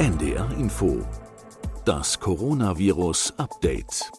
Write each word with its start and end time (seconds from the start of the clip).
NDR 0.00 0.50
Info. 0.58 1.06
Das 1.84 2.18
Coronavirus 2.18 3.34
Update. 3.36 4.10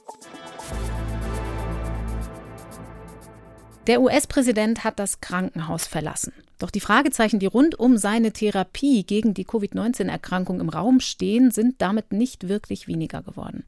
Der 3.88 4.00
US-Präsident 4.00 4.84
hat 4.84 5.00
das 5.00 5.22
Krankenhaus 5.22 5.88
verlassen. 5.88 6.34
Doch 6.60 6.70
die 6.70 6.82
Fragezeichen, 6.82 7.40
die 7.40 7.48
rund 7.48 7.80
um 7.80 7.98
seine 7.98 8.32
Therapie 8.32 9.04
gegen 9.04 9.34
die 9.34 9.44
Covid-19-Erkrankung 9.44 10.60
im 10.60 10.70
Raum 10.70 11.00
stehen, 11.00 11.50
sind 11.50 11.82
damit 11.82 12.12
nicht 12.12 12.48
wirklich 12.48 12.88
weniger 12.88 13.24
geworden. 13.24 13.64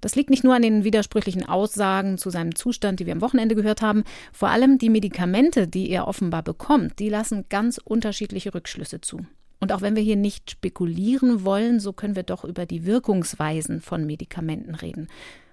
Das 0.00 0.14
liegt 0.14 0.30
nicht 0.30 0.44
nur 0.44 0.54
an 0.54 0.62
den 0.62 0.84
widersprüchlichen 0.84 1.48
Aussagen 1.48 2.16
zu 2.16 2.30
seinem 2.30 2.54
Zustand, 2.54 3.00
die 3.00 3.06
wir 3.06 3.12
am 3.12 3.22
Wochenende 3.22 3.56
gehört 3.56 3.82
haben. 3.82 4.04
Vor 4.32 4.50
allem 4.50 4.78
die 4.78 4.88
Medikamente, 4.88 5.66
die 5.66 5.90
er 5.90 6.06
offenbar 6.06 6.44
bekommt, 6.44 7.00
die 7.00 7.08
lassen 7.08 7.46
ganz 7.48 7.78
unterschiedliche 7.78 8.54
Rückschlüsse 8.54 9.00
zu. 9.00 9.26
Und 9.60 9.72
auch 9.72 9.80
wenn 9.80 9.96
wir 9.96 10.02
hier 10.02 10.16
nicht 10.16 10.50
spekulieren 10.50 11.44
wollen, 11.44 11.80
so 11.80 11.92
können 11.92 12.16
wir 12.16 12.22
doch 12.22 12.44
über 12.44 12.66
die 12.66 12.84
Wirkungsweisen 12.84 13.80
von 13.80 14.04
Medikamenten 14.04 14.74
reden. 14.74 15.08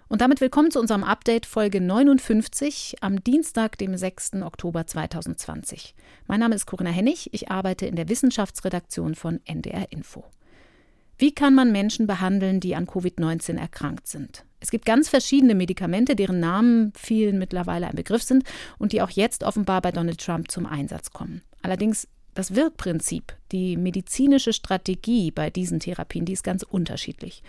Und 0.09 0.21
damit 0.21 0.41
willkommen 0.41 0.69
zu 0.69 0.79
unserem 0.79 1.03
Update 1.03 1.45
Folge 1.45 1.81
59 1.81 2.97
am 3.01 3.23
Dienstag, 3.23 3.77
dem 3.77 3.97
6. 3.97 4.33
Oktober 4.43 4.85
2020. 4.85 5.95
Mein 6.27 6.39
Name 6.39 6.53
ist 6.53 6.67
Corinna 6.67 6.91
Hennig, 6.91 7.29
ich 7.33 7.49
arbeite 7.49 7.87
in 7.87 7.95
der 7.95 8.09
Wissenschaftsredaktion 8.09 9.15
von 9.15 9.39
NDR 9.45 9.91
Info. 9.91 10.25
Wie 11.17 11.33
kann 11.33 11.55
man 11.55 11.71
Menschen 11.71 12.05
behandeln, 12.05 12.59
die 12.59 12.75
an 12.75 12.85
Covid-19 12.85 13.57
erkrankt 13.57 14.07
sind? 14.07 14.45
Es 14.59 14.71
gibt 14.71 14.85
ganz 14.85 15.09
verschiedene 15.09 15.55
Medikamente, 15.55 16.15
deren 16.15 16.39
Namen 16.39 16.93
vielen 16.95 17.39
mittlerweile 17.39 17.87
ein 17.87 17.95
Begriff 17.95 18.23
sind 18.23 18.43
und 18.77 18.91
die 18.91 19.01
auch 19.01 19.09
jetzt 19.09 19.43
offenbar 19.43 19.81
bei 19.81 19.91
Donald 19.91 20.19
Trump 20.19 20.51
zum 20.51 20.65
Einsatz 20.65 21.11
kommen. 21.11 21.41
Allerdings 21.61 22.07
das 22.33 22.55
Wirkprinzip, 22.55 23.35
die 23.51 23.77
medizinische 23.77 24.53
Strategie 24.53 25.31
bei 25.31 25.49
diesen 25.49 25.79
Therapien, 25.79 26.25
die 26.25 26.33
ist 26.33 26.43
ganz 26.43 26.63
unterschiedlich. 26.63 27.43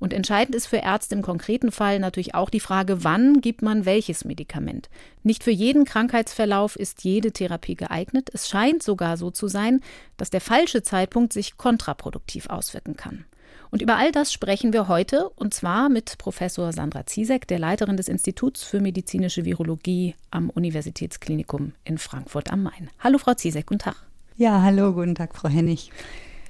Und 0.00 0.14
entscheidend 0.14 0.54
ist 0.54 0.66
für 0.66 0.78
Ärzte 0.78 1.14
im 1.14 1.20
konkreten 1.20 1.70
Fall 1.70 1.98
natürlich 1.98 2.34
auch 2.34 2.48
die 2.48 2.58
Frage, 2.58 3.04
wann 3.04 3.42
gibt 3.42 3.60
man 3.60 3.84
welches 3.84 4.24
Medikament. 4.24 4.88
Nicht 5.22 5.44
für 5.44 5.50
jeden 5.50 5.84
Krankheitsverlauf 5.84 6.74
ist 6.74 7.04
jede 7.04 7.32
Therapie 7.32 7.74
geeignet. 7.74 8.30
Es 8.32 8.48
scheint 8.48 8.82
sogar 8.82 9.18
so 9.18 9.30
zu 9.30 9.46
sein, 9.46 9.80
dass 10.16 10.30
der 10.30 10.40
falsche 10.40 10.82
Zeitpunkt 10.82 11.34
sich 11.34 11.58
kontraproduktiv 11.58 12.48
auswirken 12.48 12.96
kann. 12.96 13.26
Und 13.70 13.82
über 13.82 13.96
all 13.96 14.10
das 14.10 14.32
sprechen 14.32 14.72
wir 14.72 14.88
heute, 14.88 15.28
und 15.28 15.52
zwar 15.54 15.90
mit 15.90 16.16
Professor 16.18 16.72
Sandra 16.72 17.04
Ziesek, 17.06 17.46
der 17.46 17.58
Leiterin 17.58 17.98
des 17.98 18.08
Instituts 18.08 18.64
für 18.64 18.80
medizinische 18.80 19.44
Virologie 19.44 20.16
am 20.30 20.50
Universitätsklinikum 20.50 21.74
in 21.84 21.98
Frankfurt 21.98 22.50
am 22.50 22.62
Main. 22.62 22.90
Hallo, 22.98 23.18
Frau 23.18 23.34
Ziesek, 23.34 23.66
guten 23.66 23.80
Tag. 23.80 24.09
Ja, 24.40 24.62
hallo, 24.62 24.94
guten 24.94 25.14
Tag, 25.14 25.34
Frau 25.34 25.50
Hennig. 25.50 25.90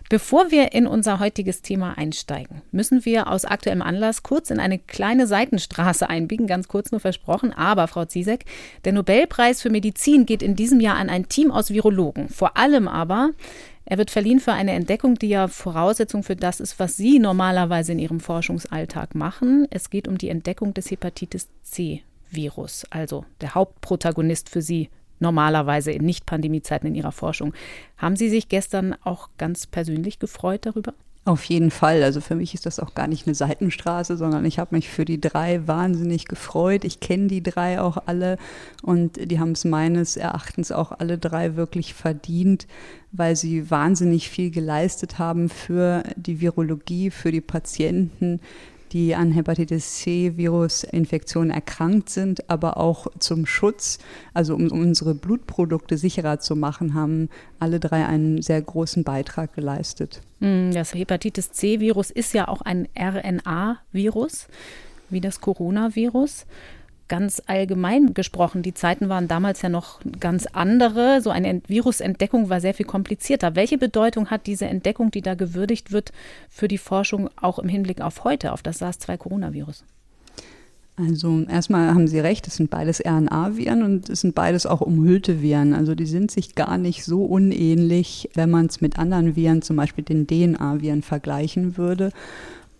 Bevor 0.08 0.52
wir 0.52 0.74
in 0.74 0.86
unser 0.86 1.18
heutiges 1.18 1.60
Thema 1.60 1.98
einsteigen, 1.98 2.62
müssen 2.70 3.04
wir 3.04 3.26
aus 3.26 3.44
aktuellem 3.44 3.82
Anlass 3.82 4.22
kurz 4.22 4.50
in 4.50 4.60
eine 4.60 4.78
kleine 4.78 5.26
Seitenstraße 5.26 6.08
einbiegen, 6.08 6.46
ganz 6.46 6.68
kurz 6.68 6.92
nur 6.92 7.00
versprochen. 7.00 7.52
Aber, 7.52 7.88
Frau 7.88 8.04
Ziesek, 8.04 8.44
der 8.84 8.92
Nobelpreis 8.92 9.60
für 9.60 9.70
Medizin 9.70 10.24
geht 10.24 10.40
in 10.40 10.54
diesem 10.54 10.78
Jahr 10.78 10.98
an 10.98 11.10
ein 11.10 11.28
Team 11.28 11.50
aus 11.50 11.70
Virologen. 11.70 12.28
Vor 12.28 12.56
allem 12.56 12.86
aber, 12.86 13.30
er 13.84 13.98
wird 13.98 14.12
verliehen 14.12 14.38
für 14.38 14.52
eine 14.52 14.70
Entdeckung, 14.70 15.16
die 15.16 15.30
ja 15.30 15.48
Voraussetzung 15.48 16.22
für 16.22 16.36
das 16.36 16.60
ist, 16.60 16.78
was 16.78 16.96
Sie 16.96 17.18
normalerweise 17.18 17.90
in 17.90 17.98
Ihrem 17.98 18.20
Forschungsalltag 18.20 19.16
machen. 19.16 19.66
Es 19.68 19.90
geht 19.90 20.06
um 20.06 20.16
die 20.16 20.28
Entdeckung 20.28 20.74
des 20.74 20.92
Hepatitis 20.92 21.48
C-Virus, 21.64 22.86
also 22.90 23.24
der 23.40 23.56
Hauptprotagonist 23.56 24.48
für 24.48 24.62
Sie 24.62 24.90
normalerweise 25.20 25.92
in 25.92 26.04
Nicht-Pandemie-Zeiten 26.04 26.88
in 26.88 26.94
Ihrer 26.94 27.12
Forschung. 27.12 27.54
Haben 27.96 28.16
Sie 28.16 28.28
sich 28.28 28.48
gestern 28.48 28.96
auch 29.04 29.28
ganz 29.38 29.66
persönlich 29.66 30.18
gefreut 30.18 30.66
darüber? 30.66 30.94
Auf 31.26 31.44
jeden 31.44 31.70
Fall. 31.70 32.02
Also 32.02 32.22
für 32.22 32.34
mich 32.34 32.54
ist 32.54 32.64
das 32.64 32.80
auch 32.80 32.94
gar 32.94 33.06
nicht 33.06 33.26
eine 33.26 33.34
Seitenstraße, 33.34 34.16
sondern 34.16 34.46
ich 34.46 34.58
habe 34.58 34.74
mich 34.74 34.88
für 34.88 35.04
die 35.04 35.20
drei 35.20 35.66
wahnsinnig 35.68 36.24
gefreut. 36.24 36.82
Ich 36.84 36.98
kenne 36.98 37.26
die 37.26 37.42
drei 37.42 37.78
auch 37.80 37.98
alle 38.06 38.38
und 38.82 39.30
die 39.30 39.38
haben 39.38 39.52
es 39.52 39.66
meines 39.66 40.16
Erachtens 40.16 40.72
auch 40.72 40.92
alle 40.92 41.18
drei 41.18 41.56
wirklich 41.56 41.92
verdient, 41.92 42.66
weil 43.12 43.36
sie 43.36 43.70
wahnsinnig 43.70 44.30
viel 44.30 44.50
geleistet 44.50 45.18
haben 45.18 45.50
für 45.50 46.04
die 46.16 46.40
Virologie, 46.40 47.10
für 47.10 47.30
die 47.30 47.42
Patienten, 47.42 48.40
die 48.92 49.14
an 49.14 49.32
Hepatitis 49.32 49.98
C-Virus-Infektionen 49.98 51.50
erkrankt 51.50 52.10
sind, 52.10 52.48
aber 52.50 52.76
auch 52.76 53.06
zum 53.18 53.46
Schutz, 53.46 53.98
also 54.34 54.54
um 54.54 54.70
unsere 54.70 55.14
Blutprodukte 55.14 55.96
sicherer 55.96 56.40
zu 56.40 56.56
machen, 56.56 56.94
haben 56.94 57.28
alle 57.58 57.80
drei 57.80 58.06
einen 58.06 58.42
sehr 58.42 58.60
großen 58.60 59.04
Beitrag 59.04 59.54
geleistet. 59.54 60.22
Hm, 60.40 60.72
das 60.72 60.94
Hepatitis 60.94 61.52
C-Virus 61.52 62.10
ist 62.10 62.34
ja 62.34 62.48
auch 62.48 62.62
ein 62.62 62.88
RNA-Virus, 62.98 64.48
wie 65.08 65.20
das 65.20 65.40
Coronavirus 65.40 66.46
ganz 67.10 67.42
allgemein 67.46 68.14
gesprochen. 68.14 68.62
Die 68.62 68.72
Zeiten 68.72 69.10
waren 69.10 69.28
damals 69.28 69.60
ja 69.60 69.68
noch 69.68 70.00
ganz 70.18 70.46
andere. 70.46 71.20
So 71.20 71.28
eine 71.28 71.60
Virusentdeckung 71.66 72.48
war 72.48 72.62
sehr 72.62 72.72
viel 72.72 72.86
komplizierter. 72.86 73.54
Welche 73.54 73.76
Bedeutung 73.76 74.30
hat 74.30 74.46
diese 74.46 74.64
Entdeckung, 74.64 75.10
die 75.10 75.20
da 75.20 75.34
gewürdigt 75.34 75.92
wird, 75.92 76.12
für 76.48 76.68
die 76.68 76.78
Forschung 76.78 77.28
auch 77.36 77.58
im 77.58 77.68
Hinblick 77.68 78.00
auf 78.00 78.24
heute, 78.24 78.52
auf 78.52 78.62
das 78.62 78.78
SARS-2-Coronavirus? 78.78 79.84
Also 80.96 81.44
erstmal 81.48 81.94
haben 81.94 82.08
Sie 82.08 82.20
recht, 82.20 82.46
es 82.46 82.56
sind 82.56 82.70
beides 82.70 83.00
RNA-Viren 83.04 83.82
und 83.82 84.10
es 84.10 84.20
sind 84.20 84.34
beides 84.34 84.66
auch 84.66 84.80
umhüllte 84.80 85.40
Viren. 85.40 85.72
Also 85.74 85.94
die 85.94 86.06
sind 86.06 86.30
sich 86.30 86.54
gar 86.54 86.78
nicht 86.78 87.04
so 87.04 87.24
unähnlich, 87.24 88.28
wenn 88.34 88.50
man 88.50 88.66
es 88.66 88.80
mit 88.80 88.98
anderen 88.98 89.34
Viren, 89.34 89.62
zum 89.62 89.76
Beispiel 89.76 90.04
den 90.04 90.26
DNA-Viren, 90.26 91.02
vergleichen 91.02 91.76
würde. 91.76 92.12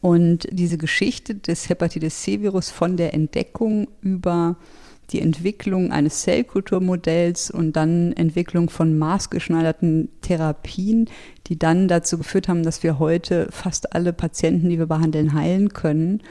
Und 0.00 0.49
diese 0.50 0.78
Geschichte 0.78 1.34
des 1.34 1.69
Hepatitis 1.69 2.22
C-Virus 2.22 2.71
von 2.71 2.97
der 2.97 3.12
Entdeckung 3.12 3.88
über 4.00 4.56
die 5.11 5.21
Entwicklung 5.21 5.93
eines 5.93 6.22
Zellkulturmodells 6.22 7.50
und 7.50 7.75
dann 7.75 8.12
Entwicklung 8.12 8.71
von 8.71 8.97
maßgeschneiderten 8.97 10.09
Therapien, 10.22 11.09
die 11.49 11.59
dann 11.59 11.88
dazu 11.88 12.19
geführt 12.19 12.49
haben, 12.49 12.62
dass 12.62 12.83
wir 12.83 12.99
heute 12.99 13.49
fast 13.50 13.94
alle 13.94 14.12
Patienten, 14.12 14.69
die 14.69 14.78
wir 14.78 14.87
behandeln, 14.87 15.34
heilen 15.34 15.71
können. 15.71 16.22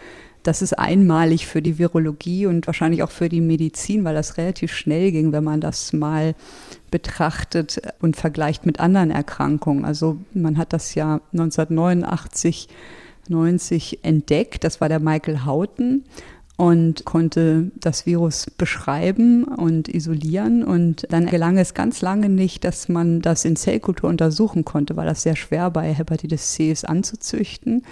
Das 0.43 0.61
ist 0.61 0.79
einmalig 0.79 1.45
für 1.45 1.61
die 1.61 1.77
Virologie 1.77 2.45
und 2.45 2.65
wahrscheinlich 2.65 3.03
auch 3.03 3.11
für 3.11 3.27
die 3.27 3.41
Medizin, 3.41 4.05
weil 4.05 4.15
das 4.15 4.37
relativ 4.37 4.73
schnell 4.73 5.11
ging, 5.11 5.33
wenn 5.33 5.43
man 5.43 5.59
das 5.59 5.91
mal 5.91 6.33
betrachtet 6.89 7.81
und 7.99 8.15
vergleicht 8.15 8.65
mit 8.65 8.79
anderen 8.79 9.11
Erkrankungen. 9.11 9.83
Also 9.83 10.17
man 10.33 10.57
hat 10.57 10.71
das 10.71 10.95
ja 10.95 11.19
1989 11.33 12.69
90 13.29 14.03
entdeckt. 14.03 14.63
Das 14.63 14.81
war 14.81 14.89
der 14.89 14.99
Michael 14.99 15.45
Houghton 15.45 16.03
und 16.59 17.05
konnte 17.05 17.71
das 17.79 18.05
Virus 18.05 18.47
beschreiben 18.57 19.45
und 19.45 19.87
isolieren. 19.87 20.63
Und 20.65 21.07
dann 21.09 21.27
gelang 21.27 21.57
es 21.57 21.73
ganz 21.73 22.01
lange 22.01 22.27
nicht, 22.27 22.65
dass 22.65 22.89
man 22.89 23.21
das 23.21 23.45
in 23.45 23.55
Zellkultur 23.55 24.09
untersuchen 24.09 24.65
konnte, 24.65 24.97
weil 24.97 25.07
das 25.07 25.23
sehr 25.23 25.37
schwer 25.37 25.69
bei 25.71 25.93
Hepatitis 25.93 26.51
C 26.53 26.69
ist 26.69 26.87
anzuzüchten. 26.87 27.83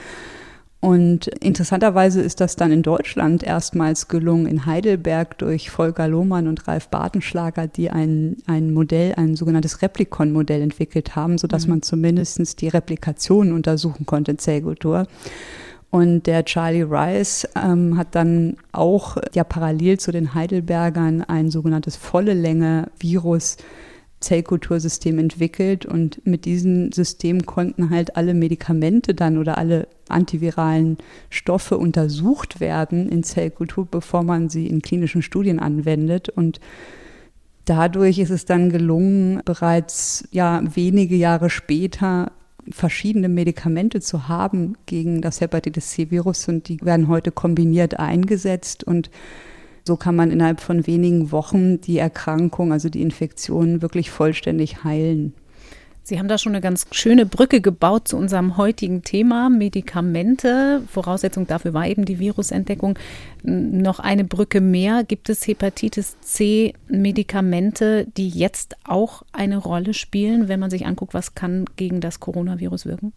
Und 0.80 1.28
interessanterweise 1.28 2.22
ist 2.22 2.40
das 2.40 2.56
dann 2.56 2.72
in 2.72 2.84
Deutschland 2.84 3.42
erstmals 3.42 4.08
gelungen, 4.08 4.46
in 4.46 4.68
Heidelberg 4.68 5.38
durch 5.40 5.72
Volker 5.72 6.08
Lohmann 6.08 6.48
und 6.48 6.68
Ralf 6.68 6.90
Bartenschlager, 6.90 7.68
die 7.68 7.90
ein, 7.90 8.38
ein 8.46 8.74
Modell, 8.74 9.16
ein 9.16 9.36
sogenanntes 9.36 9.82
Replikon-Modell 9.82 10.62
entwickelt 10.62 11.16
haben, 11.16 11.40
sodass 11.40 11.66
mhm. 11.66 11.72
man 11.72 11.82
zumindest 11.82 12.62
die 12.62 12.68
Replikation 12.68 13.54
untersuchen 13.54 14.06
konnte 14.06 14.32
in 14.32 14.38
Zellkultur. 14.38 15.08
Und 15.90 16.28
der 16.28 16.46
Charlie 16.46 16.84
Rice 16.84 17.48
ähm, 17.56 17.98
hat 17.98 18.14
dann 18.14 18.58
auch 18.72 19.18
ja 19.34 19.44
parallel 19.44 20.00
zu 20.00 20.12
den 20.12 20.36
Heidelbergern 20.36 21.24
ein 21.24 21.50
sogenanntes 21.50 21.96
volle 21.96 22.34
Länge 22.34 22.92
Virus 23.00 23.58
Zellkultursystem 24.20 25.20
entwickelt 25.20 25.86
und 25.86 26.26
mit 26.26 26.46
diesem 26.46 26.92
System 26.92 27.46
konnten 27.46 27.92
halt 27.92 28.16
alle 28.16 28.34
Medikamente 28.34 29.14
dann 29.14 29.38
oder 29.38 29.58
alle 29.60 29.88
antiviralen 30.10 30.98
Stoffe 31.30 31.78
untersucht 31.78 32.60
werden 32.60 33.10
in 33.10 33.24
Zellkultur, 33.24 33.86
bevor 33.86 34.24
man 34.24 34.50
sie 34.50 34.66
in 34.68 34.82
klinischen 34.82 35.22
Studien 35.22 35.60
anwendet. 35.60 36.30
Und 36.30 36.60
dadurch 37.66 38.18
ist 38.18 38.32
es 38.32 38.46
dann 38.46 38.72
gelungen, 38.72 39.42
bereits 39.46 40.28
ja 40.32 40.64
wenige 40.64 41.16
Jahre 41.16 41.52
später 41.52 42.32
verschiedene 42.70 43.30
Medikamente 43.30 44.02
zu 44.02 44.28
haben 44.28 44.76
gegen 44.88 45.22
das 45.22 45.42
Hepatitis 45.42 45.92
C-Virus. 45.92 46.48
Und 46.48 46.70
die 46.70 46.80
werden 46.82 47.08
heute 47.08 47.32
kombiniert 47.32 48.00
eingesetzt. 48.00 48.84
Und 48.84 49.12
so 49.88 49.98
kann 49.98 50.16
man 50.16 50.30
innerhalb 50.30 50.62
von 50.62 50.86
wenigen 50.86 51.32
Wochen 51.32 51.82
die 51.82 51.98
Erkrankung, 51.98 52.72
also 52.72 52.90
die 52.90 53.02
Infektion, 53.02 53.82
wirklich 53.82 54.12
vollständig 54.12 54.84
heilen. 54.84 55.34
Sie 56.04 56.20
haben 56.20 56.30
da 56.30 56.38
schon 56.38 56.54
eine 56.54 56.62
ganz 56.62 56.86
schöne 56.92 57.26
Brücke 57.26 57.60
gebaut 57.60 58.08
zu 58.08 58.16
unserem 58.16 58.56
heutigen 58.56 59.04
Thema 59.04 59.50
Medikamente. 59.50 60.82
Voraussetzung 60.90 61.48
dafür 61.48 61.74
war 61.74 61.86
eben 61.86 62.06
die 62.06 62.18
Virusentdeckung. 62.18 62.98
Noch 63.44 64.00
eine 64.00 64.24
Brücke 64.24 64.62
mehr. 64.62 65.04
Gibt 65.04 65.30
es 65.30 65.46
Hepatitis 65.46 66.16
C 66.22 66.74
Medikamente, 66.88 68.08
die 68.16 68.30
jetzt 68.30 68.78
auch 68.86 69.24
eine 69.34 69.58
Rolle 69.58 69.94
spielen, 69.94 70.48
wenn 70.48 70.62
man 70.62 70.70
sich 70.70 70.86
anguckt, 70.86 71.14
was 71.14 71.36
kann 71.36 71.66
gegen 71.76 72.00
das 72.00 72.22
Coronavirus 72.22 72.86
wirken? 72.86 73.12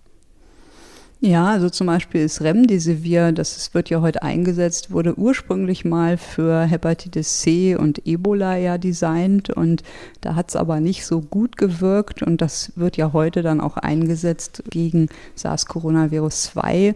Ja, 1.23 1.49
also 1.49 1.69
zum 1.69 1.87
Beispiel 1.87 2.23
ist 2.23 2.41
Remdesivir, 2.41 3.33
das 3.33 3.75
wird 3.75 3.91
ja 3.91 4.01
heute 4.01 4.23
eingesetzt, 4.23 4.91
wurde 4.91 5.19
ursprünglich 5.19 5.85
mal 5.85 6.17
für 6.17 6.63
Hepatitis 6.63 7.41
C 7.41 7.77
und 7.77 8.07
Ebola 8.07 8.57
ja 8.57 8.79
designt 8.79 9.51
und 9.51 9.83
da 10.23 10.35
hat 10.35 10.49
es 10.49 10.57
aber 10.57 10.81
nicht 10.81 11.05
so 11.05 11.21
gut 11.21 11.59
gewirkt 11.59 12.23
und 12.23 12.41
das 12.41 12.73
wird 12.75 12.97
ja 12.97 13.13
heute 13.13 13.43
dann 13.43 13.61
auch 13.61 13.77
eingesetzt 13.77 14.63
gegen 14.71 15.11
SARS-Coronavirus 15.35 16.43
2 16.55 16.95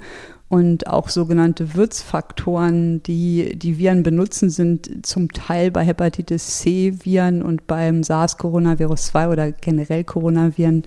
und 0.48 0.86
auch 0.86 1.10
sogenannte 1.10 1.74
Wirtsfaktoren, 1.74 3.02
die 3.02 3.58
die 3.58 3.76
Viren 3.76 4.02
benutzen, 4.02 4.48
sind 4.48 5.04
zum 5.04 5.32
Teil 5.32 5.70
bei 5.70 5.84
Hepatitis 5.84 6.60
C-Viren 6.60 7.42
und 7.42 7.66
beim 7.66 8.02
SARS-Coronavirus 8.02 9.06
2 9.06 9.28
oder 9.28 9.52
generell 9.52 10.04
Coronaviren 10.04 10.84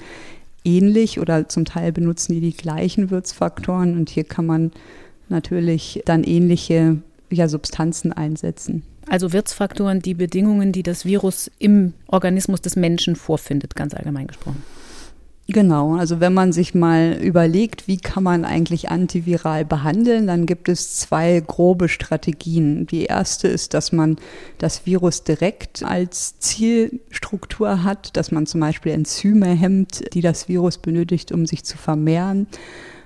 ähnlich 0.67 1.19
oder 1.19 1.47
zum 1.47 1.65
Teil 1.65 1.91
benutzen 1.91 2.33
die 2.33 2.41
die 2.41 2.55
gleichen 2.55 3.09
Wirtsfaktoren 3.09 3.97
und 3.97 4.09
hier 4.09 4.25
kann 4.25 4.45
man 4.45 4.71
natürlich 5.29 6.01
dann 6.05 6.23
ähnliche 6.23 6.97
ja, 7.29 7.47
Substanzen 7.47 8.13
einsetzen. 8.13 8.83
Also 9.09 9.31
Wirtsfaktoren, 9.31 10.01
die 10.01 10.13
Bedingungen, 10.13 10.73
die 10.73 10.83
das 10.83 11.05
Virus 11.05 11.49
im 11.59 11.93
Organismus 12.07 12.61
des 12.61 12.75
Menschen 12.75 13.15
vorfindet, 13.15 13.75
ganz 13.75 13.93
allgemein 13.93 14.27
gesprochen. 14.27 14.61
Genau, 15.49 15.95
also 15.95 16.19
wenn 16.19 16.33
man 16.33 16.51
sich 16.51 16.75
mal 16.75 17.17
überlegt, 17.21 17.87
wie 17.87 17.95
kann 17.95 18.21
man 18.21 18.43
eigentlich 18.43 18.89
antiviral 18.89 19.63
behandeln, 19.63 20.27
dann 20.27 20.45
gibt 20.45 20.67
es 20.67 20.97
zwei 20.97 21.39
grobe 21.39 21.87
Strategien. 21.87 22.85
Die 22.85 23.05
erste 23.05 23.47
ist, 23.47 23.73
dass 23.73 23.93
man 23.93 24.17
das 24.57 24.85
Virus 24.85 25.23
direkt 25.23 25.83
als 25.83 26.37
Zielstruktur 26.39 27.85
hat, 27.85 28.17
dass 28.17 28.31
man 28.31 28.45
zum 28.45 28.59
Beispiel 28.59 28.91
Enzyme 28.91 29.47
hemmt, 29.47 30.03
die 30.13 30.21
das 30.21 30.49
Virus 30.49 30.79
benötigt, 30.79 31.31
um 31.31 31.45
sich 31.45 31.63
zu 31.63 31.77
vermehren. 31.77 32.47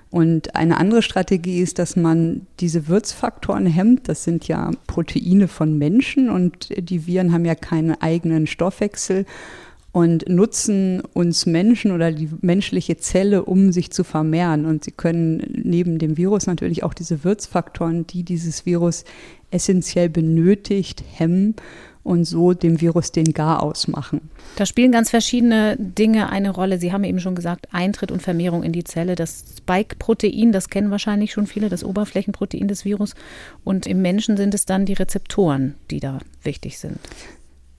Und 0.10 0.56
eine 0.56 0.78
andere 0.78 1.04
Strategie 1.04 1.60
ist, 1.60 1.78
dass 1.78 1.96
man 1.96 2.48
diese 2.60 2.88
Wirtsfaktoren 2.88 3.68
hemmt. 3.68 4.10
Das 4.10 4.24
sind 4.24 4.48
ja 4.48 4.72
Proteine 4.88 5.48
von 5.48 5.78
Menschen 5.78 6.32
und 6.32 6.70
die 6.76 7.06
Viren 7.06 7.34
haben 7.34 7.46
ja 7.46 7.56
keinen 7.56 8.02
eigenen 8.02 8.48
Stoffwechsel 8.48 9.26
und 9.92 10.30
nutzen 10.30 11.02
uns 11.14 11.46
Menschen 11.46 11.92
oder 11.92 12.12
die 12.12 12.30
menschliche 12.42 12.98
Zelle, 12.98 13.44
um 13.44 13.72
sich 13.72 13.92
zu 13.92 14.04
vermehren. 14.04 14.66
Und 14.66 14.86
sie 14.86 14.92
können 14.92 15.44
neben 15.64 16.00
dem 16.00 16.18
Virus 16.18 16.48
natürlich 16.48 16.84
auch 16.84 16.94
diese 16.94 17.24
Wirtsfaktoren, 17.24 18.08
die 18.08 18.24
dieses 18.24 18.66
Virus 18.66 19.04
essentiell 19.52 20.08
benötigt, 20.08 21.04
hemmen 21.14 21.56
und 22.04 22.26
so 22.26 22.54
dem 22.54 22.82
Virus 22.82 23.12
den 23.12 23.34
Gar 23.34 23.62
ausmachen. 23.62 24.22
Da 24.56 24.66
spielen 24.66 24.92
ganz 24.92 25.10
verschiedene 25.10 25.76
Dinge 25.78 26.30
eine 26.30 26.50
Rolle. 26.50 26.80
Sie 26.80 26.92
haben 26.94 27.04
eben 27.04 27.20
schon 27.20 27.36
gesagt, 27.36 27.68
Eintritt 27.72 28.12
und 28.12 28.22
Vermehrung 28.22 28.64
in 28.64 28.72
die 28.72 28.84
Zelle. 28.84 29.16
Das 29.16 29.44
Spike-Protein, 29.58 30.52
das 30.52 30.70
kennen 30.70 30.90
wahrscheinlich 30.90 31.34
schon 31.34 31.48
viele, 31.48 31.70
das 31.70 31.84
Oberflächenprotein 31.84 32.68
des 32.68 32.86
Virus. 32.86 33.14
Und 33.64 33.86
im 33.86 34.02
Menschen 34.02 34.38
sind 34.38 34.54
es 34.54 34.66
dann 34.66 34.86
die 34.86 34.94
Rezeptoren, 34.94 35.76
die 35.92 36.00
da 36.00 36.20
wichtig 36.44 36.80
sind. 36.80 36.98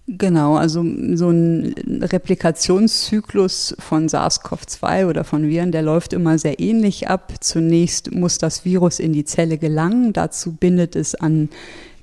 Genau, 0.08 0.56
also 0.56 0.84
so 1.14 1.30
ein 1.30 1.74
Replikationszyklus 1.86 3.76
von 3.78 4.08
SARS-CoV-2 4.08 5.06
oder 5.06 5.22
von 5.22 5.46
Viren, 5.46 5.70
der 5.70 5.82
läuft 5.82 6.12
immer 6.12 6.38
sehr 6.38 6.58
ähnlich 6.58 7.08
ab. 7.08 7.32
Zunächst 7.38 8.10
muss 8.10 8.38
das 8.38 8.64
Virus 8.64 8.98
in 8.98 9.12
die 9.12 9.24
Zelle 9.24 9.58
gelangen, 9.58 10.12
dazu 10.12 10.52
bindet 10.52 10.96
es 10.96 11.14
an 11.14 11.50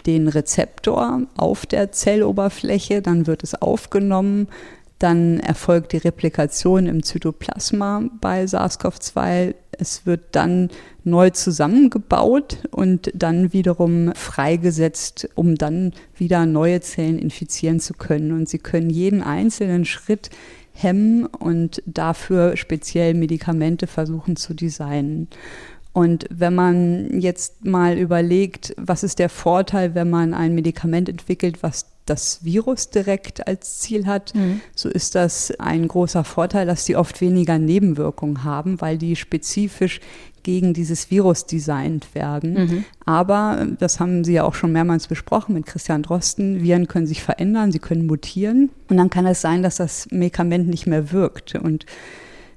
den 0.05 0.29
Rezeptor 0.29 1.23
auf 1.35 1.65
der 1.65 1.91
Zelloberfläche, 1.91 3.01
dann 3.01 3.27
wird 3.27 3.43
es 3.43 3.61
aufgenommen, 3.61 4.47
dann 4.97 5.41
erfolgt 5.41 5.91
die 5.91 5.97
Replikation 5.97 6.87
im 6.87 7.03
Zytoplasma 7.03 8.03
bei 8.21 8.45
SARS-CoV-2. 8.45 9.55
Es 9.79 10.05
wird 10.05 10.21
dann 10.31 10.69
neu 11.03 11.29
zusammengebaut 11.29 12.57
und 12.71 13.11
dann 13.13 13.53
wiederum 13.53 14.13
freigesetzt, 14.13 15.29
um 15.35 15.55
dann 15.55 15.93
wieder 16.15 16.45
neue 16.45 16.81
Zellen 16.81 17.17
infizieren 17.17 17.79
zu 17.79 17.93
können. 17.93 18.31
Und 18.31 18.49
sie 18.49 18.59
können 18.59 18.89
jeden 18.89 19.23
einzelnen 19.23 19.85
Schritt 19.85 20.29
hemmen 20.73 21.25
und 21.25 21.81
dafür 21.85 22.57
speziell 22.57 23.13
Medikamente 23.13 23.87
versuchen 23.87 24.35
zu 24.35 24.53
designen. 24.53 25.27
Und 25.91 26.25
wenn 26.29 26.55
man 26.55 27.19
jetzt 27.19 27.65
mal 27.65 27.97
überlegt, 27.97 28.73
was 28.77 29.03
ist 29.03 29.19
der 29.19 29.29
Vorteil, 29.29 29.95
wenn 29.95 30.09
man 30.09 30.33
ein 30.33 30.53
Medikament 30.53 31.09
entwickelt, 31.09 31.63
was 31.63 31.88
das 32.09 32.43
Virus 32.43 32.89
direkt 32.89 33.47
als 33.47 33.79
Ziel 33.79 34.05
hat, 34.05 34.33
mhm. 34.35 34.61
so 34.75 34.89
ist 34.89 35.15
das 35.15 35.51
ein 35.59 35.87
großer 35.87 36.23
Vorteil, 36.23 36.65
dass 36.65 36.85
die 36.85 36.95
oft 36.95 37.21
weniger 37.21 37.59
Nebenwirkungen 37.59 38.43
haben, 38.43 38.81
weil 38.81 38.97
die 38.97 39.15
spezifisch 39.15 39.99
gegen 40.43 40.73
dieses 40.73 41.11
Virus 41.11 41.45
designt 41.45 42.15
werden. 42.15 42.53
Mhm. 42.53 42.85
Aber, 43.05 43.67
das 43.77 43.99
haben 43.99 44.23
Sie 44.23 44.33
ja 44.33 44.43
auch 44.43 44.55
schon 44.55 44.71
mehrmals 44.71 45.07
besprochen 45.07 45.53
mit 45.53 45.65
Christian 45.65 46.03
Drosten, 46.03 46.63
Viren 46.63 46.87
können 46.87 47.07
sich 47.07 47.21
verändern, 47.21 47.71
sie 47.71 47.79
können 47.79 48.05
mutieren 48.05 48.69
und 48.87 48.97
dann 48.97 49.09
kann 49.09 49.25
es 49.25 49.41
sein, 49.41 49.63
dass 49.63 49.75
das 49.77 50.07
Medikament 50.11 50.67
nicht 50.67 50.87
mehr 50.87 51.11
wirkt. 51.11 51.55
Und 51.55 51.85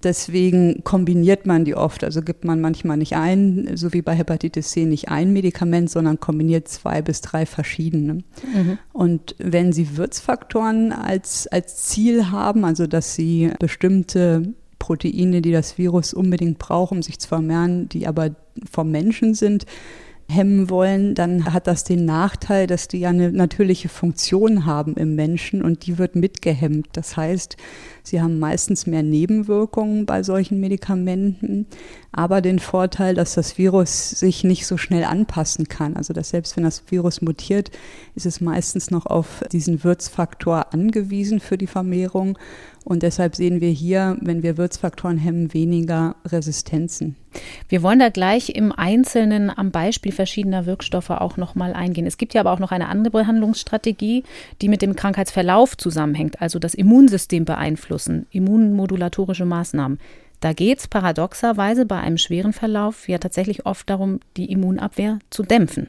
Deswegen 0.02 0.82
kombiniert 0.84 1.46
man 1.46 1.64
die 1.64 1.74
oft. 1.74 2.02
Also 2.04 2.22
gibt 2.22 2.44
man 2.44 2.60
manchmal 2.60 2.96
nicht 2.96 3.14
ein, 3.14 3.70
so 3.74 3.92
wie 3.92 4.02
bei 4.02 4.14
Hepatitis 4.14 4.70
C, 4.70 4.84
nicht 4.84 5.08
ein 5.08 5.32
Medikament, 5.32 5.90
sondern 5.90 6.18
kombiniert 6.20 6.68
zwei 6.68 7.02
bis 7.02 7.20
drei 7.20 7.46
verschiedene. 7.46 8.14
Mhm. 8.14 8.78
Und 8.92 9.36
wenn 9.38 9.72
Sie 9.72 9.96
Wirtsfaktoren 9.96 10.92
als, 10.92 11.46
als 11.46 11.76
Ziel 11.84 12.30
haben, 12.30 12.64
also 12.64 12.86
dass 12.86 13.14
Sie 13.14 13.52
bestimmte 13.58 14.54
Proteine, 14.78 15.42
die 15.42 15.52
das 15.52 15.78
Virus 15.78 16.12
unbedingt 16.12 16.58
braucht, 16.58 16.92
um 16.92 17.02
sich 17.02 17.20
zu 17.20 17.28
vermehren, 17.28 17.88
die 17.88 18.08
aber 18.08 18.30
vom 18.70 18.90
Menschen 18.90 19.34
sind, 19.34 19.64
hemmen 20.28 20.70
wollen, 20.70 21.14
dann 21.14 21.52
hat 21.52 21.66
das 21.66 21.84
den 21.84 22.04
Nachteil, 22.04 22.66
dass 22.66 22.88
die 22.88 23.00
ja 23.00 23.10
eine 23.10 23.30
natürliche 23.30 23.88
Funktion 23.88 24.64
haben 24.66 24.94
im 24.94 25.14
Menschen 25.14 25.62
und 25.62 25.86
die 25.86 25.98
wird 25.98 26.16
mitgehemmt. 26.16 26.88
Das 26.92 27.16
heißt, 27.16 27.56
sie 28.02 28.20
haben 28.20 28.38
meistens 28.38 28.86
mehr 28.86 29.02
Nebenwirkungen 29.02 30.06
bei 30.06 30.22
solchen 30.22 30.60
Medikamenten, 30.60 31.66
aber 32.12 32.40
den 32.40 32.58
Vorteil, 32.58 33.14
dass 33.14 33.34
das 33.34 33.58
Virus 33.58 34.10
sich 34.10 34.44
nicht 34.44 34.66
so 34.66 34.76
schnell 34.76 35.04
anpassen 35.04 35.68
kann. 35.68 35.96
Also 35.96 36.12
dass 36.12 36.30
selbst 36.30 36.56
wenn 36.56 36.64
das 36.64 36.82
Virus 36.88 37.22
mutiert, 37.22 37.70
ist 38.14 38.26
es 38.26 38.40
meistens 38.40 38.90
noch 38.90 39.06
auf 39.06 39.44
diesen 39.52 39.84
Wirtsfaktor 39.84 40.72
angewiesen 40.72 41.40
für 41.40 41.58
die 41.58 41.66
Vermehrung. 41.66 42.38
Und 42.84 43.02
deshalb 43.02 43.36
sehen 43.36 43.60
wir 43.60 43.70
hier, 43.70 44.16
wenn 44.20 44.42
wir 44.42 44.56
Wirtsfaktoren 44.56 45.16
hemmen, 45.16 45.54
weniger 45.54 46.16
Resistenzen. 46.26 47.16
Wir 47.68 47.82
wollen 47.82 48.00
da 48.00 48.08
gleich 48.08 48.50
im 48.50 48.72
Einzelnen 48.72 49.50
am 49.56 49.70
Beispiel 49.70 50.12
verschiedener 50.12 50.66
Wirkstoffe 50.66 51.10
auch 51.10 51.36
nochmal 51.36 51.74
eingehen. 51.74 52.06
Es 52.06 52.18
gibt 52.18 52.34
ja 52.34 52.40
aber 52.40 52.52
auch 52.52 52.58
noch 52.58 52.72
eine 52.72 52.88
andere 52.88 53.12
Behandlungsstrategie, 53.12 54.24
die 54.60 54.68
mit 54.68 54.82
dem 54.82 54.96
Krankheitsverlauf 54.96 55.76
zusammenhängt, 55.76 56.42
also 56.42 56.58
das 56.58 56.74
Immunsystem 56.74 57.44
beeinflussen, 57.44 58.26
immunmodulatorische 58.30 59.44
Maßnahmen. 59.44 59.98
Da 60.40 60.52
geht 60.52 60.80
es 60.80 60.88
paradoxerweise 60.88 61.86
bei 61.86 62.00
einem 62.00 62.18
schweren 62.18 62.52
Verlauf 62.52 63.08
ja 63.08 63.18
tatsächlich 63.18 63.64
oft 63.64 63.88
darum, 63.88 64.18
die 64.36 64.50
Immunabwehr 64.50 65.20
zu 65.30 65.44
dämpfen. 65.44 65.88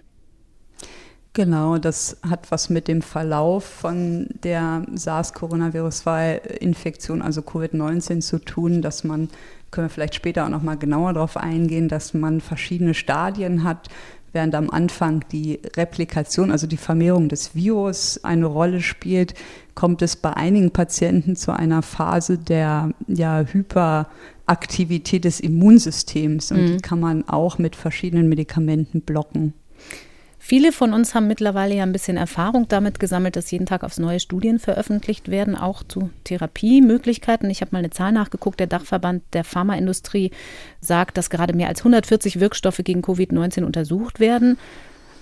Genau, 1.36 1.80
das 1.80 2.18
hat 2.22 2.52
was 2.52 2.70
mit 2.70 2.88
dem 2.88 3.02
Verlauf 3.02 3.64
von 3.64 4.28
der 4.44 4.84
SARS-Coronavirus-2-Infektion, 4.94 7.24
also 7.24 7.42
Covid-19 7.42 8.22
zu 8.22 8.38
tun, 8.38 8.84
dass 8.84 9.04
man, 9.04 9.30
können 9.72 9.88
wir 9.88 9.90
vielleicht 9.90 10.14
später 10.14 10.46
auch 10.46 10.50
noch 10.50 10.62
mal 10.62 10.78
genauer 10.78 11.14
darauf 11.14 11.36
eingehen, 11.36 11.90
dass 11.90 12.14
man 12.14 12.40
verschiedene 12.40 12.94
Stadien 12.94 13.64
hat, 13.64 13.90
während 14.32 14.54
am 14.54 14.70
Anfang 14.70 15.26
die 15.32 15.60
Replikation, 15.76 16.52
also 16.52 16.68
die 16.68 16.78
Vermehrung 16.78 17.30
des 17.30 17.56
Virus 17.56 18.24
eine 18.24 18.46
Rolle 18.46 18.82
spielt, 18.82 19.34
kommt 19.74 20.04
es 20.04 20.16
bei 20.16 20.34
einigen 20.34 20.70
Patienten 20.70 21.36
zu 21.36 21.52
einer 21.52 21.82
Phase 21.82 22.38
der 22.38 22.92
ja, 23.08 23.42
Hyperaktivität 23.42 25.26
des 25.26 25.40
Immunsystems 25.40 26.52
und 26.52 26.62
mhm. 26.62 26.68
die 26.68 26.78
kann 26.78 27.00
man 27.00 27.28
auch 27.28 27.58
mit 27.58 27.76
verschiedenen 27.76 28.30
Medikamenten 28.30 29.02
blocken. 29.02 29.56
Viele 30.46 30.74
von 30.74 30.92
uns 30.92 31.16
haben 31.16 31.28
mittlerweile 31.28 31.74
ja 31.74 31.84
ein 31.84 31.94
bisschen 31.94 32.18
Erfahrung 32.18 32.68
damit 32.68 33.00
gesammelt, 33.00 33.38
dass 33.38 33.50
jeden 33.50 33.66
Tag 33.66 33.82
aufs 33.82 33.98
neue 33.98 34.20
Studien 34.20 34.60
veröffentlicht 34.60 35.32
werden, 35.32 35.56
auch 35.56 35.84
zu 35.84 36.10
Therapiemöglichkeiten. 36.26 37.50
Ich 37.50 37.62
habe 37.62 37.70
mal 37.72 37.80
eine 37.80 37.92
Zahl 37.92 38.12
nachgeguckt. 38.12 38.60
Der 38.60 38.68
Dachverband 38.68 39.24
der 39.32 39.46
Pharmaindustrie 39.46 40.32
sagt, 40.82 41.16
dass 41.16 41.30
gerade 41.30 41.54
mehr 41.54 41.70
als 41.70 41.80
140 41.80 42.42
Wirkstoffe 42.42 42.82
gegen 42.84 43.00
Covid-19 43.00 43.64
untersucht 43.64 44.20
werden. 44.20 44.58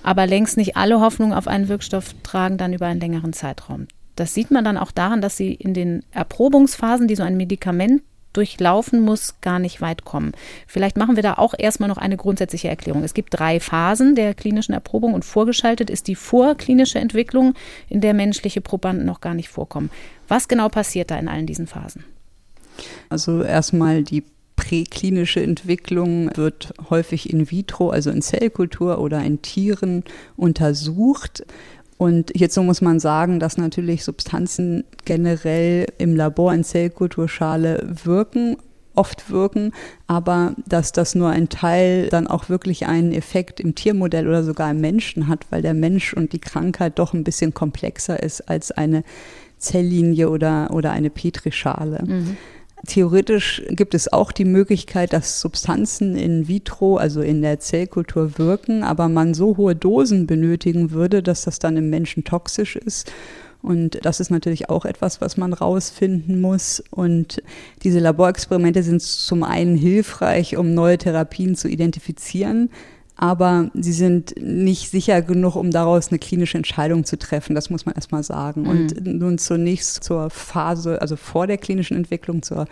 Aber 0.02 0.26
längst 0.26 0.58
nicht 0.58 0.76
alle 0.76 1.00
Hoffnung 1.00 1.34
auf 1.34 1.48
einen 1.48 1.68
Wirkstoff 1.68 2.16
tragen 2.24 2.58
dann 2.58 2.74
über 2.74 2.88
einen 2.88 3.00
längeren 3.00 3.32
Zeitraum. 3.32 3.88
Das 4.16 4.34
sieht 4.34 4.50
man 4.50 4.66
dann 4.66 4.78
auch 4.78 4.92
daran, 4.92 5.22
dass 5.22 5.38
sie 5.38 5.54
in 5.54 5.76
den 5.76 6.04
Erprobungsphasen, 6.10 7.08
die 7.08 7.16
so 7.16 7.22
ein 7.22 7.38
Medikament 7.38 8.02
durchlaufen 8.34 9.02
muss, 9.02 9.36
gar 9.42 9.60
nicht 9.60 9.82
weit 9.82 10.06
kommen. 10.06 10.32
Vielleicht 10.68 10.98
machen 10.98 11.16
wir 11.16 11.24
da 11.24 11.36
auch 11.36 11.54
erstmal 11.58 11.90
noch 11.90 11.98
eine 11.98 12.18
grundsätzliche 12.18 12.70
Erklärung. 12.70 13.04
Es 13.04 13.14
gibt 13.14 13.38
drei 13.38 13.60
Phasen 13.60 14.16
der 14.16 14.34
klinischen 14.34 14.74
Erprobung 14.74 15.14
und 15.14 15.26
vorgeschaltet 15.26 15.90
ist 15.90 16.08
die 16.08 16.16
vorklinische 16.16 17.00
Entwicklung, 17.00 17.54
in 17.90 18.02
der 18.02 18.14
menschliche 18.14 18.62
Probanden 18.62 19.06
noch 19.06 19.22
gar 19.22 19.34
nicht 19.34 19.50
vorkommen. 19.50 19.90
Was 20.28 20.48
genau 20.48 20.70
passiert 20.70 21.12
da 21.12 21.18
in 21.18 21.28
allen 21.28 21.46
diesen 21.46 21.68
Phasen? 21.68 22.06
Also 23.10 23.44
erstmal 23.44 24.04
die 24.04 24.24
präklinische 24.56 25.42
Entwicklung 25.42 26.30
wird 26.38 26.74
häufig 26.90 27.30
in 27.30 27.50
vitro, 27.50 27.90
also 27.90 28.12
in 28.12 28.22
Zellkultur 28.22 29.00
oder 29.00 29.22
in 29.24 29.42
Tieren 29.42 30.04
untersucht. 30.38 31.44
Und 32.02 32.32
hierzu 32.34 32.64
muss 32.64 32.82
man 32.82 33.00
sagen, 33.00 33.40
dass 33.40 33.60
natürlich 33.60 34.04
Substanzen 34.04 34.86
generell 35.06 35.86
im 36.00 36.16
Labor 36.16 36.52
in 36.52 36.64
Zellkulturschale 36.64 37.96
wirken, 38.04 38.58
oft 38.96 39.30
wirken, 39.30 39.72
aber 40.08 40.56
dass 40.66 40.94
das 40.94 41.14
nur 41.14 41.30
ein 41.30 41.50
Teil 41.50 42.10
dann 42.10 42.26
auch 42.26 42.50
wirklich 42.50 42.88
einen 42.88 43.12
Effekt 43.12 43.60
im 43.60 43.76
Tiermodell 43.76 44.28
oder 44.28 44.44
sogar 44.44 44.72
im 44.72 44.82
Menschen 44.82 45.28
hat, 45.28 45.46
weil 45.52 45.62
der 45.62 45.76
Mensch 45.76 46.16
und 46.16 46.34
die 46.34 46.40
Krankheit 46.40 46.98
doch 46.98 47.14
ein 47.14 47.24
bisschen 47.24 47.54
komplexer 47.54 48.24
ist 48.24 48.50
als 48.50 48.72
eine 48.72 49.04
Zelllinie 49.60 50.32
oder, 50.32 50.72
oder 50.72 50.90
eine 50.94 51.12
Petrischale. 51.12 52.04
Mhm. 52.04 52.36
Theoretisch 52.88 53.62
gibt 53.70 53.94
es 53.94 54.12
auch 54.12 54.32
die 54.32 54.46
Möglichkeit, 54.46 55.14
dass 55.14 55.40
Substanzen 55.40 56.16
in 56.16 56.48
vitro, 56.48 56.98
also 56.98 57.22
in 57.22 57.42
der 57.42 57.60
Zellkultur 57.60 58.38
wirken, 58.40 58.84
aber 58.84 59.08
man 59.08 59.34
so 59.34 59.56
hohe 59.58 59.76
Dosen 59.76 60.26
benötigen 60.26 60.92
würde, 60.92 61.22
dass 61.22 61.44
das 61.44 61.60
dann 61.60 61.78
im 61.78 61.90
Menschen 61.90 62.24
toxisch 62.24 62.76
ist. 62.76 63.12
Und 63.62 64.04
das 64.04 64.20
ist 64.20 64.32
natürlich 64.32 64.70
auch 64.70 64.86
etwas, 64.86 65.22
was 65.22 65.38
man 65.38 65.54
rausfinden 65.54 66.42
muss. 66.42 66.84
Und 66.90 67.44
diese 67.84 68.00
Laborexperimente 68.00 68.82
sind 68.82 69.04
zum 69.04 69.44
einen 69.44 69.78
hilfreich, 69.78 70.58
um 70.58 70.74
neue 70.74 70.98
Therapien 70.98 71.56
zu 71.56 71.68
identifizieren 71.68 72.72
aber 73.22 73.70
sie 73.76 73.94
sind 73.94 74.34
nicht 74.42 74.90
sicher 74.90 75.22
genug, 75.22 75.56
um 75.56 75.70
daraus 75.70 76.10
eine 76.10 76.18
klinische 76.18 76.58
Entscheidung 76.58 77.06
zu 77.06 77.20
treffen. 77.20 77.54
Das 77.54 77.70
muss 77.70 77.86
man 77.86 77.94
erstmal 77.94 78.24
sagen. 78.24 78.64
Mhm. 78.64 78.68
Und 78.68 79.06
nun 79.06 79.38
zunächst 79.38 80.04
zur 80.04 80.32
Phase, 80.32 81.00
also 81.04 81.16
vor 81.16 81.46
der 81.46 81.60
klinischen 81.60 81.96
Entwicklung, 81.96 82.42
zur 82.42 82.66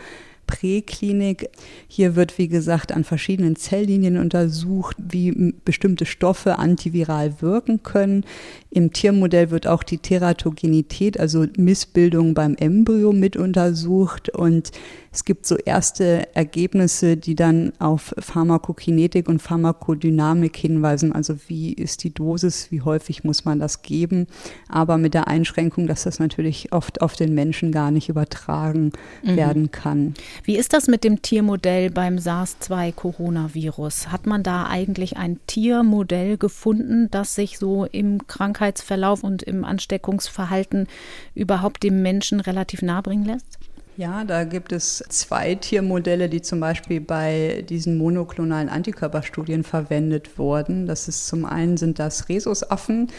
Präklinik. 0.48 1.50
Hier 1.88 2.16
wird, 2.16 2.40
wie 2.40 2.48
gesagt, 2.48 2.92
an 2.92 3.04
verschiedenen 3.04 3.58
Zelllinien 3.58 4.18
untersucht, 4.18 4.98
wie 4.98 5.54
bestimmte 5.64 6.08
Stoffe 6.08 6.58
antiviral 6.58 7.44
wirken 7.44 7.84
können. 7.84 8.26
Im 8.72 8.92
Tiermodell 8.92 9.52
wird 9.52 9.68
auch 9.68 9.84
die 9.84 10.00
Teratogenität, 10.00 11.20
also 11.20 11.46
Missbildung 11.58 12.34
beim 12.34 12.56
Embryo 12.56 13.14
mit 13.14 13.38
untersucht 13.38 14.30
und 14.30 14.72
es 15.12 15.26
gibt 15.26 15.46
so 15.46 15.56
erste 15.58 16.36
Ergebnisse, 16.36 17.18
die 17.18 17.36
dann 17.36 17.74
auf 17.80 18.14
Pharmakokinetik 18.20 19.28
und 19.28 19.42
Pharmakodynamik 19.42 20.56
hinweisen. 20.56 21.12
Also 21.14 21.36
wie 21.48 21.74
ist 21.74 22.04
die 22.04 22.14
Dosis, 22.14 22.72
wie 22.72 22.82
häufig 22.82 23.24
muss 23.24 23.46
man 23.46 23.60
das 23.60 23.82
geben, 23.82 24.28
aber 24.68 24.98
mit 24.98 25.14
der 25.14 25.28
Einschränkung, 25.28 25.88
dass 25.88 26.04
das 26.04 26.20
natürlich 26.20 26.72
oft 26.72 27.02
auf 27.02 27.16
den 27.16 27.34
Menschen 27.34 27.72
gar 27.72 27.92
nicht 27.92 28.10
übertragen 28.10 28.92
mhm. 29.24 29.36
werden 29.36 29.72
kann. 29.72 30.14
Wie 30.44 30.58
ist 30.58 30.74
das 30.74 30.88
mit 30.88 31.04
dem 31.04 31.22
Tiermodell 31.22 31.90
beim 31.90 32.18
SARS-2-Coronavirus? 32.20 34.12
Hat 34.12 34.26
man 34.26 34.44
da 34.44 34.68
eigentlich 34.68 35.18
ein 35.18 35.40
Tiermodell 35.48 36.38
gefunden, 36.38 37.10
das 37.12 37.36
sich 37.36 37.58
so 37.58 37.86
im 37.86 38.28
Krankheitsverlauf 38.28 39.24
und 39.24 39.44
im 39.44 39.66
Ansteckungsverhalten 39.66 40.88
überhaupt 41.34 41.84
dem 41.84 42.02
Menschen 42.02 42.40
relativ 42.40 42.82
nahe 42.82 43.02
bringen 43.02 43.26
lässt? 43.26 43.59
Ja, 44.00 44.24
da 44.24 44.46
gibt 44.46 44.72
es 44.72 45.04
zwei 45.10 45.56
Tiermodelle, 45.56 46.30
die 46.30 46.42
zum 46.42 46.62
Beispiel 46.62 47.02
bei 47.02 47.66
diesen 47.68 47.98
monoklonalen 47.98 48.70
Antikörperstudien 48.70 49.66
verwendet 49.66 50.40
wurden. 50.40 50.86
Das 50.86 51.10
ist 51.10 51.28
zum 51.28 51.44
einen 51.44 51.76
sind 51.76 52.00
das 52.00 52.30
Rhesusaffen, 52.30 53.10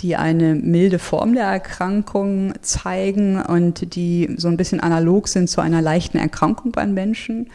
die 0.00 0.16
eine 0.16 0.54
milde 0.54 0.98
Form 0.98 1.34
der 1.34 1.44
Erkrankung 1.44 2.54
zeigen 2.62 3.42
und 3.42 3.94
die 3.94 4.34
so 4.38 4.48
ein 4.48 4.56
bisschen 4.56 4.80
analog 4.80 5.28
sind 5.28 5.50
zu 5.50 5.60
einer 5.60 5.82
leichten 5.82 6.16
Erkrankung 6.16 6.72
beim 6.72 6.94
Menschen. 6.94 7.50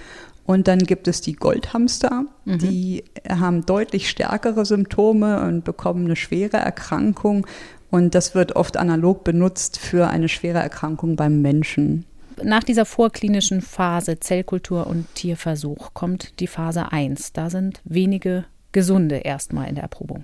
Und 0.45 0.67
dann 0.67 0.77
gibt 0.77 1.07
es 1.07 1.21
die 1.21 1.33
Goldhamster, 1.33 2.25
mhm. 2.45 2.59
die 2.59 3.03
haben 3.27 3.65
deutlich 3.65 4.07
stärkere 4.07 4.67
Symptome 4.67 5.41
und 5.47 5.63
bekommen 5.63 6.05
eine 6.05 6.15
schwere 6.15 6.57
Erkrankung. 6.57 7.47
Und 7.89 8.13
das 8.13 8.35
wird 8.35 8.55
oft 8.55 8.77
analog 8.77 9.23
benutzt 9.23 9.79
für 9.79 10.09
eine 10.09 10.29
schwere 10.29 10.59
Erkrankung 10.59 11.15
beim 11.15 11.41
Menschen. 11.41 12.05
Nach 12.43 12.63
dieser 12.63 12.85
vorklinischen 12.85 13.61
Phase 13.61 14.19
Zellkultur 14.19 14.87
und 14.87 15.13
Tierversuch 15.15 15.93
kommt 15.93 16.39
die 16.39 16.47
Phase 16.47 16.91
1. 16.91 17.33
Da 17.33 17.49
sind 17.49 17.81
wenige 17.83 18.45
Gesunde 18.71 19.17
erstmal 19.17 19.67
in 19.67 19.75
der 19.75 19.83
Erprobung. 19.83 20.23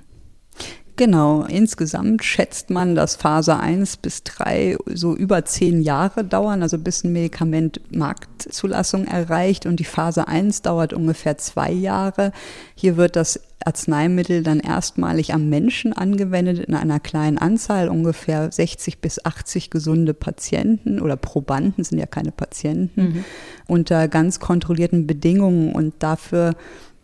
Genau, 0.95 1.43
insgesamt 1.43 2.23
schätzt 2.23 2.69
man, 2.69 2.93
dass 2.93 3.15
Phase 3.15 3.57
1 3.57 3.97
bis 3.97 4.23
3 4.23 4.77
so 4.93 5.15
über 5.15 5.43
zehn 5.43 5.81
Jahre 5.81 6.23
dauern, 6.23 6.61
also 6.61 6.77
bis 6.77 7.03
ein 7.03 7.13
Medikament 7.13 7.81
Marktzulassung 7.91 9.05
erreicht 9.05 9.65
und 9.65 9.79
die 9.79 9.85
Phase 9.85 10.27
1 10.27 10.61
dauert 10.61 10.93
ungefähr 10.93 11.39
zwei 11.39 11.71
Jahre. 11.71 12.31
Hier 12.75 12.95
wird 12.95 13.15
das 13.15 13.39
Arzneimittel 13.65 14.43
dann 14.43 14.59
erstmalig 14.59 15.33
am 15.33 15.49
Menschen 15.49 15.93
angewendet 15.93 16.59
in 16.59 16.75
einer 16.75 16.99
kleinen 16.99 17.39
Anzahl, 17.39 17.89
ungefähr 17.89 18.51
60 18.51 18.99
bis 18.99 19.23
80 19.25 19.71
gesunde 19.71 20.13
Patienten 20.13 20.99
oder 20.99 21.15
Probanden 21.15 21.83
sind 21.83 21.97
ja 21.97 22.05
keine 22.05 22.31
Patienten, 22.31 23.01
mhm. 23.01 23.25
unter 23.67 24.07
ganz 24.07 24.39
kontrollierten 24.39 25.07
Bedingungen 25.07 25.73
und 25.73 25.95
dafür 25.99 26.53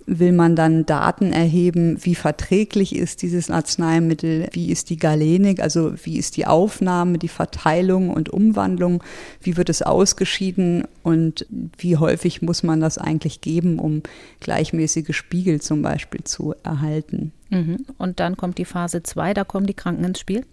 will 0.09 0.31
man 0.31 0.55
dann 0.55 0.85
Daten 0.85 1.31
erheben, 1.31 1.97
wie 2.01 2.15
verträglich 2.15 2.95
ist 2.95 3.21
dieses 3.21 3.51
Arzneimittel, 3.51 4.47
wie 4.51 4.71
ist 4.71 4.89
die 4.89 4.97
Galenik, 4.97 5.61
also 5.61 5.93
wie 6.03 6.17
ist 6.17 6.35
die 6.37 6.47
Aufnahme, 6.47 7.17
die 7.19 7.27
Verteilung 7.27 8.09
und 8.09 8.29
Umwandlung, 8.29 9.03
wie 9.41 9.55
wird 9.55 9.69
es 9.69 9.81
ausgeschieden 9.81 10.83
und 11.03 11.45
wie 11.77 11.97
häufig 11.97 12.41
muss 12.41 12.63
man 12.63 12.81
das 12.81 12.97
eigentlich 12.97 13.41
geben, 13.41 13.77
um 13.77 14.01
gleichmäßige 14.39 15.15
Spiegel 15.15 15.61
zum 15.61 15.81
Beispiel 15.81 16.23
zu 16.23 16.55
erhalten. 16.63 17.31
Mhm. 17.49 17.85
Und 17.97 18.19
dann 18.19 18.35
kommt 18.35 18.57
die 18.57 18.65
Phase 18.65 19.03
2, 19.03 19.33
da 19.35 19.43
kommen 19.43 19.67
die 19.67 19.73
Kranken 19.73 20.03
ins 20.03 20.19
Spiel? 20.19 20.43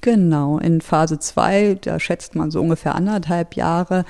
Genau, 0.00 0.58
in 0.58 0.80
Phase 0.80 1.18
2, 1.18 1.78
da 1.80 1.98
schätzt 1.98 2.36
man 2.36 2.50
so 2.50 2.60
ungefähr 2.60 2.94
anderthalb 2.94 3.54
Jahre, 3.54 4.04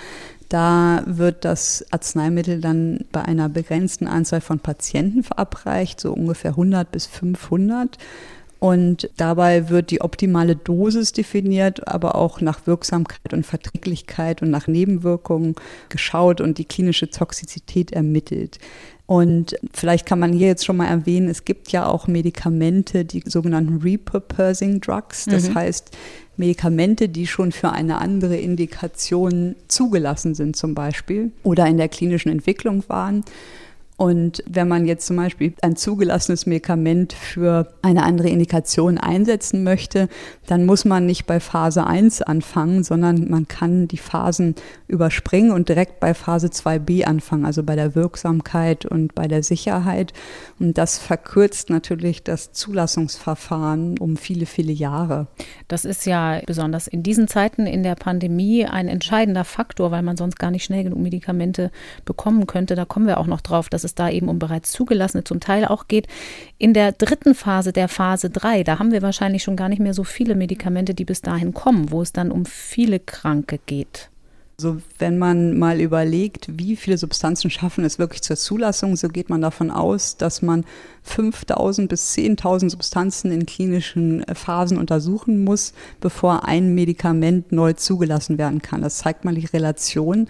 da 0.49 1.03
wird 1.07 1.45
das 1.45 1.85
Arzneimittel 1.91 2.61
dann 2.61 3.05
bei 3.13 3.23
einer 3.23 3.49
begrenzten 3.49 4.07
Anzahl 4.07 4.41
von 4.41 4.61
Patienten 4.61 5.23
verabreicht, 5.23 6.01
so 6.01 6.13
ungefähr 6.13 6.53
100 6.53 6.91
bis 6.91 7.07
500. 7.07 7.99
Und 8.61 9.09
dabei 9.17 9.69
wird 9.69 9.91
die 9.91 10.01
optimale 10.01 10.57
Dosis 10.57 11.13
definiert, 11.13 11.87
aber 11.87 12.17
auch 12.17 12.41
nach 12.41 12.67
Wirksamkeit 12.67 13.33
und 13.33 13.47
Verträglichkeit 13.47 14.43
und 14.43 14.51
nach 14.51 14.67
Nebenwirkungen 14.67 15.55
geschaut 15.91 16.41
und 16.41 16.59
die 16.59 16.65
klinische 16.65 17.09
Toxizität 17.09 17.93
ermittelt. 17.93 18.59
Und 19.07 19.57
vielleicht 19.73 20.07
kann 20.07 20.19
man 20.19 20.33
hier 20.33 20.49
jetzt 20.49 20.67
schon 20.67 20.77
mal 20.77 20.89
erwähnen, 20.89 21.29
es 21.29 21.45
gibt 21.45 21.73
ja 21.73 21.87
auch 21.87 22.09
Medikamente, 22.09 23.05
die 23.05 23.23
sogenannten 23.25 23.81
Repurposing 23.81 24.81
Drugs. 24.81 25.25
Das 25.25 25.49
mhm. 25.49 25.55
heißt, 25.55 25.97
Medikamente, 26.39 27.09
die 27.09 27.27
schon 27.27 27.53
für 27.53 27.71
eine 27.71 27.99
andere 27.99 28.37
Indikation 28.37 29.57
zugelassen 29.67 30.35
sind 30.35 30.57
zum 30.57 30.75
Beispiel 30.75 31.33
oder 31.43 31.67
in 31.67 31.77
der 31.77 31.89
klinischen 31.89 32.31
Entwicklung 32.31 32.85
waren. 32.89 33.25
Und 33.99 34.45
wenn 34.47 34.69
man 34.69 34.87
jetzt 34.87 35.09
zum 35.09 35.17
Beispiel 35.17 35.55
ein 35.61 35.75
zugelassenes 35.75 36.47
Medikament 36.47 37.13
für 37.13 37.75
eine 37.83 38.05
andere 38.05 38.29
Indikation 38.29 38.97
einsetzen 38.97 39.65
möchte, 39.65 40.09
dann 40.47 40.67
muss 40.67 40.85
man 40.85 41.05
nicht 41.05 41.27
bei 41.27 41.41
Phase 41.41 41.85
1 41.85 42.23
anfangen, 42.23 42.85
sondern 42.85 43.29
man 43.29 43.49
kann 43.49 43.89
die 43.89 43.97
Phasen 43.97 44.55
überspringen 44.87 45.51
und 45.51 45.69
direkt 45.69 45.99
bei 45.99 46.15
Phase 46.15 46.47
2b 46.47 47.07
anfangen, 47.07 47.45
also 47.45 47.65
bei 47.65 47.75
der 47.75 47.97
Wirksamkeit 47.97 48.87
und 48.87 49.17
bei 49.17 49.27
der 49.27 49.43
Sicherheit. 49.43 50.13
Und 50.61 50.79
das 50.79 50.99
verkürzt 50.99 51.69
natürlich 51.69 52.23
das 52.23 52.53
Zulassungsverfahren 52.53 53.99
um 53.99 54.17
viele, 54.17 54.47
viele 54.47 54.73
Jahre. 54.73 55.27
Das 55.67 55.85
ist 55.85 56.07
ja 56.07 56.41
besonders 56.47 56.87
in 56.87 57.03
diesen 57.03 57.27
Zeiten 57.27 57.67
in 57.67 57.83
der 57.83 57.97
Pandemie 57.97 58.65
ein 58.65 58.87
entscheidender 58.87 59.45
Faktor, 59.45 59.91
weil 59.91 60.03
man 60.03 60.17
sonst 60.17 60.39
gar 60.39 60.53
nicht 60.53 60.63
schnell 60.63 60.85
genug 60.85 61.01
Medikamente 61.01 61.73
bekommen 62.05 62.47
könnte. 62.47 62.77
Da 62.77 62.85
kommen 62.85 63.09
wir 63.09 63.19
auch 63.19 63.27
noch 63.27 63.41
drauf, 63.41 63.69
dass 63.69 63.88
es 63.89 63.95
da 63.95 64.09
eben 64.09 64.29
um 64.29 64.39
bereits 64.39 64.73
zugelassene 64.73 65.25
zum 65.25 65.41
Teil 65.41 65.65
auch 65.65 65.89
geht. 65.89 66.07
In 66.59 66.75
der 66.75 66.93
dritten 66.93 67.35
Phase, 67.35 67.73
der 67.73 67.89
Phase 67.89 68.31
3, 68.31 68.63
da 68.63 68.79
haben 68.79 68.93
wir 68.93 69.03
wahrscheinlich 69.03 69.43
schon 69.43 69.57
gar 69.57 69.69
nicht 69.69 69.81
mehr 69.81 69.95
so 69.95 70.05
viele 70.05 70.35
Medikamente, 70.35 70.95
die 70.95 71.05
bis 71.05 71.21
dahin 71.21 71.53
kommen, 71.55 71.91
wo 71.91 72.03
es 72.03 72.13
dann 72.13 72.31
um 72.31 72.47
viele 72.47 73.01
Kranke 73.01 73.59
geht. 73.67 74.11
Also 74.61 74.79
wenn 74.99 75.19
man 75.19 75.57
mal 75.57 75.81
überlegt, 75.81 76.59
wie 76.59 76.75
viele 76.75 76.99
Substanzen 76.99 77.49
schaffen 77.49 77.85
es 77.85 78.01
wirklich 78.01 78.23
zur 78.23 78.35
Zulassung, 78.35 78.97
so 78.97 79.07
geht 79.09 79.31
man 79.31 79.41
davon 79.41 79.71
aus, 79.71 80.17
dass 80.17 80.43
man 80.43 80.65
5000 81.05 81.89
bis 81.89 82.13
10.000 82.17 82.71
Substanzen 82.71 83.31
in 83.31 83.47
klinischen 83.47 84.25
äh, 84.25 84.35
Phasen 84.35 84.77
untersuchen 84.77 85.45
muss, 85.45 85.75
bevor 86.01 86.45
ein 86.45 86.75
Medikament 86.75 87.53
neu 87.53 87.75
zugelassen 87.75 88.37
werden 88.37 88.61
kann. 88.61 88.83
Das 88.83 88.99
zeigt 88.99 89.25
mal 89.25 89.37
die 89.37 89.47
Relation. 89.47 90.29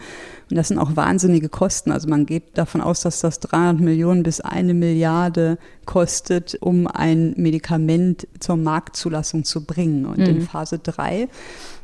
Und 0.51 0.57
das 0.57 0.69
sind 0.69 0.79
auch 0.79 0.95
wahnsinnige 0.95 1.49
Kosten. 1.49 1.91
Also 1.91 2.07
man 2.07 2.27
geht 2.27 2.59
davon 2.59 2.83
aus, 2.83 3.01
dass 3.01 3.21
das 3.21 3.41
300 3.41 3.81
Millionen 3.81 4.25
bis 4.25 4.43
eine 4.43 4.75
Milliarde 4.75 5.57
kostet, 5.87 6.55
um 6.61 6.87
ein 6.87 7.33
Medikament 7.39 8.29
zur 8.41 8.59
Marktzulassung 8.59 9.45
zu 9.45 9.65
bringen. 9.65 10.05
Und 10.05 10.19
mhm. 10.19 10.27
in 10.27 10.41
Phase 10.43 10.79
3 10.79 11.29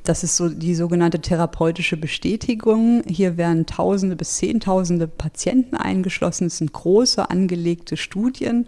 Das 0.05 0.23
ist 0.23 0.37
so 0.37 0.51
die 0.51 0.75
sogenannte 0.75 1.19
therapeutische 1.19 1.97
Bestätigung. 1.97 3.03
Hier 3.09 3.39
werden 3.39 3.65
Tausende 3.65 4.17
bis 4.17 4.37
Zehntausende 4.37 5.09
Patienten 5.09 5.77
eingeschlossen. 5.77 6.49
Es 6.49 6.59
sind 6.59 6.75
große 6.75 7.31
angelegte 7.31 7.97
Studien. 7.97 8.67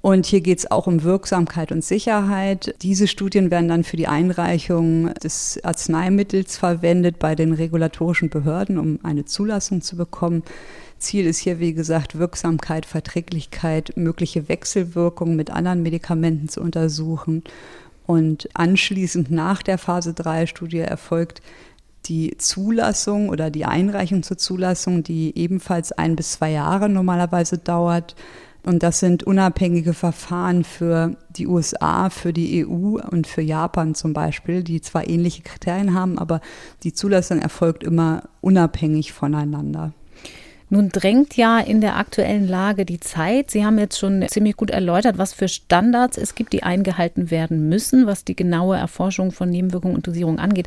Und 0.00 0.24
hier 0.24 0.40
geht 0.40 0.58
es 0.58 0.70
auch 0.70 0.86
um 0.86 1.02
Wirksamkeit 1.02 1.70
und 1.70 1.84
Sicherheit. 1.84 2.74
Diese 2.80 3.08
Studien 3.08 3.50
werden 3.50 3.68
dann 3.68 3.84
für 3.84 3.98
die 3.98 4.06
Einreichung 4.06 5.12
des 5.14 5.60
Arzneimittels 5.62 6.56
verwendet 6.56 7.18
bei 7.18 7.34
den 7.34 7.52
regulatorischen 7.52 8.30
Behörden, 8.30 8.78
um 8.78 8.98
eine 9.02 9.26
Zulassung 9.26 9.82
zu 9.82 9.96
bekommen. 9.96 10.42
Ziel 10.98 11.26
ist 11.26 11.38
hier, 11.38 11.58
wie 11.58 11.74
gesagt, 11.74 12.18
Wirksamkeit, 12.18 12.86
Verträglichkeit, 12.86 13.92
mögliche 13.96 14.48
Wechselwirkungen 14.48 15.36
mit 15.36 15.50
anderen 15.50 15.82
Medikamenten 15.82 16.48
zu 16.48 16.60
untersuchen. 16.60 17.42
Und 18.06 18.48
anschließend 18.54 19.30
nach 19.30 19.62
der 19.62 19.78
Phase 19.78 20.12
3 20.12 20.46
Studie 20.46 20.78
erfolgt 20.78 21.40
die 22.06 22.36
Zulassung 22.36 23.30
oder 23.30 23.50
die 23.50 23.64
Einreichung 23.64 24.22
zur 24.22 24.36
Zulassung, 24.36 25.02
die 25.02 25.36
ebenfalls 25.38 25.92
ein 25.92 26.16
bis 26.16 26.32
zwei 26.32 26.50
Jahre 26.50 26.88
normalerweise 26.88 27.58
dauert. 27.58 28.14
Und 28.62 28.82
das 28.82 29.00
sind 29.00 29.24
unabhängige 29.24 29.92
Verfahren 29.92 30.64
für 30.64 31.16
die 31.30 31.46
USA, 31.46 32.08
für 32.08 32.32
die 32.32 32.66
EU 32.66 32.98
und 33.10 33.26
für 33.26 33.42
Japan 33.42 33.94
zum 33.94 34.14
Beispiel, 34.14 34.62
die 34.62 34.80
zwar 34.80 35.08
ähnliche 35.08 35.42
Kriterien 35.42 35.94
haben, 35.94 36.18
aber 36.18 36.40
die 36.82 36.94
Zulassung 36.94 37.40
erfolgt 37.40 37.84
immer 37.84 38.22
unabhängig 38.40 39.12
voneinander. 39.12 39.92
Nun 40.74 40.88
drängt 40.88 41.36
ja 41.36 41.60
in 41.60 41.80
der 41.80 41.94
aktuellen 41.94 42.48
Lage 42.48 42.84
die 42.84 42.98
Zeit. 42.98 43.48
Sie 43.48 43.64
haben 43.64 43.78
jetzt 43.78 43.96
schon 43.96 44.26
ziemlich 44.26 44.56
gut 44.56 44.70
erläutert, 44.70 45.18
was 45.18 45.32
für 45.32 45.46
Standards 45.46 46.18
es 46.18 46.34
gibt, 46.34 46.52
die 46.52 46.64
eingehalten 46.64 47.30
werden 47.30 47.68
müssen, 47.68 48.08
was 48.08 48.24
die 48.24 48.34
genaue 48.34 48.76
Erforschung 48.76 49.30
von 49.30 49.48
Nebenwirkungen 49.50 49.94
und 49.94 50.04
Dosierung 50.08 50.40
angeht. 50.40 50.66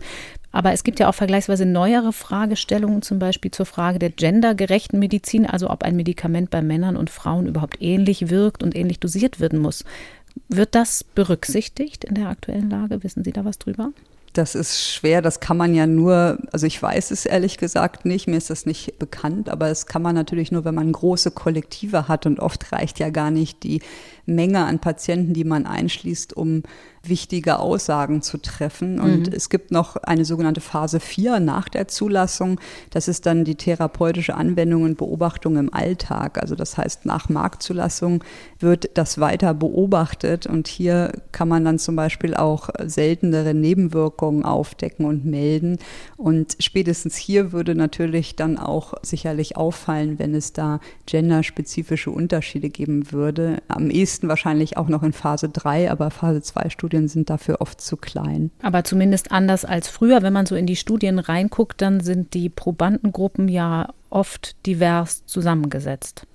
Aber 0.54 0.72
es 0.72 0.86
gibt 0.86 1.02
ja 1.02 1.10
auch 1.10 1.14
vergleichsweise 1.14 1.66
neuere 1.66 2.14
Fragestellungen, 2.14 3.02
zum 3.02 3.20
Beispiel 3.20 3.52
zur 3.52 3.66
Frage 3.66 4.00
der 4.00 4.12
gendergerechten 4.12 4.98
Medizin, 4.98 5.46
also 5.46 5.70
ob 5.70 5.84
ein 5.84 5.98
Medikament 5.98 6.52
bei 6.52 6.62
Männern 6.62 6.96
und 6.96 7.10
Frauen 7.10 7.46
überhaupt 7.46 7.82
ähnlich 7.82 8.30
wirkt 8.30 8.64
und 8.64 8.78
ähnlich 8.78 9.02
dosiert 9.02 9.42
werden 9.42 9.60
muss. 9.60 9.84
Wird 10.48 10.74
das 10.74 11.04
berücksichtigt 11.04 12.06
in 12.06 12.16
der 12.16 12.30
aktuellen 12.30 12.70
Lage? 12.70 13.04
Wissen 13.04 13.26
Sie 13.26 13.34
da 13.34 13.44
was 13.44 13.60
drüber? 13.60 13.92
Das 14.38 14.53
ist 14.53 14.84
schwer, 14.84 15.24
das 15.24 15.39
kann 15.39 15.58
man 15.58 15.74
ja 15.74 15.88
nur, 15.88 16.38
also 16.51 16.67
ich 16.67 16.79
weiß 16.79 17.10
es 17.10 17.25
ehrlich 17.25 17.58
gesagt 17.58 18.06
nicht, 18.06 18.27
mir 18.27 18.38
ist 18.38 18.51
das 18.51 18.67
nicht 18.67 19.00
bekannt, 19.00 19.50
aber 19.50 19.70
es 19.70 19.88
kann 19.88 20.03
man 20.03 20.13
natürlich 20.13 20.51
nur, 20.51 20.63
wenn 20.63 20.75
man 20.75 20.91
große 20.91 21.32
Kollektive 21.32 22.08
hat 22.08 22.27
und 22.27 22.39
oft 22.39 22.72
reicht 22.72 23.00
ja 23.00 23.10
gar 23.10 23.32
nicht 23.32 23.63
die 23.63 23.82
Menge 24.27 24.65
an 24.65 24.79
Patienten, 24.79 25.34
die 25.34 25.43
man 25.43 25.65
einschließt, 25.65 26.36
um 26.36 26.63
wichtige 27.10 27.60
Aussagen 27.60 28.22
zu 28.22 28.38
treffen. 28.38 29.00
Und 29.00 29.27
mhm. 29.27 29.34
es 29.34 29.50
gibt 29.50 29.72
noch 29.72 29.96
eine 29.98 30.25
sogenannte 30.25 30.62
Phase 30.62 31.00
4 31.00 31.39
nach 31.39 31.69
der 31.69 31.88
Zulassung. 31.88 32.60
Das 32.89 33.07
ist 33.07 33.25
dann 33.25 33.46
die 33.46 33.55
therapeutische 33.55 34.36
Anwendung 34.36 34.84
und 34.84 34.98
Beobachtung 34.98 35.57
im 35.57 35.74
Alltag. 35.74 36.38
Also 36.41 36.55
das 36.55 36.77
heißt, 36.77 37.05
nach 37.05 37.29
Marktzulassung 37.29 38.24
wird 38.60 38.98
das 38.98 39.19
weiter 39.19 39.53
beobachtet. 39.53 40.48
Und 40.48 40.67
hier 40.67 41.12
kann 41.31 41.48
man 41.48 41.65
dann 41.65 41.79
zum 41.79 41.96
Beispiel 41.96 42.34
auch 42.34 42.69
seltenere 42.84 43.53
Nebenwirkungen 43.53 44.43
aufdecken 44.43 45.05
und 45.05 45.25
melden. 45.25 45.77
Und 46.17 46.57
spätestens 46.60 47.15
hier 47.15 47.51
würde 47.51 47.75
natürlich 47.75 48.36
dann 48.36 48.57
auch 48.57 48.93
sicherlich 49.01 49.55
auffallen, 49.55 50.19
wenn 50.19 50.36
es 50.36 50.53
da 50.53 50.79
genderspezifische 51.05 52.12
Unterschiede 52.12 52.69
geben 52.69 53.12
würde. 53.12 53.62
Am 53.67 53.89
ehesten 53.89 54.17
wahrscheinlich 54.24 54.78
auch 54.78 54.88
noch 54.88 55.04
in 55.04 55.14
Phase 55.14 55.50
3, 55.50 55.92
aber 55.92 56.12
Phase 56.12 56.42
2 56.42 56.70
Studien 56.70 56.88
Studien 56.88 57.08
sind 57.08 57.30
dafür 57.30 57.58
oft 57.60 57.82
zu 57.82 57.98
klein. 57.98 58.50
Aber 58.62 58.84
zumindest 58.84 59.32
anders 59.32 59.66
als 59.66 59.88
früher. 59.88 60.22
Wenn 60.22 60.34
man 60.34 60.46
so 60.46 60.56
in 60.56 60.66
die 60.66 60.76
Studien 60.76 61.20
reinguckt, 61.20 61.82
dann 61.82 62.00
sind 62.00 62.34
die 62.34 62.50
Probandengruppen 62.50 63.50
ja 63.50 63.94
oft 64.10 64.56
divers 64.66 65.26
zusammengesetzt. 65.26 66.26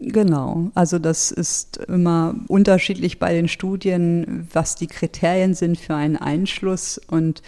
Genau, 0.00 0.70
also 0.74 0.98
das 0.98 1.32
ist 1.32 1.78
immer 1.78 2.34
unterschiedlich 2.46 3.18
bei 3.18 3.32
den 3.32 3.48
Studien, 3.48 4.46
was 4.52 4.76
die 4.76 4.86
Kriterien 4.86 5.54
sind 5.54 5.78
für 5.78 5.96
einen 5.96 6.16
Einschluss 6.16 7.00
und 7.08 7.42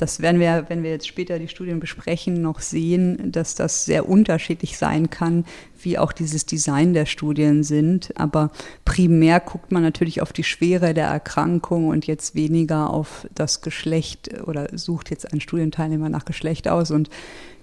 das 0.00 0.20
werden 0.20 0.40
wir, 0.40 0.64
wenn 0.68 0.82
wir 0.82 0.90
jetzt 0.90 1.06
später 1.06 1.38
die 1.38 1.48
Studien 1.48 1.78
besprechen, 1.78 2.40
noch 2.40 2.60
sehen, 2.60 3.32
dass 3.32 3.54
das 3.54 3.84
sehr 3.84 4.08
unterschiedlich 4.08 4.78
sein 4.78 5.10
kann, 5.10 5.44
wie 5.82 5.98
auch 5.98 6.12
dieses 6.12 6.46
Design 6.46 6.94
der 6.94 7.04
Studien 7.04 7.62
sind. 7.64 8.10
Aber 8.18 8.50
primär 8.86 9.40
guckt 9.40 9.72
man 9.72 9.82
natürlich 9.82 10.22
auf 10.22 10.32
die 10.32 10.42
Schwere 10.42 10.94
der 10.94 11.08
Erkrankung 11.08 11.88
und 11.88 12.06
jetzt 12.06 12.34
weniger 12.34 12.88
auf 12.90 13.28
das 13.34 13.60
Geschlecht 13.60 14.30
oder 14.46 14.68
sucht 14.76 15.10
jetzt 15.10 15.30
einen 15.30 15.42
Studienteilnehmer 15.42 16.08
nach 16.08 16.24
Geschlecht 16.24 16.66
aus. 16.66 16.90
Und 16.90 17.10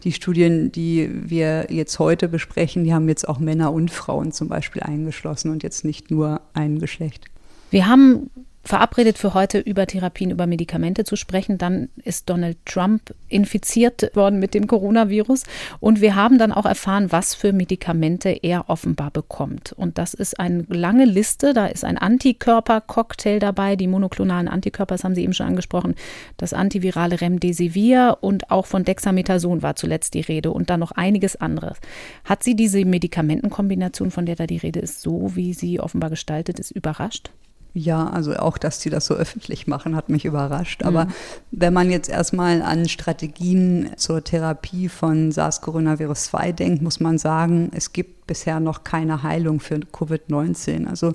die 0.03 0.11
Studien, 0.11 0.71
die 0.71 1.09
wir 1.11 1.67
jetzt 1.71 1.97
heute 1.97 2.27
besprechen, 2.27 2.83
die 2.83 2.93
haben 2.93 3.09
jetzt 3.09 3.27
auch 3.27 3.39
Männer 3.39 3.73
und 3.73 3.89
Frauen 3.89 4.31
zum 4.31 4.47
Beispiel 4.47 4.83
eingeschlossen 4.83 5.49
und 5.49 5.63
jetzt 5.63 5.83
nicht 5.83 6.11
nur 6.11 6.41
ein 6.53 6.77
Geschlecht. 6.77 7.25
Wir 7.71 7.87
haben 7.87 8.29
verabredet 8.67 9.17
für 9.17 9.33
heute 9.33 9.59
über 9.59 9.87
Therapien, 9.87 10.31
über 10.31 10.45
Medikamente 10.45 11.03
zu 11.03 11.15
sprechen. 11.15 11.57
Dann 11.57 11.89
ist 12.03 12.29
Donald 12.29 12.57
Trump 12.65 13.13
infiziert 13.29 14.15
worden 14.15 14.39
mit 14.39 14.53
dem 14.53 14.67
Coronavirus 14.67 15.43
und 15.79 16.01
wir 16.01 16.15
haben 16.15 16.37
dann 16.37 16.51
auch 16.51 16.65
erfahren, 16.65 17.11
was 17.11 17.33
für 17.33 17.53
Medikamente 17.53 18.29
er 18.29 18.69
offenbar 18.69 19.11
bekommt. 19.11 19.73
Und 19.73 19.97
das 19.97 20.13
ist 20.13 20.39
eine 20.39 20.65
lange 20.69 21.05
Liste. 21.05 21.53
Da 21.53 21.67
ist 21.67 21.83
ein 21.83 21.97
Antikörper-Cocktail 21.97 23.39
dabei, 23.39 23.75
die 23.75 23.87
monoklonalen 23.87 24.47
Antikörper, 24.47 24.95
das 24.95 25.03
haben 25.03 25.15
Sie 25.15 25.23
eben 25.23 25.33
schon 25.33 25.47
angesprochen, 25.47 25.95
das 26.37 26.53
antivirale 26.53 27.21
Remdesivir 27.21 28.17
und 28.21 28.51
auch 28.51 28.65
von 28.65 28.83
Dexamethason 28.83 29.61
war 29.61 29.75
zuletzt 29.75 30.13
die 30.13 30.21
Rede 30.21 30.51
und 30.51 30.69
dann 30.69 30.79
noch 30.79 30.91
einiges 30.91 31.35
anderes. 31.35 31.77
Hat 32.23 32.43
Sie 32.43 32.55
diese 32.55 32.83
Medikamentenkombination, 32.83 34.11
von 34.11 34.25
der 34.25 34.35
da 34.35 34.45
die 34.45 34.57
Rede 34.57 34.79
ist, 34.79 35.01
so 35.01 35.35
wie 35.35 35.53
sie 35.53 35.79
offenbar 35.79 36.09
gestaltet 36.09 36.59
ist, 36.59 36.71
überrascht? 36.71 37.31
Ja, 37.73 38.09
also 38.09 38.35
auch, 38.35 38.57
dass 38.57 38.79
die 38.79 38.89
das 38.89 39.05
so 39.05 39.13
öffentlich 39.13 39.67
machen, 39.67 39.95
hat 39.95 40.09
mich 40.09 40.25
überrascht. 40.25 40.83
Aber 40.83 41.05
mhm. 41.05 41.11
wenn 41.51 41.73
man 41.73 41.91
jetzt 41.91 42.09
erstmal 42.09 42.61
an 42.61 42.89
Strategien 42.89 43.91
zur 43.97 44.23
Therapie 44.23 44.89
von 44.89 45.31
SARS-Coronavirus 45.31 46.25
2 46.25 46.51
denkt, 46.53 46.81
muss 46.81 46.99
man 46.99 47.17
sagen, 47.17 47.69
es 47.75 47.93
gibt 47.93 48.25
bisher 48.25 48.59
noch 48.59 48.83
keine 48.83 49.21
Heilung 49.23 49.59
für 49.59 49.75
Covid-19. 49.75 50.87
Also 50.87 51.13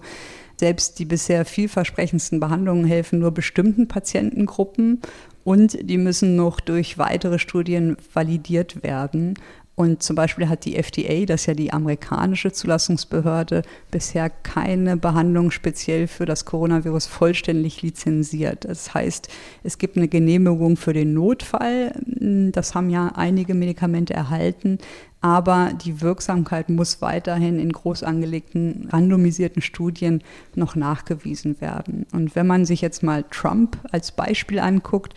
selbst 0.56 1.00
die 1.00 1.04
bisher 1.04 1.44
vielversprechendsten 1.44 2.38
Behandlungen 2.38 2.84
helfen 2.84 3.18
nur 3.18 3.32
bestimmten 3.32 3.88
Patientengruppen 3.88 5.00
und 5.44 5.76
die 5.82 5.98
müssen 5.98 6.36
noch 6.36 6.60
durch 6.60 6.98
weitere 6.98 7.40
Studien 7.40 7.96
validiert 8.12 8.82
werden. 8.84 9.34
Und 9.74 10.02
zum 10.02 10.16
Beispiel 10.16 10.48
hat 10.50 10.66
die 10.66 10.76
FDA, 10.76 11.24
das 11.24 11.42
ist 11.42 11.46
ja 11.46 11.54
die 11.54 11.72
amerikanische 11.72 12.52
Zulassungsbehörde, 12.52 13.62
bisher 13.90 14.28
keine 14.28 14.98
Behandlung 14.98 15.50
speziell 15.50 16.08
für 16.08 16.26
das 16.26 16.44
Coronavirus 16.44 17.06
vollständig 17.06 17.80
lizenziert. 17.80 18.66
Das 18.66 18.92
heißt, 18.92 19.28
es 19.62 19.78
gibt 19.78 19.96
eine 19.96 20.08
Genehmigung 20.08 20.76
für 20.76 20.92
den 20.92 21.14
Notfall. 21.14 21.92
Das 22.06 22.74
haben 22.74 22.90
ja 22.90 23.12
einige 23.16 23.54
Medikamente 23.54 24.12
erhalten. 24.12 24.78
Aber 25.22 25.70
die 25.72 26.00
Wirksamkeit 26.00 26.68
muss 26.68 27.00
weiterhin 27.00 27.58
in 27.58 27.72
groß 27.72 28.02
angelegten, 28.02 28.88
randomisierten 28.90 29.62
Studien 29.62 30.22
noch 30.54 30.74
nachgewiesen 30.74 31.60
werden. 31.60 32.06
Und 32.12 32.34
wenn 32.34 32.46
man 32.46 32.66
sich 32.66 32.80
jetzt 32.80 33.02
mal 33.02 33.24
Trump 33.30 33.78
als 33.90 34.12
Beispiel 34.12 34.58
anguckt, 34.58 35.14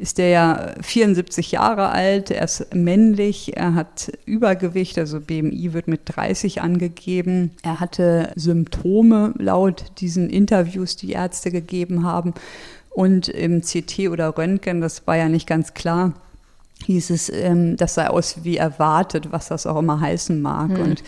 ist 0.00 0.16
der 0.16 0.30
ja 0.30 0.74
74 0.80 1.52
Jahre 1.52 1.90
alt, 1.90 2.30
er 2.30 2.44
ist 2.44 2.74
männlich, 2.74 3.56
er 3.56 3.74
hat 3.74 4.10
Übergewicht, 4.24 4.96
also 4.98 5.20
BMI 5.20 5.74
wird 5.74 5.88
mit 5.88 6.00
30 6.06 6.62
angegeben. 6.62 7.50
Er 7.62 7.80
hatte 7.80 8.32
Symptome 8.34 9.34
laut 9.36 9.84
diesen 9.98 10.30
Interviews, 10.30 10.96
die 10.96 11.12
Ärzte 11.12 11.50
gegeben 11.50 12.04
haben. 12.04 12.32
Und 12.88 13.28
im 13.28 13.60
CT 13.60 14.08
oder 14.08 14.36
Röntgen, 14.36 14.80
das 14.80 15.06
war 15.06 15.16
ja 15.16 15.28
nicht 15.28 15.46
ganz 15.46 15.74
klar, 15.74 16.14
hieß 16.86 17.10
es, 17.10 17.28
ähm, 17.28 17.76
das 17.76 17.94
sei 17.94 18.08
aus 18.08 18.42
wie 18.42 18.56
erwartet, 18.56 19.32
was 19.32 19.48
das 19.48 19.66
auch 19.66 19.78
immer 19.78 20.00
heißen 20.00 20.40
mag. 20.40 20.70
Hm. 20.70 20.80
Und 20.80 21.04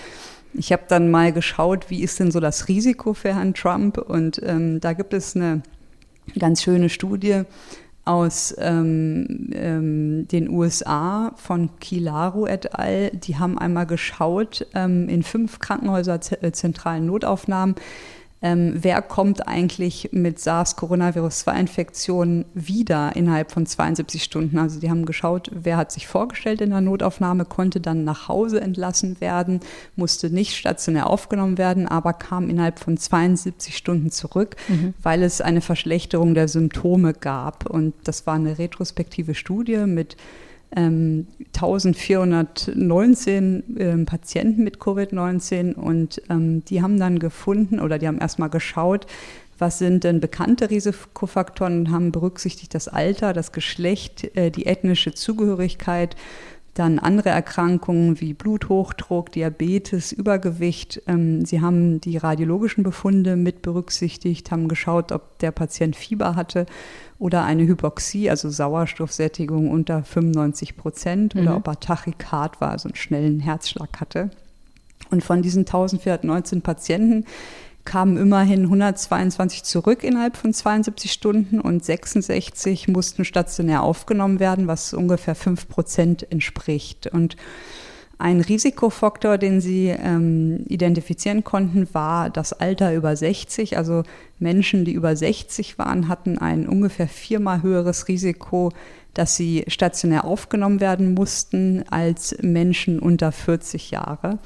ich 0.52 0.70
habe 0.70 0.82
dann 0.86 1.10
mal 1.10 1.32
geschaut, 1.32 1.88
wie 1.88 2.02
ist 2.02 2.20
denn 2.20 2.30
so 2.30 2.40
das 2.40 2.68
Risiko 2.68 3.14
für 3.14 3.34
Herrn 3.34 3.54
Trump? 3.54 3.96
Und 3.96 4.38
ähm, 4.44 4.80
da 4.80 4.92
gibt 4.92 5.14
es 5.14 5.34
eine 5.34 5.62
ganz 6.38 6.62
schöne 6.62 6.90
Studie 6.90 7.44
aus 8.04 8.54
ähm, 8.58 9.50
ähm, 9.52 10.26
den 10.28 10.48
USA 10.50 11.32
von 11.36 11.78
Kilaro 11.78 12.46
et 12.46 12.74
al. 12.74 13.10
Die 13.10 13.38
haben 13.38 13.58
einmal 13.58 13.86
geschaut 13.86 14.66
ähm, 14.74 15.08
in 15.08 15.22
fünf 15.22 15.60
Krankenhäuser 15.60 16.18
äh, 16.40 16.52
zentralen 16.52 17.06
Notaufnahmen, 17.06 17.76
ähm, 18.42 18.72
wer 18.74 19.00
kommt 19.02 19.46
eigentlich 19.46 20.08
mit 20.12 20.40
SARS-Coronavirus-2-Infektionen 20.40 22.46
wieder 22.54 23.14
innerhalb 23.14 23.52
von 23.52 23.66
72 23.66 24.24
Stunden. 24.24 24.58
Also 24.58 24.80
die 24.80 24.90
haben 24.90 25.06
geschaut, 25.06 25.48
wer 25.54 25.76
hat 25.76 25.92
sich 25.92 26.08
vorgestellt 26.08 26.60
in 26.60 26.70
der 26.70 26.80
Notaufnahme, 26.80 27.44
konnte 27.44 27.80
dann 27.80 28.02
nach 28.02 28.26
Hause 28.28 28.60
entlassen 28.60 29.20
werden, 29.20 29.60
musste 29.94 30.28
nicht 30.30 30.56
stationär 30.56 31.08
aufgenommen 31.08 31.56
werden, 31.56 31.86
aber 31.86 32.12
kam 32.12 32.50
innerhalb 32.50 32.80
von 32.80 32.96
72 32.96 33.76
Stunden 33.76 34.10
zurück, 34.10 34.56
mhm. 34.68 34.94
weil 35.02 35.22
es 35.22 35.40
eine 35.40 35.60
Verschlechterung 35.60 36.34
der 36.34 36.48
Symptome 36.48 37.12
gab. 37.12 37.70
Und 37.70 37.94
das 38.04 38.26
war 38.26 38.34
eine 38.34 38.58
retrospektive 38.58 39.34
Studie 39.34 39.86
mit 39.86 40.16
1419 40.74 43.36
ähm, 43.36 43.62
ähm, 43.78 44.06
Patienten 44.06 44.64
mit 44.64 44.78
Covid-19 44.78 45.74
und 45.74 46.22
ähm, 46.30 46.64
die 46.64 46.80
haben 46.82 46.98
dann 46.98 47.18
gefunden 47.18 47.80
oder 47.80 47.98
die 47.98 48.08
haben 48.08 48.18
erstmal 48.18 48.50
geschaut, 48.50 49.06
was 49.58 49.78
sind 49.78 50.04
denn 50.04 50.20
bekannte 50.20 50.70
Risikofaktoren 50.70 51.80
und 51.80 51.90
haben 51.90 52.10
berücksichtigt 52.10 52.74
das 52.74 52.88
Alter, 52.88 53.32
das 53.32 53.52
Geschlecht, 53.52 54.36
äh, 54.36 54.50
die 54.50 54.66
ethnische 54.66 55.14
Zugehörigkeit, 55.14 56.16
dann 56.74 56.98
andere 56.98 57.28
Erkrankungen 57.28 58.18
wie 58.20 58.32
Bluthochdruck, 58.32 59.30
Diabetes, 59.30 60.10
Übergewicht. 60.10 61.02
Ähm, 61.06 61.44
sie 61.44 61.60
haben 61.60 62.00
die 62.00 62.16
radiologischen 62.16 62.82
Befunde 62.82 63.36
mit 63.36 63.60
berücksichtigt, 63.60 64.50
haben 64.50 64.68
geschaut, 64.68 65.12
ob 65.12 65.38
der 65.40 65.50
Patient 65.50 65.96
Fieber 65.96 66.34
hatte 66.34 66.64
oder 67.22 67.44
eine 67.44 67.62
Hypoxie, 67.68 68.28
also 68.28 68.50
Sauerstoffsättigung 68.50 69.70
unter 69.70 70.02
95 70.02 70.76
Prozent, 70.76 71.36
mhm. 71.36 71.42
oder 71.42 71.56
ob 71.56 71.68
er 71.68 71.78
Tachykard 71.78 72.60
war, 72.60 72.72
also 72.72 72.88
einen 72.88 72.96
schnellen 72.96 73.38
Herzschlag 73.38 74.00
hatte. 74.00 74.30
Und 75.08 75.22
von 75.22 75.40
diesen 75.40 75.60
1419 75.60 76.62
Patienten 76.62 77.24
kamen 77.84 78.16
immerhin 78.16 78.64
122 78.64 79.62
zurück 79.62 80.02
innerhalb 80.02 80.36
von 80.36 80.52
72 80.52 81.12
Stunden 81.12 81.60
und 81.60 81.84
66 81.84 82.88
mussten 82.88 83.24
stationär 83.24 83.84
aufgenommen 83.84 84.40
werden, 84.40 84.66
was 84.66 84.92
ungefähr 84.92 85.36
5 85.36 85.68
Prozent 85.68 86.26
entspricht. 86.32 87.06
Und 87.06 87.36
ein 88.22 88.40
Risikofaktor, 88.40 89.36
den 89.36 89.60
sie 89.60 89.88
ähm, 89.88 90.64
identifizieren 90.68 91.42
konnten, 91.42 91.88
war 91.92 92.30
das 92.30 92.52
Alter 92.52 92.94
über 92.94 93.16
60. 93.16 93.76
Also 93.76 94.04
Menschen, 94.38 94.84
die 94.84 94.92
über 94.92 95.16
60 95.16 95.76
waren, 95.76 96.06
hatten 96.06 96.38
ein 96.38 96.68
ungefähr 96.68 97.08
viermal 97.08 97.62
höheres 97.62 98.06
Risiko, 98.06 98.70
dass 99.12 99.34
sie 99.34 99.64
stationär 99.66 100.24
aufgenommen 100.24 100.80
werden 100.80 101.14
mussten 101.14 101.84
als 101.90 102.36
Menschen 102.40 103.00
unter 103.00 103.32
40 103.32 103.90
Jahre. 103.90 104.38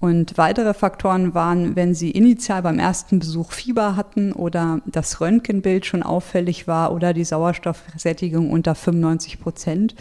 Und 0.00 0.36
weitere 0.36 0.74
Faktoren 0.74 1.32
waren, 1.32 1.76
wenn 1.76 1.94
sie 1.94 2.10
initial 2.10 2.62
beim 2.62 2.80
ersten 2.80 3.20
Besuch 3.20 3.52
Fieber 3.52 3.94
hatten 3.94 4.32
oder 4.32 4.80
das 4.84 5.20
Röntgenbild 5.20 5.86
schon 5.86 6.02
auffällig 6.02 6.66
war 6.66 6.92
oder 6.92 7.12
die 7.12 7.22
Sauerstoffsättigung 7.22 8.50
unter 8.50 8.74
95 8.74 9.40
Prozent. 9.40 9.94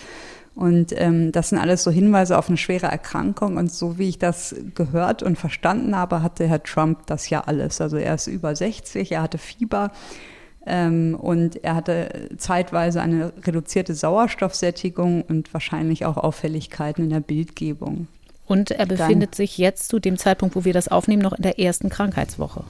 Und 0.54 0.94
ähm, 1.00 1.32
das 1.32 1.50
sind 1.50 1.60
alles 1.60 1.84
so 1.84 1.92
Hinweise 1.92 2.38
auf 2.38 2.50
eine 2.50 2.58
schwere 2.58 2.88
Erkrankung. 2.88 3.58
Und 3.58 3.72
so 3.72 3.98
wie 3.98 4.10
ich 4.10 4.20
das 4.20 4.56
gehört 4.76 5.24
und 5.24 5.38
verstanden 5.38 5.96
habe, 5.96 6.22
hatte 6.22 6.48
Herr 6.48 6.64
Trump 6.64 7.08
das 7.08 7.30
ja 7.30 7.42
alles. 7.42 7.80
Also 7.80 7.98
er 7.98 8.16
ist 8.16 8.28
über 8.28 8.56
60, 8.56 9.14
er 9.14 9.22
hatte 9.22 9.38
Fieber 9.38 9.92
ähm, 10.66 11.16
und 11.20 11.64
er 11.64 11.76
hatte 11.76 12.30
zeitweise 12.38 13.02
eine 13.02 13.32
reduzierte 13.44 13.96
Sauerstoffsättigung 13.96 15.24
und 15.24 15.54
wahrscheinlich 15.54 16.06
auch 16.06 16.18
Auffälligkeiten 16.18 17.06
in 17.06 17.10
der 17.10 17.22
Bildgebung. 17.22 18.08
Und 18.46 18.72
er 18.72 18.86
befindet 18.86 19.32
Dann, 19.32 19.38
sich 19.38 19.58
jetzt 19.58 19.88
zu 19.88 20.00
dem 20.00 20.18
Zeitpunkt, 20.18 20.56
wo 20.56 20.66
wir 20.66 20.74
das 20.74 20.90
aufnehmen, 20.90 21.22
noch 21.22 21.34
in 21.34 21.44
der 21.44 21.60
ersten 21.60 21.90
Krankheitswoche. 21.90 22.66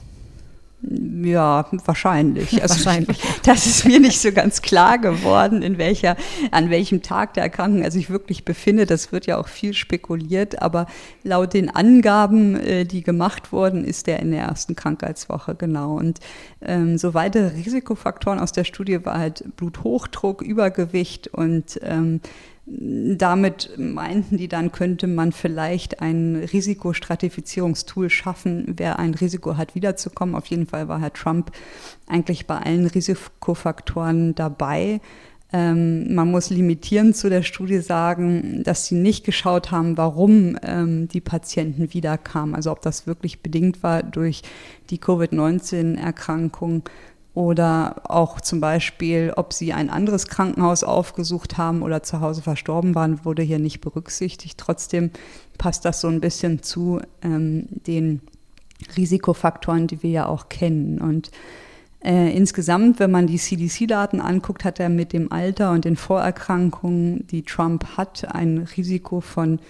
Ja, 0.84 1.66
wahrscheinlich. 1.84 2.60
Also, 2.60 2.74
wahrscheinlich. 2.74 3.18
Das 3.44 3.66
ist 3.66 3.84
mir 3.86 4.00
nicht 4.00 4.20
so 4.20 4.32
ganz 4.32 4.62
klar 4.62 4.98
geworden, 4.98 5.62
in 5.62 5.78
welcher, 5.78 6.16
an 6.50 6.70
welchem 6.70 7.02
Tag 7.02 7.34
der 7.34 7.44
Erkrankung 7.44 7.82
er 7.82 7.90
sich 7.90 8.10
wirklich 8.10 8.44
befindet. 8.44 8.90
Das 8.90 9.12
wird 9.12 9.26
ja 9.26 9.38
auch 9.38 9.48
viel 9.48 9.74
spekuliert, 9.74 10.60
aber 10.60 10.86
laut 11.22 11.54
den 11.54 11.70
Angaben, 11.70 12.56
äh, 12.56 12.84
die 12.84 13.02
gemacht 13.02 13.52
wurden, 13.52 13.84
ist 13.84 14.08
er 14.08 14.18
in 14.20 14.32
der 14.32 14.42
ersten 14.42 14.74
Krankheitswoche, 14.74 15.54
genau. 15.54 15.94
Und 15.96 16.18
ähm, 16.60 16.98
so 16.98 17.14
weitere 17.14 17.54
Risikofaktoren 17.54 18.40
aus 18.40 18.52
der 18.52 18.64
Studie 18.64 19.04
war 19.04 19.18
halt 19.18 19.44
Bluthochdruck, 19.56 20.42
Übergewicht 20.42 21.28
und 21.28 21.78
ähm, 21.82 22.20
damit 22.64 23.70
meinten 23.76 24.36
die 24.36 24.46
dann, 24.46 24.70
könnte 24.70 25.08
man 25.08 25.32
vielleicht 25.32 26.00
ein 26.00 26.36
Risikostratifizierungstool 26.36 28.08
schaffen, 28.08 28.74
wer 28.76 29.00
ein 29.00 29.14
Risiko 29.14 29.56
hat, 29.56 29.74
wiederzukommen. 29.74 30.36
Auf 30.36 30.46
jeden 30.46 30.66
Fall 30.66 30.86
war 30.86 31.00
Herr 31.00 31.12
Trump 31.12 31.50
eigentlich 32.06 32.46
bei 32.46 32.58
allen 32.58 32.86
Risikofaktoren 32.86 34.36
dabei. 34.36 35.00
Ähm, 35.52 36.14
man 36.14 36.30
muss 36.30 36.50
limitierend 36.50 37.16
zu 37.16 37.28
der 37.28 37.42
Studie 37.42 37.80
sagen, 37.80 38.62
dass 38.62 38.86
sie 38.86 38.94
nicht 38.94 39.24
geschaut 39.24 39.70
haben, 39.70 39.98
warum 39.98 40.56
ähm, 40.62 41.08
die 41.08 41.20
Patienten 41.20 41.92
wiederkamen. 41.92 42.54
Also 42.54 42.70
ob 42.70 42.80
das 42.80 43.06
wirklich 43.06 43.42
bedingt 43.42 43.82
war 43.82 44.02
durch 44.02 44.42
die 44.88 44.98
Covid-19-Erkrankung 44.98 46.84
oder 47.34 48.02
auch 48.04 48.40
zum 48.40 48.60
Beispiel, 48.60 49.32
ob 49.36 49.52
sie 49.52 49.72
ein 49.72 49.88
anderes 49.88 50.26
Krankenhaus 50.26 50.84
aufgesucht 50.84 51.56
haben 51.56 51.82
oder 51.82 52.02
zu 52.02 52.20
Hause 52.20 52.42
verstorben 52.42 52.94
waren, 52.94 53.24
wurde 53.24 53.42
hier 53.42 53.58
nicht 53.58 53.80
berücksichtigt. 53.80 54.58
Trotzdem 54.58 55.10
passt 55.56 55.84
das 55.84 56.02
so 56.02 56.08
ein 56.08 56.20
bisschen 56.20 56.62
zu 56.62 57.00
ähm, 57.22 57.66
den 57.86 58.20
Risikofaktoren, 58.96 59.86
die 59.86 60.02
wir 60.02 60.10
ja 60.10 60.26
auch 60.26 60.50
kennen. 60.50 61.00
Und 61.00 61.30
äh, 62.04 62.36
insgesamt, 62.36 62.98
wenn 63.00 63.10
man 63.10 63.26
die 63.26 63.38
CDC-Daten 63.38 64.20
anguckt, 64.20 64.64
hat 64.64 64.78
er 64.78 64.90
mit 64.90 65.14
dem 65.14 65.32
Alter 65.32 65.70
und 65.70 65.84
den 65.84 65.96
Vorerkrankungen, 65.96 67.26
die 67.28 67.44
Trump 67.44 67.96
hat, 67.96 68.26
ein 68.34 68.68
Risiko 68.76 69.20
von 69.20 69.60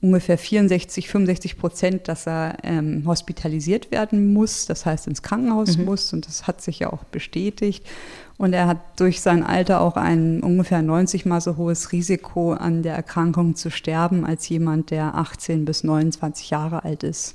ungefähr 0.00 0.38
64, 0.38 1.08
65 1.08 1.58
Prozent, 1.58 2.08
dass 2.08 2.26
er 2.26 2.58
ähm, 2.62 3.02
hospitalisiert 3.06 3.90
werden 3.90 4.32
muss, 4.32 4.66
das 4.66 4.86
heißt 4.86 5.08
ins 5.08 5.22
Krankenhaus 5.22 5.76
mhm. 5.76 5.86
muss 5.86 6.12
und 6.12 6.26
das 6.26 6.46
hat 6.46 6.62
sich 6.62 6.80
ja 6.80 6.92
auch 6.92 7.04
bestätigt. 7.04 7.84
Und 8.36 8.52
er 8.52 8.68
hat 8.68 8.78
durch 9.00 9.20
sein 9.20 9.42
Alter 9.42 9.80
auch 9.80 9.96
ein 9.96 10.42
ungefähr 10.44 10.80
90 10.80 11.26
mal 11.26 11.40
so 11.40 11.56
hohes 11.56 11.90
Risiko 11.90 12.52
an 12.52 12.84
der 12.84 12.94
Erkrankung 12.94 13.56
zu 13.56 13.70
sterben 13.70 14.24
als 14.24 14.48
jemand, 14.48 14.92
der 14.92 15.16
18 15.16 15.64
bis 15.64 15.82
29 15.82 16.50
Jahre 16.50 16.84
alt 16.84 17.02
ist. 17.02 17.34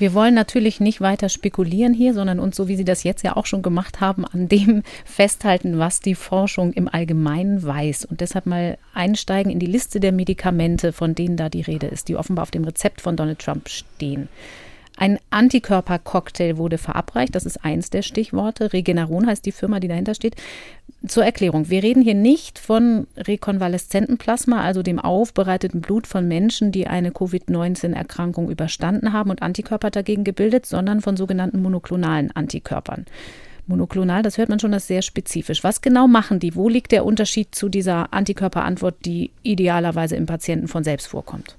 Wir 0.00 0.14
wollen 0.14 0.32
natürlich 0.32 0.80
nicht 0.80 1.02
weiter 1.02 1.28
spekulieren 1.28 1.92
hier, 1.92 2.14
sondern 2.14 2.40
uns, 2.40 2.56
so 2.56 2.68
wie 2.68 2.76
Sie 2.76 2.86
das 2.86 3.02
jetzt 3.02 3.22
ja 3.22 3.36
auch 3.36 3.44
schon 3.44 3.60
gemacht 3.60 4.00
haben, 4.00 4.24
an 4.24 4.48
dem 4.48 4.82
festhalten, 5.04 5.78
was 5.78 6.00
die 6.00 6.14
Forschung 6.14 6.72
im 6.72 6.88
Allgemeinen 6.88 7.62
weiß. 7.62 8.06
Und 8.06 8.22
deshalb 8.22 8.46
mal 8.46 8.78
einsteigen 8.94 9.52
in 9.52 9.58
die 9.58 9.66
Liste 9.66 10.00
der 10.00 10.12
Medikamente, 10.12 10.94
von 10.94 11.14
denen 11.14 11.36
da 11.36 11.50
die 11.50 11.60
Rede 11.60 11.86
ist, 11.86 12.08
die 12.08 12.16
offenbar 12.16 12.44
auf 12.44 12.50
dem 12.50 12.64
Rezept 12.64 13.02
von 13.02 13.14
Donald 13.14 13.40
Trump 13.40 13.68
stehen. 13.68 14.30
Ein 15.00 15.18
Antikörpercocktail 15.30 16.58
wurde 16.58 16.76
verabreicht, 16.76 17.34
das 17.34 17.46
ist 17.46 17.64
eins 17.64 17.88
der 17.88 18.02
Stichworte. 18.02 18.74
Regeneron 18.74 19.26
heißt 19.26 19.46
die 19.46 19.50
Firma, 19.50 19.80
die 19.80 19.88
dahinter 19.88 20.14
steht. 20.14 20.36
Zur 21.08 21.24
Erklärung, 21.24 21.70
wir 21.70 21.82
reden 21.82 22.02
hier 22.02 22.14
nicht 22.14 22.58
von 22.58 23.06
Rekonvaleszentenplasma, 23.16 24.60
also 24.60 24.82
dem 24.82 24.98
aufbereiteten 24.98 25.80
Blut 25.80 26.06
von 26.06 26.28
Menschen, 26.28 26.70
die 26.70 26.86
eine 26.86 27.12
Covid-19-Erkrankung 27.12 28.50
überstanden 28.50 29.14
haben 29.14 29.30
und 29.30 29.40
Antikörper 29.40 29.90
dagegen 29.90 30.22
gebildet, 30.22 30.66
sondern 30.66 31.00
von 31.00 31.16
sogenannten 31.16 31.62
monoklonalen 31.62 32.30
Antikörpern. 32.32 33.06
Monoklonal, 33.66 34.22
das 34.22 34.36
hört 34.36 34.50
man 34.50 34.60
schon, 34.60 34.72
das 34.72 34.82
ist 34.82 34.88
sehr 34.88 35.00
spezifisch. 35.00 35.64
Was 35.64 35.80
genau 35.80 36.08
machen 36.08 36.40
die? 36.40 36.54
Wo 36.54 36.68
liegt 36.68 36.92
der 36.92 37.06
Unterschied 37.06 37.54
zu 37.54 37.70
dieser 37.70 38.12
Antikörperantwort, 38.12 38.96
die 39.06 39.30
idealerweise 39.42 40.16
im 40.16 40.26
Patienten 40.26 40.68
von 40.68 40.84
selbst 40.84 41.06
vorkommt? 41.06 41.56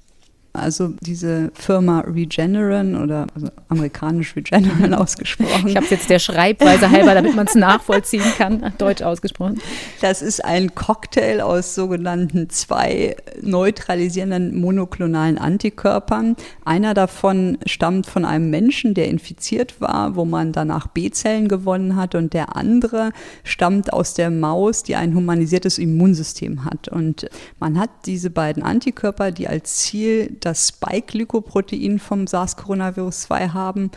Also 0.54 0.88
diese 1.00 1.50
Firma 1.54 2.00
Regeneron 2.00 2.94
oder 3.02 3.26
also 3.34 3.48
amerikanisch 3.68 4.36
Regeneron 4.36 4.92
ausgesprochen. 5.02 5.66
Ich 5.66 5.76
habe 5.76 5.86
es 5.86 5.90
jetzt 5.90 6.10
der 6.10 6.18
Schreibweise 6.18 6.90
halber, 6.90 7.14
damit 7.14 7.34
man 7.34 7.46
es 7.46 7.54
nachvollziehen 7.54 8.24
kann, 8.36 8.72
deutsch 8.76 9.00
ausgesprochen. 9.00 9.62
Das 10.02 10.20
ist 10.20 10.44
ein 10.44 10.74
Cocktail 10.74 11.40
aus 11.40 11.74
sogenannten 11.74 12.50
zwei 12.50 13.16
neutralisierenden 13.40 14.60
monoklonalen 14.60 15.38
Antikörpern. 15.38 16.36
Einer 16.66 16.92
davon 16.92 17.56
stammt 17.64 18.06
von 18.06 18.26
einem 18.26 18.50
Menschen, 18.50 18.92
der 18.92 19.08
infiziert 19.08 19.80
war, 19.80 20.16
wo 20.16 20.26
man 20.26 20.52
danach 20.52 20.86
B-Zellen 20.86 21.48
gewonnen 21.48 21.96
hat 21.96 22.14
und 22.14 22.34
der 22.34 22.56
andere 22.56 23.12
stammt 23.42 23.90
aus 23.94 24.12
der 24.12 24.30
Maus, 24.30 24.82
die 24.82 24.96
ein 24.96 25.14
humanisiertes 25.14 25.78
Immunsystem 25.78 26.66
hat. 26.66 26.88
Und 26.88 27.30
man 27.58 27.78
hat 27.78 27.88
diese 28.04 28.28
beiden 28.28 28.62
Antikörper, 28.62 29.30
die 29.30 29.48
als 29.48 29.76
Ziel 29.76 30.36
das 30.44 30.68
Spike-Glykoprotein 30.68 31.98
vom 31.98 32.26
SARS-Coronavirus-2 32.26 33.52
haben, 33.52 33.90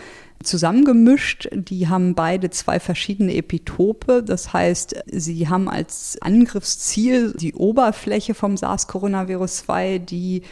zusammengemischt. 0.43 1.49
Die 1.51 1.87
haben 1.87 2.15
beide 2.15 2.49
zwei 2.49 2.79
verschiedene 2.79 3.33
Epitope. 3.35 4.23
Das 4.23 4.53
heißt, 4.53 4.95
sie 5.11 5.49
haben 5.49 5.69
als 5.69 6.17
Angriffsziel 6.21 7.33
die 7.33 7.53
Oberfläche 7.53 8.33
vom 8.33 8.57
SARS-Coronavirus 8.57 9.57
2, 9.57 9.99
die 9.99 10.43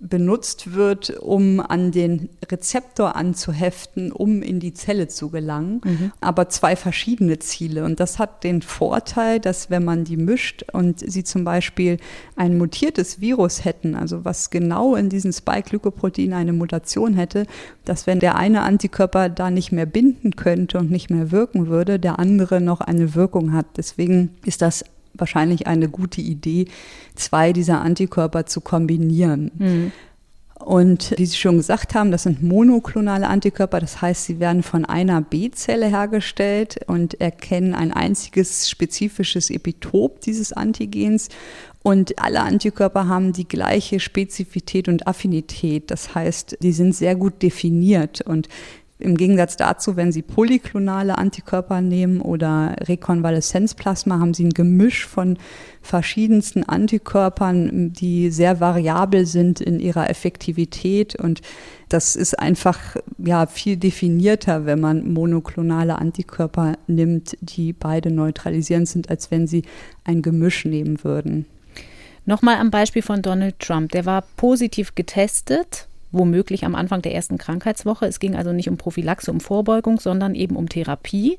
benutzt 0.00 0.74
wird, 0.74 1.10
um 1.20 1.60
an 1.60 1.92
den 1.92 2.30
Rezeptor 2.50 3.16
anzuheften, 3.16 4.12
um 4.12 4.42
in 4.42 4.58
die 4.58 4.72
Zelle 4.72 5.08
zu 5.08 5.30
gelangen, 5.30 5.82
mhm. 5.84 6.12
aber 6.20 6.48
zwei 6.48 6.74
verschiedene 6.74 7.38
Ziele. 7.38 7.84
Und 7.84 8.00
das 8.00 8.18
hat 8.18 8.42
den 8.42 8.62
Vorteil, 8.62 9.40
dass 9.40 9.68
wenn 9.70 9.84
man 9.84 10.04
die 10.04 10.16
mischt 10.16 10.64
und 10.72 11.00
sie 11.00 11.22
zum 11.22 11.44
Beispiel 11.44 11.98
ein 12.36 12.56
mutiertes 12.56 13.20
Virus 13.20 13.64
hätten, 13.64 13.94
also 13.94 14.24
was 14.24 14.50
genau 14.50 14.96
in 14.96 15.10
diesem 15.10 15.32
Spike-Glykoprotein 15.32 16.32
eine 16.32 16.54
Mutation 16.54 17.14
hätte, 17.14 17.46
dass 17.84 18.06
wenn 18.06 18.20
der 18.20 18.36
eine 18.36 18.62
Antikörper 18.62 19.28
da 19.28 19.50
nicht 19.50 19.70
mehr 19.70 19.86
binden 19.86 20.34
könnte 20.34 20.78
und 20.78 20.90
nicht 20.90 21.10
mehr 21.10 21.30
wirken 21.30 21.68
würde, 21.68 21.98
der 21.98 22.18
andere 22.18 22.60
noch 22.60 22.80
eine 22.80 23.14
Wirkung 23.14 23.52
hat. 23.52 23.66
Deswegen 23.76 24.30
ist 24.44 24.62
das 24.62 24.84
wahrscheinlich 25.14 25.66
eine 25.66 25.88
gute 25.88 26.20
Idee, 26.20 26.66
zwei 27.14 27.52
dieser 27.52 27.80
Antikörper 27.80 28.46
zu 28.46 28.60
kombinieren. 28.60 29.50
Mhm. 29.58 29.92
Und 30.60 31.14
wie 31.16 31.24
Sie 31.24 31.38
schon 31.38 31.56
gesagt 31.56 31.94
haben, 31.94 32.10
das 32.10 32.24
sind 32.24 32.42
monoklonale 32.42 33.26
Antikörper, 33.26 33.80
das 33.80 34.02
heißt, 34.02 34.26
sie 34.26 34.40
werden 34.40 34.62
von 34.62 34.84
einer 34.84 35.22
B-Zelle 35.22 35.86
hergestellt 35.86 36.80
und 36.86 37.18
erkennen 37.18 37.74
ein 37.74 37.92
einziges 37.92 38.68
spezifisches 38.68 39.48
Epitop 39.48 40.20
dieses 40.20 40.52
Antigens. 40.52 41.30
Und 41.82 42.18
alle 42.18 42.42
Antikörper 42.42 43.08
haben 43.08 43.32
die 43.32 43.48
gleiche 43.48 44.00
Spezifität 44.00 44.86
und 44.88 45.06
Affinität. 45.06 45.90
Das 45.90 46.14
heißt, 46.14 46.58
die 46.62 46.72
sind 46.72 46.94
sehr 46.94 47.14
gut 47.14 47.40
definiert. 47.40 48.20
Und 48.20 48.50
im 49.00 49.16
Gegensatz 49.16 49.56
dazu, 49.56 49.96
wenn 49.96 50.12
Sie 50.12 50.22
polyklonale 50.22 51.18
Antikörper 51.18 51.80
nehmen 51.80 52.20
oder 52.20 52.76
Rekonvaleszenzplasma, 52.80 54.18
haben 54.18 54.34
Sie 54.34 54.44
ein 54.44 54.54
Gemisch 54.54 55.06
von 55.06 55.38
verschiedensten 55.82 56.64
Antikörpern, 56.64 57.92
die 57.92 58.30
sehr 58.30 58.60
variabel 58.60 59.26
sind 59.26 59.60
in 59.60 59.80
ihrer 59.80 60.10
Effektivität 60.10 61.16
und 61.16 61.40
das 61.88 62.14
ist 62.14 62.38
einfach 62.38 62.96
ja 63.18 63.46
viel 63.46 63.76
definierter, 63.76 64.64
wenn 64.64 64.80
man 64.80 65.12
monoklonale 65.12 65.98
Antikörper 65.98 66.78
nimmt, 66.86 67.36
die 67.40 67.72
beide 67.72 68.12
neutralisierend 68.12 68.88
sind, 68.88 69.10
als 69.10 69.30
wenn 69.30 69.46
Sie 69.46 69.62
ein 70.04 70.22
Gemisch 70.22 70.64
nehmen 70.64 71.02
würden. 71.02 71.46
Nochmal 72.26 72.58
am 72.58 72.70
Beispiel 72.70 73.02
von 73.02 73.22
Donald 73.22 73.58
Trump. 73.58 73.90
Der 73.90 74.06
war 74.06 74.22
positiv 74.36 74.94
getestet 74.94 75.88
womöglich 76.12 76.64
am 76.64 76.74
Anfang 76.74 77.02
der 77.02 77.14
ersten 77.14 77.38
Krankheitswoche. 77.38 78.06
Es 78.06 78.20
ging 78.20 78.36
also 78.36 78.52
nicht 78.52 78.68
um 78.68 78.76
Prophylaxe, 78.76 79.30
um 79.30 79.40
Vorbeugung, 79.40 80.00
sondern 80.00 80.34
eben 80.34 80.56
um 80.56 80.68
Therapie. 80.68 81.36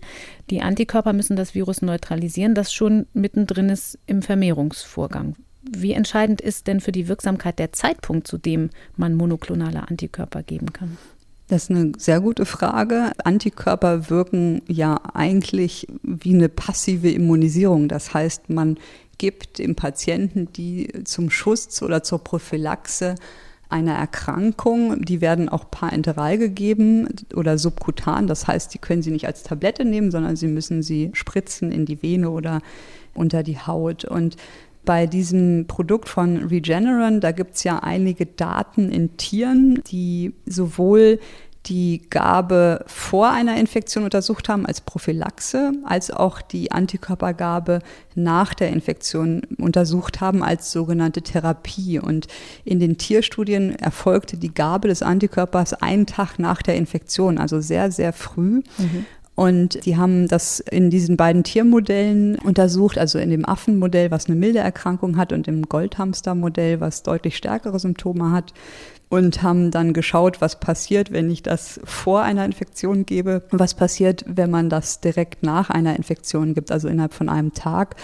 Die 0.49 0.62
Antikörper 0.62 1.13
müssen 1.13 1.36
das 1.36 1.55
Virus 1.55 1.81
neutralisieren, 1.81 2.55
das 2.55 2.73
schon 2.73 3.07
mittendrin 3.13 3.69
ist 3.69 3.99
im 4.05 4.21
Vermehrungsvorgang. 4.21 5.36
Wie 5.63 5.93
entscheidend 5.93 6.41
ist 6.41 6.67
denn 6.67 6.79
für 6.79 6.91
die 6.91 7.07
Wirksamkeit 7.07 7.60
der 7.60 7.71
Zeitpunkt, 7.71 8.27
zu 8.27 8.38
dem 8.38 8.71
man 8.97 9.13
monoklonale 9.15 9.88
Antikörper 9.88 10.41
geben 10.41 10.73
kann? 10.73 10.97
Das 11.47 11.63
ist 11.63 11.71
eine 11.71 11.91
sehr 11.97 12.21
gute 12.21 12.45
Frage. 12.45 13.12
Antikörper 13.25 14.10
wirken 14.10 14.62
ja 14.67 15.01
eigentlich 15.13 15.86
wie 16.01 16.34
eine 16.34 16.47
passive 16.47 17.12
Immunisierung. 17.12 17.89
Das 17.89 18.13
heißt, 18.13 18.49
man 18.49 18.77
gibt 19.17 19.60
dem 19.60 19.75
Patienten 19.75 20.51
die 20.53 21.03
zum 21.03 21.29
Schutz 21.29 21.81
oder 21.81 22.03
zur 22.03 22.23
Prophylaxe 22.23 23.15
einer 23.71 23.93
Erkrankung. 23.93 25.01
Die 25.01 25.21
werden 25.21 25.49
auch 25.49 25.69
parenteral 25.71 26.38
gegeben 26.38 27.07
oder 27.36 27.57
subkutan. 27.57 28.27
Das 28.27 28.47
heißt, 28.47 28.73
die 28.73 28.77
können 28.77 29.01
Sie 29.01 29.12
nicht 29.12 29.27
als 29.27 29.43
Tablette 29.43 29.86
nehmen, 29.86 30.12
sondern 30.12 30.36
Sie 30.36 30.47
müssen 30.47 30.84
sie 30.84 31.12
spritzen 31.13 31.71
in 31.71 31.86
die 31.86 32.01
Vene 32.01 32.29
oder 32.29 32.62
unter 33.13 33.43
die 33.43 33.57
Haut. 33.60 34.05
Und 34.05 34.38
bei 34.84 35.05
diesem 35.07 35.65
Produkt 35.67 36.10
von 36.10 36.38
Regeneron, 36.38 37.21
da 37.21 37.31
gibt 37.31 37.55
es 37.55 37.63
ja 37.63 37.79
einige 37.79 38.25
Daten 38.25 38.91
in 38.91 39.15
Tieren, 39.17 39.81
die 39.88 40.34
sowohl 40.45 41.19
die 41.67 42.02
Gabe 42.10 42.84
vor 42.88 43.30
einer 43.30 43.58
Infektion 43.58 44.04
untersucht 44.04 44.50
haben 44.50 44.65
als 44.65 44.82
Prophylaxe, 44.82 45.74
als 45.84 46.10
auch 46.10 46.41
die 46.41 46.71
Antikörpergabe 46.71 47.80
nach 48.15 48.54
der 48.54 48.69
Infektion 48.69 49.43
untersucht 49.58 50.21
haben 50.21 50.43
als 50.43 50.71
sogenannte 50.71 51.21
Therapie. 51.21 52.00
Und 52.00 52.28
in 52.65 52.80
den 52.80 52.97
Tierstudien 52.97 53.76
erfolgte 53.76 54.38
die 54.38 54.54
Gabe 54.54 54.88
des 54.88 55.04
Antikörpers 55.04 55.74
einen 55.74 56.08
Tag 56.08 56.39
nach 56.39 56.62
der 56.63 56.76
Infektion, 56.76 57.38
also 57.38 57.62
sehr, 57.62 57.91
sehr 57.91 58.13
früh. 58.13 58.62
Mhm. 58.78 59.06
Und 59.36 59.86
die 59.86 59.97
haben 59.97 60.28
das 60.28 60.60
in 60.60 60.89
diesen 60.89 61.15
beiden 61.15 61.43
Tiermodellen 61.43 62.38
untersucht, 62.38 62.97
also 62.97 63.17
in 63.17 63.30
dem 63.30 63.47
Affenmodell, 63.47 64.12
was 64.12 64.28
eine 64.28 64.36
milde 64.36 64.60
Erkrankung 64.60 65.15
hat, 65.15 65.32
und 65.32 65.47
im 65.47 65.63
Goldhamstermodell, 65.63 66.82
was 66.82 67.04
deutlich 67.04 67.38
stärkere 67.38 67.80
Symptome 67.80 68.32
hat 68.32 68.54
und 69.12 69.43
haben 69.43 69.71
dann 69.71 69.91
geschaut, 69.91 70.39
was 70.39 70.62
passiert, 70.62 71.12
wenn 71.12 71.30
ich 71.30 71.43
das 71.43 71.82
vor 71.84 72.21
einer 72.21 72.45
Infektion 72.45 73.06
gebe, 73.06 73.43
was 73.52 73.74
passiert, 73.74 74.24
wenn 74.26 74.50
man 74.50 74.69
das 74.69 75.02
direkt 75.02 75.43
nach 75.43 75.69
einer 75.69 75.97
Infektion 75.97 76.54
gibt, 76.54 76.71
also 76.71 76.88
innerhalb 76.88 77.13
von 77.13 77.28
einem 77.28 77.54
Tag 77.54 77.97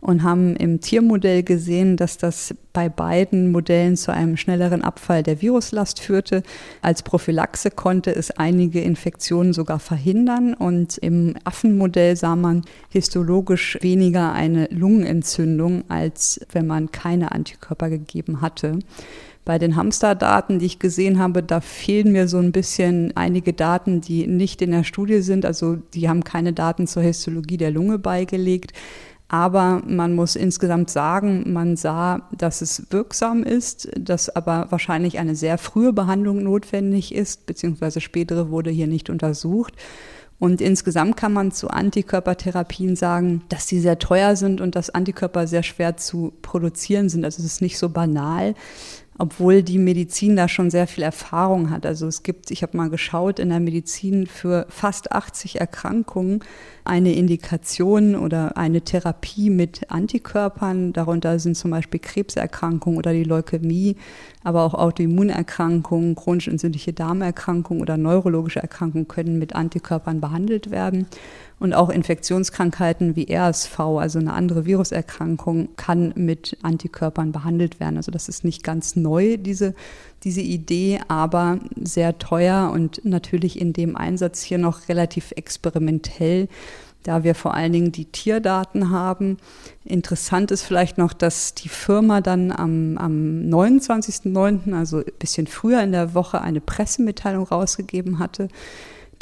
und 0.00 0.22
haben 0.22 0.54
im 0.54 0.80
Tiermodell 0.80 1.42
gesehen, 1.42 1.96
dass 1.96 2.16
das 2.16 2.54
bei 2.72 2.88
beiden 2.88 3.50
Modellen 3.50 3.96
zu 3.96 4.12
einem 4.12 4.36
schnelleren 4.36 4.82
Abfall 4.82 5.24
der 5.24 5.42
Viruslast 5.42 6.00
führte. 6.00 6.44
Als 6.80 7.02
Prophylaxe 7.02 7.70
konnte 7.70 8.14
es 8.14 8.30
einige 8.30 8.80
Infektionen 8.80 9.52
sogar 9.52 9.80
verhindern 9.80 10.54
und 10.54 10.96
im 10.98 11.34
Affenmodell 11.42 12.16
sah 12.16 12.36
man 12.36 12.62
histologisch 12.88 13.78
weniger 13.80 14.32
eine 14.32 14.66
Lungenentzündung, 14.70 15.84
als 15.88 16.40
wenn 16.52 16.68
man 16.68 16.92
keine 16.92 17.32
Antikörper 17.32 17.88
gegeben 17.88 18.40
hatte. 18.40 18.78
Bei 19.44 19.58
den 19.58 19.74
Hamsterdaten, 19.74 20.60
die 20.60 20.66
ich 20.66 20.78
gesehen 20.78 21.18
habe, 21.18 21.42
da 21.42 21.60
fehlen 21.60 22.12
mir 22.12 22.28
so 22.28 22.38
ein 22.38 22.52
bisschen 22.52 23.12
einige 23.16 23.52
Daten, 23.52 24.00
die 24.00 24.26
nicht 24.28 24.62
in 24.62 24.70
der 24.70 24.84
Studie 24.84 25.20
sind. 25.20 25.44
Also 25.44 25.76
die 25.94 26.08
haben 26.08 26.22
keine 26.22 26.52
Daten 26.52 26.86
zur 26.86 27.02
Histologie 27.02 27.56
der 27.56 27.72
Lunge 27.72 27.98
beigelegt. 27.98 28.72
Aber 29.26 29.82
man 29.86 30.14
muss 30.14 30.36
insgesamt 30.36 30.90
sagen, 30.90 31.52
man 31.52 31.74
sah, 31.74 32.28
dass 32.36 32.60
es 32.60 32.86
wirksam 32.90 33.42
ist, 33.42 33.88
dass 33.98 34.28
aber 34.28 34.66
wahrscheinlich 34.68 35.18
eine 35.18 35.34
sehr 35.34 35.56
frühe 35.56 35.94
Behandlung 35.94 36.42
notwendig 36.42 37.14
ist, 37.14 37.46
beziehungsweise 37.46 38.02
spätere 38.02 38.50
wurde 38.50 38.70
hier 38.70 38.86
nicht 38.86 39.08
untersucht. 39.08 39.74
Und 40.38 40.60
insgesamt 40.60 41.16
kann 41.16 41.32
man 41.32 41.50
zu 41.50 41.68
Antikörpertherapien 41.68 42.94
sagen, 42.94 43.42
dass 43.48 43.68
sie 43.68 43.80
sehr 43.80 43.98
teuer 43.98 44.36
sind 44.36 44.60
und 44.60 44.74
dass 44.74 44.90
Antikörper 44.90 45.46
sehr 45.46 45.62
schwer 45.62 45.96
zu 45.96 46.32
produzieren 46.42 47.08
sind. 47.08 47.24
Also 47.24 47.40
es 47.40 47.46
ist 47.46 47.62
nicht 47.62 47.78
so 47.78 47.88
banal 47.88 48.54
obwohl 49.22 49.62
die 49.62 49.78
Medizin 49.78 50.34
da 50.34 50.48
schon 50.48 50.68
sehr 50.68 50.88
viel 50.88 51.04
Erfahrung 51.04 51.70
hat. 51.70 51.86
Also 51.86 52.08
es 52.08 52.24
gibt, 52.24 52.50
ich 52.50 52.64
habe 52.64 52.76
mal 52.76 52.90
geschaut, 52.90 53.38
in 53.38 53.50
der 53.50 53.60
Medizin 53.60 54.26
für 54.26 54.66
fast 54.68 55.12
80 55.12 55.60
Erkrankungen 55.60 56.40
eine 56.82 57.12
Indikation 57.12 58.16
oder 58.16 58.56
eine 58.56 58.80
Therapie 58.80 59.48
mit 59.48 59.92
Antikörpern. 59.92 60.92
Darunter 60.92 61.38
sind 61.38 61.56
zum 61.56 61.70
Beispiel 61.70 62.00
Krebserkrankungen 62.00 62.98
oder 62.98 63.12
die 63.12 63.22
Leukämie, 63.22 63.94
aber 64.42 64.64
auch 64.64 64.74
Autoimmunerkrankungen, 64.74 66.16
chronisch 66.16 66.48
entzündliche 66.48 66.92
Darmerkrankungen 66.92 67.80
oder 67.80 67.96
neurologische 67.96 68.58
Erkrankungen 68.60 69.06
können 69.06 69.38
mit 69.38 69.54
Antikörpern 69.54 70.20
behandelt 70.20 70.72
werden. 70.72 71.06
Und 71.62 71.74
auch 71.74 71.90
Infektionskrankheiten 71.90 73.14
wie 73.14 73.32
RSV, 73.32 73.78
also 73.78 74.18
eine 74.18 74.32
andere 74.32 74.66
Viruserkrankung, 74.66 75.68
kann 75.76 76.12
mit 76.16 76.56
Antikörpern 76.62 77.30
behandelt 77.30 77.78
werden. 77.78 77.98
Also 77.98 78.10
das 78.10 78.28
ist 78.28 78.42
nicht 78.42 78.64
ganz 78.64 78.96
neu, 78.96 79.36
diese, 79.36 79.72
diese 80.24 80.40
Idee, 80.40 80.98
aber 81.06 81.60
sehr 81.80 82.18
teuer 82.18 82.72
und 82.74 83.04
natürlich 83.04 83.60
in 83.60 83.72
dem 83.72 83.96
Einsatz 83.96 84.42
hier 84.42 84.58
noch 84.58 84.88
relativ 84.88 85.30
experimentell 85.36 86.48
da 87.04 87.24
wir 87.24 87.34
vor 87.34 87.54
allen 87.54 87.72
Dingen 87.72 87.90
die 87.90 88.04
Tierdaten 88.04 88.90
haben. 88.90 89.38
Interessant 89.84 90.52
ist 90.52 90.62
vielleicht 90.62 90.98
noch, 90.98 91.12
dass 91.12 91.52
die 91.52 91.68
Firma 91.68 92.20
dann 92.20 92.52
am, 92.52 92.96
am 92.96 93.12
29.09., 93.50 94.72
also 94.72 94.98
ein 94.98 95.04
bisschen 95.18 95.48
früher 95.48 95.82
in 95.82 95.90
der 95.90 96.14
Woche, 96.14 96.40
eine 96.40 96.60
Pressemitteilung 96.60 97.44
rausgegeben 97.44 98.20
hatte, 98.20 98.46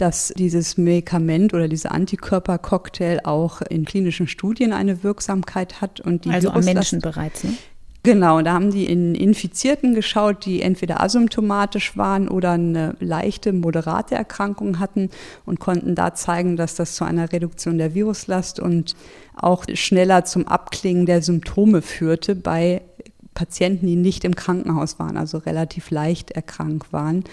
dass 0.01 0.33
dieses 0.37 0.77
Medikament 0.79 1.53
oder 1.53 1.69
diese 1.69 1.91
Antikörpercocktail 1.91 3.21
auch 3.25 3.61
in 3.63 3.85
klinischen 3.85 4.27
Studien 4.27 4.73
eine 4.73 5.03
Wirksamkeit 5.03 5.81
hat 5.81 6.01
und 6.01 6.25
die 6.25 6.31
also 6.31 6.51
am 6.51 6.65
Menschen 6.65 7.01
bereits. 7.01 7.45
Ne? 7.45 7.55
Genau, 8.03 8.41
da 8.41 8.55
haben 8.55 8.71
die 8.71 8.87
in 8.87 9.15
Infizierten 9.15 9.95
geschaut, 9.95 10.47
die 10.47 10.63
entweder 10.63 11.03
asymptomatisch 11.03 11.99
waren 11.99 12.29
oder 12.29 12.53
eine 12.53 12.97
leichte, 12.99 13.53
moderate 13.53 14.15
Erkrankung 14.15 14.79
hatten 14.79 15.11
und 15.45 15.61
konnten 15.61 15.95
da 15.95 16.15
zeigen, 16.15 16.57
dass 16.57 16.75
das 16.75 16.95
zu 16.95 17.05
einer 17.05 17.31
Reduktion 17.31 17.77
der 17.77 17.95
Viruslast 17.95 18.59
und 18.59 18.97
auch 19.37 19.67
schneller 19.75 20.25
zum 20.25 20.49
Abklingen 20.49 21.05
der 21.05 21.21
Symptome 21.21 21.83
führte 21.83 22.35
bei 22.35 22.81
Patienten, 23.35 23.87
die 23.87 23.97
nicht 23.97 24.25
im 24.25 24.35
Krankenhaus 24.35 24.99
waren, 24.99 25.19
also 25.19 25.37
relativ 25.37 25.91
leicht 25.91 26.31
erkrankt 26.31 26.95
waren 26.95 27.25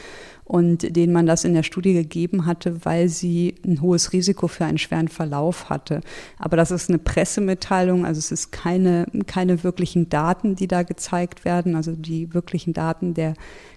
und 0.47 0.95
denen 0.95 1.11
man 1.11 1.25
das 1.25 1.43
in 1.43 1.53
der 1.53 1.63
Studie 1.63 1.93
gegeben 1.93 2.45
hatte, 2.45 2.85
weil 2.85 3.09
sie 3.09 3.55
ein 3.65 3.81
hohes 3.81 4.13
Risiko 4.13 4.47
für 4.47 4.63
einen 4.63 4.77
schweren 4.77 5.09
Verlauf 5.09 5.69
hatte. 5.69 5.99
Aber 6.39 6.55
das 6.55 6.71
ist 6.71 6.89
eine 6.89 6.99
Pressemitteilung, 6.99 8.05
also 8.05 8.19
es 8.19 8.31
ist 8.31 8.53
keine, 8.53 9.07
keine 9.25 9.65
wirklichen 9.65 10.07
Daten, 10.07 10.55
die 10.55 10.67
da 10.67 10.83
gezeigt 10.83 11.43
werden, 11.43 11.75
also 11.75 11.91
die 11.91 12.33
wirklichen 12.33 12.71
Daten 12.71 13.13
der 13.13 13.33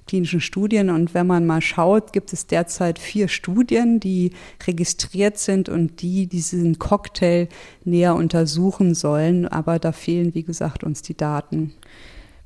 klinischen 0.06 0.40
Studien. 0.40 0.90
Und 0.90 1.12
wenn 1.12 1.26
man 1.26 1.44
mal 1.44 1.60
schaut, 1.60 2.12
gibt 2.12 2.32
es 2.32 2.46
derzeit 2.46 3.00
vier 3.00 3.26
Studien, 3.26 3.98
die 3.98 4.30
registriert 4.64 5.38
sind 5.38 5.68
und 5.68 6.02
die 6.02 6.28
diesen 6.28 6.78
Cocktail 6.78 7.48
näher 7.84 8.14
untersuchen 8.14 8.94
sollen. 8.94 9.48
Aber 9.48 9.80
da 9.80 9.90
fehlen, 9.90 10.34
wie 10.34 10.44
gesagt, 10.44 10.84
uns 10.84 11.02
die 11.02 11.16
Daten. 11.16 11.74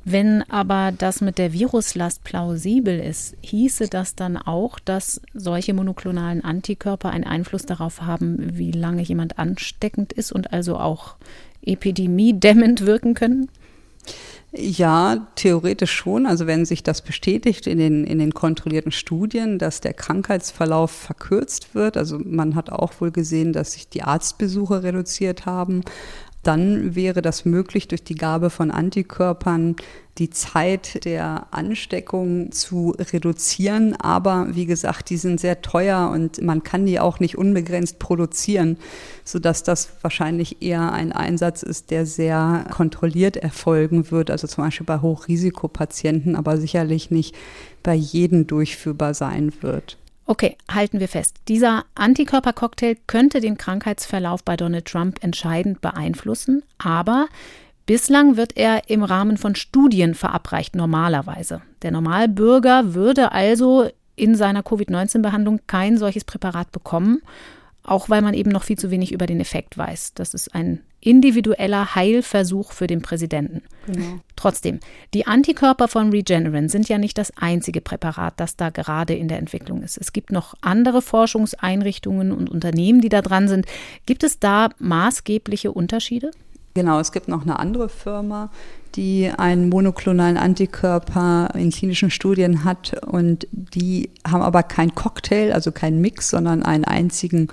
Wenn 0.05 0.43
aber 0.51 0.93
das 0.93 1.23
mit 1.23 1.39
der 1.39 1.55
Viruslast 1.55 2.25
plausibel 2.25 3.01
ist, 3.01 3.37
hieße 3.41 3.89
das 3.89 4.15
dann 4.15 4.37
auch, 4.37 4.79
dass 4.79 5.23
solche 5.33 5.73
monoklonalen 5.73 6.45
Antikörper 6.45 7.11
einen 7.11 7.25
Einfluss 7.25 7.65
darauf 7.65 8.03
haben, 8.03 8.37
wie 8.59 8.71
lange 8.71 9.03
jemand 9.03 9.39
ansteckend 9.39 10.13
ist 10.13 10.31
und 10.31 10.53
also 10.53 10.77
auch 10.77 11.17
epidemiedämmend 11.63 12.85
wirken 12.85 13.15
können? 13.15 13.49
Ja, 14.57 15.27
theoretisch 15.35 15.91
schon. 15.91 16.27
Also 16.27 16.47
wenn 16.47 16.65
sich 16.65 16.85
das 16.85 17.03
bestätigt 17.03 17.67
in 17.67 17.79
den, 17.79 18.05
in 18.05 18.21
den 18.21 18.35
kontrollierten 18.35 18.93
Studien, 18.93 19.59
dass 19.59 19.81
der 19.81 19.95
Krankheitsverlauf 19.95 20.93
verkürzt 20.93 21.75
wird. 21.75 21.97
Also 21.97 22.21
man 22.21 22.55
hat 22.55 22.71
auch 22.71 23.01
wohl 23.01 23.11
gesehen, 23.11 23.53
dass 23.53 23.73
sich 23.73 23.89
die 23.89 24.03
Arztbesuche 24.03 24.85
reduziert 24.85 25.45
haben 25.45 25.83
dann 26.47 26.95
wäre 26.95 27.23
das 27.23 27.45
möglich, 27.45 27.89
durch 27.89 28.05
die 28.05 28.15
Gabe 28.15 28.51
von 28.51 28.71
Antikörpern 28.71 29.77
die 30.19 30.31
Zeit 30.31 31.05
der 31.05 31.49
Ansteckung 31.51 32.53
zu 32.53 32.95
reduzieren. 33.13 33.97
Aber 33.97 34.47
wie 34.51 34.67
gesagt, 34.67 35.11
die 35.11 35.17
sind 35.17 35.41
sehr 35.41 35.61
teuer 35.63 36.11
und 36.13 36.41
man 36.41 36.63
kann 36.63 36.87
die 36.87 37.01
auch 37.01 37.19
nicht 37.19 37.37
unbegrenzt 37.37 37.99
produzieren, 37.99 38.77
sodass 39.25 39.65
das 39.65 39.89
wahrscheinlich 40.03 40.63
eher 40.63 40.93
ein 40.93 41.13
Einsatz 41.13 41.63
ist, 41.63 41.91
der 41.91 42.07
sehr 42.07 42.67
kontrolliert 42.71 43.37
erfolgen 43.37 44.11
wird. 44.11 44.31
Also 44.31 44.47
zum 44.47 44.65
Beispiel 44.65 44.87
bei 44.87 45.01
Hochrisikopatienten, 45.01 46.37
aber 46.37 46.59
sicherlich 46.59 47.11
nicht 47.11 47.35
bei 47.83 47.95
jedem 47.95 48.47
durchführbar 48.47 49.15
sein 49.15 49.53
wird. 49.61 49.99
Okay, 50.27 50.57
halten 50.71 51.01
wir 51.01 51.09
fest. 51.09 51.37
Dieser 51.49 51.85
Antikörpercocktail 51.95 52.97
könnte 53.07 53.41
den 53.41 53.59
Krankheitsverlauf 53.59 54.43
bei 54.43 54.57
Donald 54.57 54.87
Trump 54.87 55.23
entscheidend 55.23 55.81
beeinflussen, 55.81 56.63
aber 56.79 57.29
bislang 57.85 58.37
wird 58.37 58.57
er 58.57 58.89
im 58.89 59.03
Rahmen 59.03 59.37
von 59.37 59.55
Studien 59.55 60.15
verabreicht 60.15 60.75
normalerweise. 60.75 61.61
Der 61.83 61.91
Normalbürger 61.91 62.95
würde 62.95 63.33
also 63.33 63.91
in 64.17 64.35
seiner 64.35 64.63
Covid-19-Behandlung 64.63 65.61
kein 65.67 65.99
solches 65.99 66.25
Präparat 66.25 66.73
bekommen 66.73 67.21
auch 67.85 68.09
weil 68.09 68.23
man 68.23 68.35
eben 68.35 68.51
noch 68.51 68.65
viel 68.65 68.79
zu 68.79 68.91
wenig 68.91 69.13
über 69.13 69.27
den 69.27 69.41
Effekt 69.41 69.79
weiß. 69.79 70.15
Das 70.15 70.35
ist 70.35 70.55
ein 70.55 70.81
individueller 71.05 71.95
Heilversuch 71.95 72.73
für 72.73 72.87
den 72.87 73.03
Präsidenten. 73.03 73.63
Genau. 73.87 74.21
Trotzdem, 74.37 74.81
die 75.13 75.27
Antikörper 75.27 75.89
von 75.89 76.11
Regeneron 76.11 76.69
sind 76.69 76.89
ja 76.89 76.99
nicht 76.99 77.19
das 77.19 77.33
einzige 77.37 77.81
Präparat, 77.81 78.35
das 78.39 78.57
da 78.57 78.71
gerade 78.71 79.15
in 79.15 79.29
der 79.29 79.39
Entwicklung 79.39 79.83
ist. 79.83 79.99
Es 79.99 80.13
gibt 80.13 80.33
noch 80.33 80.55
andere 80.63 81.03
Forschungseinrichtungen 81.03 82.33
und 82.33 82.51
Unternehmen, 82.51 83.01
die 83.01 83.11
da 83.11 83.21
dran 83.21 83.49
sind. 83.49 83.67
Gibt 84.07 84.25
es 84.25 84.39
da 84.39 84.71
maßgebliche 84.79 85.73
Unterschiede? 85.73 86.31
Genau, 86.75 86.99
es 86.99 87.13
gibt 87.13 87.29
noch 87.29 87.43
eine 87.43 87.59
andere 87.59 87.89
Firma, 87.89 88.51
die 88.97 89.31
einen 89.31 89.69
monoklonalen 89.69 90.37
Antikörper 90.37 91.51
in 91.55 91.71
klinischen 91.71 92.11
Studien 92.11 92.65
hat 92.65 93.01
und 93.07 93.47
die 93.53 94.11
haben 94.27 94.43
aber 94.43 94.65
kein 94.65 94.95
Cocktail, 94.95 95.53
also 95.53 95.71
kein 95.71 96.01
Mix, 96.01 96.31
sondern 96.31 96.65
einen 96.65 96.85
einzigen 96.85 97.49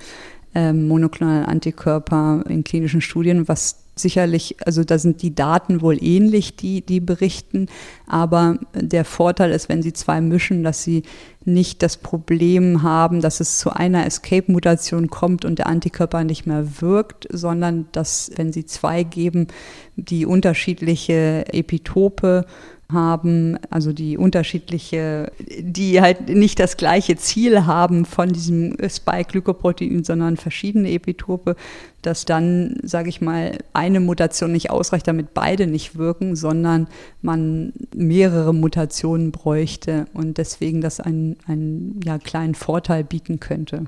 ähm, 0.54 0.88
monoklonalen 0.88 1.46
Antikörper 1.46 2.44
in 2.48 2.64
klinischen 2.64 3.00
Studien, 3.00 3.48
was 3.48 3.82
sicherlich, 3.94 4.56
also 4.64 4.84
da 4.84 4.98
sind 4.98 5.22
die 5.22 5.34
Daten 5.34 5.82
wohl 5.82 6.02
ähnlich, 6.02 6.56
die, 6.56 6.80
die 6.80 7.00
berichten, 7.00 7.66
aber 8.06 8.58
der 8.74 9.04
Vorteil 9.04 9.50
ist, 9.52 9.68
wenn 9.68 9.82
sie 9.82 9.92
zwei 9.92 10.20
mischen, 10.20 10.62
dass 10.62 10.82
sie 10.82 11.02
nicht 11.44 11.82
das 11.82 11.98
Problem 11.98 12.82
haben, 12.82 13.20
dass 13.20 13.40
es 13.40 13.58
zu 13.58 13.70
einer 13.70 14.06
Escape-Mutation 14.06 15.08
kommt 15.10 15.44
und 15.44 15.58
der 15.58 15.66
Antikörper 15.66 16.24
nicht 16.24 16.46
mehr 16.46 16.80
wirkt, 16.80 17.26
sondern 17.30 17.86
dass, 17.92 18.30
wenn 18.36 18.52
sie 18.52 18.64
zwei 18.64 19.02
geben, 19.02 19.48
die 19.96 20.24
unterschiedliche 20.24 21.44
Epitope 21.52 22.46
haben, 22.92 23.58
also 23.70 23.92
die 23.92 24.16
unterschiedliche, 24.16 25.32
die 25.58 26.00
halt 26.00 26.28
nicht 26.28 26.58
das 26.58 26.76
gleiche 26.76 27.16
Ziel 27.16 27.66
haben 27.66 28.04
von 28.04 28.30
diesem 28.30 28.76
Spike-Glykoprotein, 28.86 30.04
sondern 30.04 30.36
verschiedene 30.36 30.90
Epitope, 30.90 31.56
dass 32.02 32.24
dann, 32.24 32.76
sage 32.82 33.08
ich 33.08 33.20
mal, 33.20 33.58
eine 33.72 34.00
Mutation 34.00 34.52
nicht 34.52 34.70
ausreicht, 34.70 35.06
damit 35.06 35.34
beide 35.34 35.66
nicht 35.66 35.96
wirken, 35.96 36.36
sondern 36.36 36.88
man 37.22 37.72
mehrere 37.94 38.52
Mutationen 38.52 39.30
bräuchte 39.30 40.06
und 40.12 40.38
deswegen 40.38 40.80
das 40.80 41.00
einen, 41.00 41.36
einen 41.46 42.00
ja, 42.04 42.18
kleinen 42.18 42.54
Vorteil 42.54 43.04
bieten 43.04 43.40
könnte. 43.40 43.84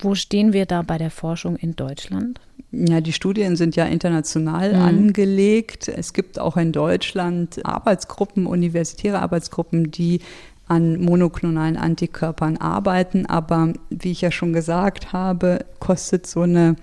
Wo 0.00 0.14
stehen 0.14 0.52
wir 0.52 0.66
da 0.66 0.82
bei 0.82 0.98
der 0.98 1.10
Forschung 1.10 1.56
in 1.56 1.76
Deutschland? 1.76 2.40
Ja, 2.72 3.00
die 3.00 3.12
Studien 3.12 3.56
sind 3.56 3.76
ja 3.76 3.86
international 3.86 4.74
mhm. 4.74 4.82
angelegt. 4.82 5.88
Es 5.88 6.12
gibt 6.12 6.38
auch 6.38 6.56
in 6.56 6.72
Deutschland 6.72 7.64
Arbeitsgruppen, 7.64 8.46
universitäre 8.46 9.20
Arbeitsgruppen, 9.20 9.90
die 9.90 10.20
an 10.68 11.00
monoklonalen 11.00 11.76
Antikörpern 11.76 12.56
arbeiten. 12.56 13.26
Aber 13.26 13.72
wie 13.88 14.10
ich 14.10 14.20
ja 14.20 14.30
schon 14.30 14.52
gesagt 14.52 15.12
habe, 15.12 15.64
kostet 15.78 16.26
so 16.26 16.42
eine 16.42 16.76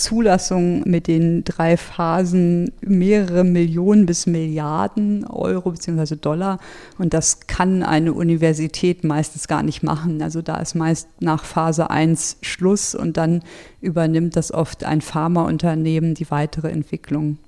Zulassung 0.00 0.82
mit 0.88 1.06
den 1.06 1.44
drei 1.44 1.76
Phasen 1.76 2.72
mehrere 2.80 3.44
Millionen 3.44 4.06
bis 4.06 4.26
Milliarden 4.26 5.26
Euro 5.26 5.70
bzw. 5.70 6.16
Dollar. 6.16 6.58
Und 6.98 7.14
das 7.14 7.46
kann 7.46 7.82
eine 7.82 8.12
Universität 8.12 9.04
meistens 9.04 9.46
gar 9.46 9.62
nicht 9.62 9.82
machen. 9.82 10.22
Also 10.22 10.42
da 10.42 10.56
ist 10.56 10.74
meist 10.74 11.08
nach 11.20 11.44
Phase 11.44 11.90
1 11.90 12.38
Schluss 12.42 12.94
und 12.94 13.16
dann 13.16 13.42
übernimmt 13.80 14.36
das 14.36 14.52
oft 14.52 14.84
ein 14.84 15.00
Pharmaunternehmen 15.00 16.14
die 16.14 16.30
weitere 16.30 16.70
Entwicklung. 16.70 17.38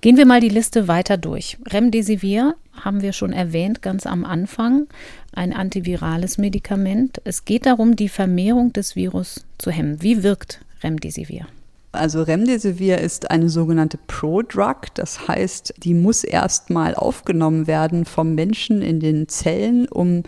Gehen 0.00 0.18
wir 0.18 0.26
mal 0.26 0.40
die 0.40 0.50
Liste 0.50 0.86
weiter 0.86 1.16
durch. 1.16 1.56
Remdesivir 1.66 2.56
haben 2.72 3.00
wir 3.00 3.14
schon 3.14 3.32
erwähnt 3.32 3.80
ganz 3.80 4.06
am 4.06 4.26
Anfang, 4.26 4.86
ein 5.32 5.54
antivirales 5.54 6.36
Medikament. 6.36 7.22
Es 7.24 7.46
geht 7.46 7.64
darum, 7.64 7.96
die 7.96 8.10
Vermehrung 8.10 8.72
des 8.74 8.96
Virus 8.96 9.46
zu 9.56 9.70
hemmen. 9.70 10.02
Wie 10.02 10.22
wirkt 10.22 10.60
Remdesivir? 10.82 11.46
Also 11.94 12.22
Remdesivir 12.22 12.98
ist 12.98 13.30
eine 13.30 13.48
sogenannte 13.48 13.98
Pro-Drug, 14.06 14.94
das 14.94 15.28
heißt, 15.28 15.74
die 15.78 15.94
muss 15.94 16.24
erstmal 16.24 16.94
aufgenommen 16.94 17.66
werden 17.66 18.04
vom 18.04 18.34
Menschen 18.34 18.82
in 18.82 19.00
den 19.00 19.28
Zellen, 19.28 19.88
um 19.88 20.22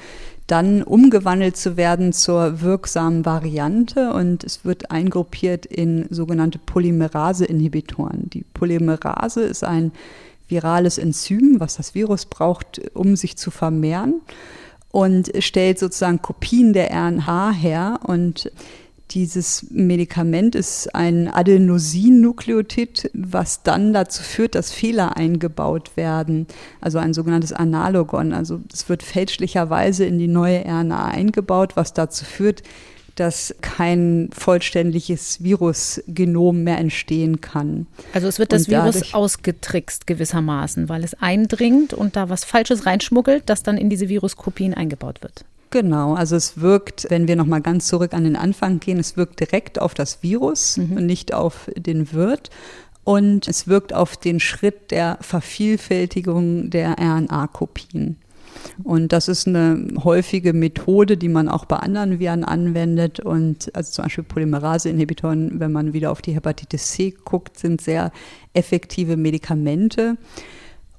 dann 0.46 0.83
umgewandelt 0.83 1.57
zu 1.57 1.76
werden 1.76 2.12
zur 2.12 2.61
wirksamen 2.61 3.24
Variante. 3.26 4.12
Und 4.12 4.44
es 4.44 4.64
wird 4.64 4.90
eingruppiert 4.90 5.66
in 5.66 6.07
sogenannte 6.11 6.59
Polymerase-Inhibitoren. 6.59 8.31
Die 8.31 8.44
Polymerase 8.55 9.42
ist 9.42 9.64
ein 9.64 9.92
virales 10.48 10.98
Enzym, 10.98 11.57
was 11.59 11.76
das 11.76 11.94
Virus 11.94 12.26
braucht, 12.26 12.81
um 12.94 13.16
sich 13.16 13.37
zu 13.37 13.50
vermehren 13.50 14.20
und 14.96 15.31
stellt 15.40 15.79
sozusagen 15.79 16.22
Kopien 16.22 16.72
der 16.72 16.90
RNA 16.90 17.50
her. 17.50 18.00
Und 18.05 18.50
dieses 19.11 19.66
Medikament 19.71 20.55
ist 20.55 20.95
ein 20.95 21.29
Adenosine-Nukleotid, 21.29 23.11
was 23.14 23.62
dann 23.62 23.92
dazu 23.92 24.23
führt, 24.23 24.55
dass 24.55 24.73
Fehler 24.73 25.16
eingebaut 25.16 25.97
werden, 25.97 26.47
also 26.81 26.99
ein 26.99 27.14
sogenanntes 27.14 27.53
Analogon. 27.53 28.33
Also 28.33 28.61
es 28.73 28.88
wird 28.88 29.03
fälschlicherweise 29.03 30.05
in 30.05 30.19
die 30.19 30.29
neue 30.29 30.64
RNA 30.64 31.07
eingebaut, 31.07 31.77
was 31.77 31.92
dazu 31.92 32.25
führt, 32.25 32.62
dass 33.14 33.55
kein 33.62 34.29
vollständiges 34.33 35.42
Virusgenom 35.42 36.64
mehr 36.64 36.79
entstehen 36.79 37.40
kann. 37.40 37.87
Also 38.12 38.29
es 38.29 38.38
wird 38.38 38.53
das 38.53 38.69
Virus 38.69 39.14
ausgetrickst 39.14 40.07
gewissermaßen, 40.07 40.88
weil 40.88 41.03
es 41.03 41.14
eindringt 41.14 41.95
und 41.95 42.14
da 42.16 42.29
was 42.29 42.45
Falsches 42.45 42.85
reinschmuggelt, 42.87 43.45
das 43.47 43.62
dann 43.62 43.79
in 43.79 43.88
diese 43.88 44.09
Viruskopien 44.09 44.75
eingebaut 44.75 45.23
wird. 45.23 45.47
Genau, 45.78 46.14
also 46.14 46.36
es 46.36 46.58
wirkt, 46.62 47.06
wenn 47.10 47.28
wir 47.28 47.36
nochmal 47.36 47.60
ganz 47.60 47.86
zurück 47.86 48.14
an 48.14 48.24
den 48.24 48.34
Anfang 48.34 48.80
gehen, 48.80 48.98
es 48.98 49.18
wirkt 49.18 49.40
direkt 49.40 49.78
auf 49.78 49.92
das 49.92 50.22
Virus 50.22 50.78
mhm. 50.78 50.96
und 50.96 51.04
nicht 51.04 51.34
auf 51.34 51.70
den 51.76 52.14
Wirt. 52.14 52.48
Und 53.04 53.46
es 53.46 53.68
wirkt 53.68 53.92
auf 53.92 54.16
den 54.16 54.40
Schritt 54.40 54.90
der 54.90 55.18
Vervielfältigung 55.20 56.70
der 56.70 56.96
RNA-Kopien. 56.98 58.16
Und 58.84 59.12
das 59.12 59.28
ist 59.28 59.46
eine 59.46 59.86
häufige 60.02 60.54
Methode, 60.54 61.18
die 61.18 61.28
man 61.28 61.46
auch 61.46 61.66
bei 61.66 61.76
anderen 61.76 62.18
Viren 62.20 62.42
anwendet. 62.42 63.20
Und 63.20 63.70
also 63.76 63.92
zum 63.92 64.06
Beispiel 64.06 64.24
Polymerase-Inhibitoren, 64.24 65.60
wenn 65.60 65.72
man 65.72 65.92
wieder 65.92 66.10
auf 66.10 66.22
die 66.22 66.32
Hepatitis 66.32 66.92
C 66.92 67.14
guckt, 67.26 67.58
sind 67.58 67.82
sehr 67.82 68.12
effektive 68.54 69.18
Medikamente. 69.18 70.16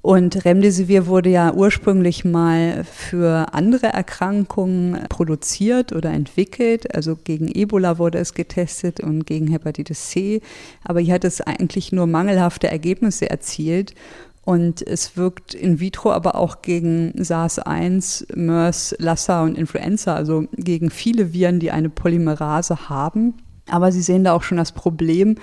Und 0.00 0.44
Remdesivir 0.44 1.06
wurde 1.06 1.30
ja 1.30 1.52
ursprünglich 1.52 2.24
mal 2.24 2.84
für 2.84 3.52
andere 3.52 3.88
Erkrankungen 3.88 5.06
produziert 5.08 5.92
oder 5.92 6.10
entwickelt. 6.10 6.94
Also 6.94 7.16
gegen 7.16 7.48
Ebola 7.48 7.98
wurde 7.98 8.18
es 8.18 8.34
getestet 8.34 9.00
und 9.00 9.26
gegen 9.26 9.48
Hepatitis 9.48 10.10
C. 10.10 10.40
Aber 10.84 11.00
hier 11.00 11.14
hat 11.14 11.24
es 11.24 11.40
eigentlich 11.40 11.92
nur 11.92 12.06
mangelhafte 12.06 12.68
Ergebnisse 12.68 13.28
erzielt. 13.28 13.94
Und 14.44 14.80
es 14.80 15.16
wirkt 15.16 15.52
in 15.52 15.78
vitro 15.78 16.10
aber 16.10 16.36
auch 16.36 16.62
gegen 16.62 17.12
SARS-1, 17.18 18.34
MERS, 18.34 18.96
Lassa 18.98 19.42
und 19.42 19.58
Influenza, 19.58 20.14
also 20.14 20.46
gegen 20.56 20.88
viele 20.88 21.34
Viren, 21.34 21.60
die 21.60 21.70
eine 21.70 21.90
Polymerase 21.90 22.88
haben. 22.88 23.34
Aber 23.68 23.92
Sie 23.92 24.00
sehen 24.00 24.24
da 24.24 24.32
auch 24.32 24.42
schon 24.42 24.56
das 24.56 24.72
Problem, 24.72 25.34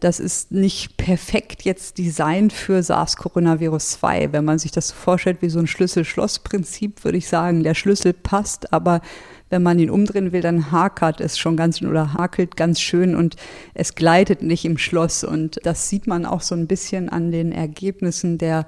das 0.00 0.20
ist 0.20 0.52
nicht 0.52 0.96
perfekt 0.98 1.62
jetzt 1.62 1.98
designt 1.98 2.52
für 2.52 2.82
SARS-Coronavirus 2.82 3.92
2. 3.92 4.32
Wenn 4.32 4.44
man 4.44 4.58
sich 4.58 4.70
das 4.70 4.88
so 4.88 4.94
vorstellt 4.94 5.38
wie 5.40 5.48
so 5.48 5.58
ein 5.58 5.66
Schlüssel-Schloss-Prinzip, 5.66 7.04
würde 7.04 7.18
ich 7.18 7.28
sagen, 7.28 7.62
der 7.62 7.74
Schlüssel 7.74 8.12
passt, 8.12 8.72
aber 8.72 9.00
wenn 9.48 9.62
man 9.62 9.78
ihn 9.78 9.90
umdrehen 9.90 10.32
will, 10.32 10.42
dann 10.42 10.72
hakert 10.72 11.20
es 11.20 11.38
schon 11.38 11.56
ganz 11.56 11.80
oder 11.80 12.14
hakelt 12.14 12.56
ganz 12.56 12.80
schön 12.80 13.14
und 13.14 13.36
es 13.74 13.94
gleitet 13.94 14.42
nicht 14.42 14.64
im 14.64 14.76
Schloss. 14.76 15.24
Und 15.24 15.60
das 15.62 15.88
sieht 15.88 16.06
man 16.06 16.26
auch 16.26 16.42
so 16.42 16.54
ein 16.54 16.66
bisschen 16.66 17.08
an 17.08 17.30
den 17.30 17.52
Ergebnissen 17.52 18.38
der 18.38 18.66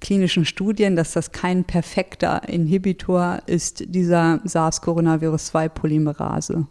klinischen 0.00 0.44
Studien, 0.44 0.96
dass 0.96 1.12
das 1.12 1.32
kein 1.32 1.64
perfekter 1.64 2.48
Inhibitor 2.48 3.40
ist, 3.46 3.82
dieser 3.86 4.40
SARS-Coronavirus-2-Polymerase. 4.44 6.66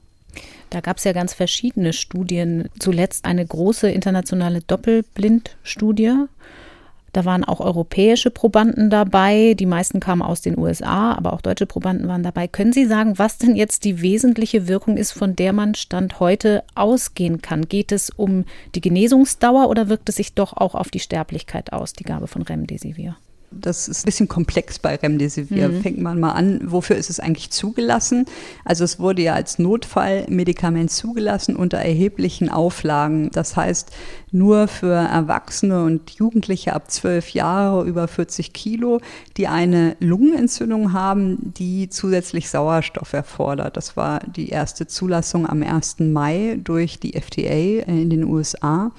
Da 0.69 0.81
gab 0.81 0.97
es 0.97 1.03
ja 1.05 1.13
ganz 1.13 1.33
verschiedene 1.33 1.93
Studien. 1.93 2.69
Zuletzt 2.79 3.25
eine 3.25 3.45
große 3.45 3.89
internationale 3.89 4.61
Doppelblindstudie. 4.61 6.27
Da 7.13 7.25
waren 7.25 7.43
auch 7.43 7.61
europäische 7.61 8.29
Probanden 8.29 8.89
dabei. 8.89 9.55
Die 9.55 9.65
meisten 9.65 9.99
kamen 9.99 10.21
aus 10.21 10.41
den 10.41 10.57
USA, 10.57 11.13
aber 11.13 11.33
auch 11.33 11.41
deutsche 11.41 11.65
Probanden 11.65 12.07
waren 12.07 12.21
dabei. 12.21 12.47
Können 12.47 12.73
Sie 12.73 12.85
sagen, 12.85 13.17
was 13.17 13.37
denn 13.37 13.55
jetzt 13.55 13.85
die 13.85 14.01
wesentliche 14.01 14.67
Wirkung 14.67 14.97
ist, 14.97 15.13
von 15.13 15.35
der 15.35 15.53
man 15.53 15.73
Stand 15.73 16.19
heute 16.19 16.63
ausgehen 16.75 17.41
kann? 17.41 17.67
Geht 17.67 17.91
es 17.91 18.09
um 18.09 18.45
die 18.75 18.81
Genesungsdauer 18.81 19.69
oder 19.69 19.89
wirkt 19.89 20.09
es 20.09 20.17
sich 20.17 20.33
doch 20.33 20.53
auch 20.53 20.75
auf 20.75 20.89
die 20.89 20.99
Sterblichkeit 20.99 21.73
aus, 21.73 21.93
die 21.93 22.03
Gabe 22.03 22.27
von 22.27 22.41
Remdesivir? 22.43 23.15
Das 23.49 23.87
ist 23.87 24.03
ein 24.03 24.05
bisschen 24.05 24.27
komplex 24.27 24.77
bei 24.77 24.95
Remdesivir. 24.95 25.69
Mhm. 25.69 25.81
Fängt 25.81 25.99
man 25.99 26.19
mal 26.19 26.33
an, 26.33 26.59
wofür 26.65 26.97
ist 26.97 27.09
es 27.09 27.19
eigentlich 27.19 27.49
zugelassen? 27.49 28.25
Also 28.65 28.83
es 28.83 28.99
wurde 28.99 29.21
ja 29.21 29.33
als 29.33 29.57
Notfallmedikament 29.57 30.91
zugelassen 30.91 31.55
unter 31.55 31.77
erheblichen 31.77 32.49
Auflagen. 32.49 33.31
Das 33.31 33.55
heißt, 33.55 33.91
nur 34.31 34.67
für 34.67 34.93
Erwachsene 34.93 35.83
und 35.85 36.11
Jugendliche 36.11 36.73
ab 36.73 36.91
zwölf 36.91 37.29
Jahre 37.29 37.85
über 37.85 38.09
40 38.09 38.51
Kilo, 38.51 38.99
die 39.37 39.47
eine 39.47 39.95
Lungenentzündung 40.01 40.91
haben, 40.91 41.53
die 41.57 41.89
zusätzlich 41.89 42.49
Sauerstoff 42.49 43.13
erfordert. 43.13 43.77
Das 43.77 43.95
war 43.95 44.19
die 44.19 44.49
erste 44.49 44.87
Zulassung 44.87 45.47
am 45.47 45.63
1. 45.63 45.99
Mai 45.99 46.59
durch 46.61 46.99
die 46.99 47.13
FDA 47.13 47.83
in 47.85 48.09
den 48.09 48.25
USA. 48.25 48.91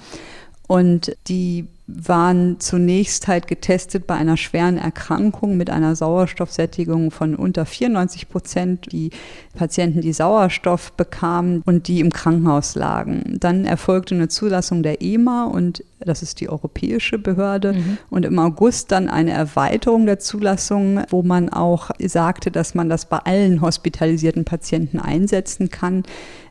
Und 0.69 1.17
die 1.27 1.65
waren 1.87 2.59
zunächst 2.59 3.27
halt 3.27 3.47
getestet 3.47 4.05
bei 4.05 4.13
einer 4.13 4.37
schweren 4.37 4.77
Erkrankung 4.77 5.57
mit 5.57 5.71
einer 5.71 5.95
Sauerstoffsättigung 5.95 7.09
von 7.09 7.33
unter 7.33 7.65
94 7.65 8.29
Prozent. 8.29 8.91
Die 8.91 9.09
Patienten, 9.55 10.01
die 10.01 10.13
Sauerstoff 10.13 10.91
bekamen 10.91 11.63
und 11.65 11.87
die 11.87 12.01
im 12.01 12.11
Krankenhaus 12.11 12.75
lagen. 12.75 13.37
Dann 13.39 13.65
erfolgte 13.65 14.13
eine 14.13 14.27
Zulassung 14.27 14.83
der 14.83 15.01
EMA 15.01 15.45
und 15.45 15.83
das 16.01 16.21
ist 16.21 16.39
die 16.39 16.49
europäische 16.49 17.17
Behörde. 17.17 17.73
Mhm. 17.73 17.97
Und 18.11 18.25
im 18.25 18.37
August 18.37 18.91
dann 18.91 19.09
eine 19.09 19.31
Erweiterung 19.31 20.05
der 20.05 20.19
Zulassung, 20.19 21.01
wo 21.09 21.23
man 21.23 21.49
auch 21.49 21.89
sagte, 21.97 22.51
dass 22.51 22.75
man 22.75 22.89
das 22.89 23.07
bei 23.07 23.17
allen 23.17 23.61
hospitalisierten 23.61 24.45
Patienten 24.45 24.99
einsetzen 24.99 25.69
kann 25.69 26.03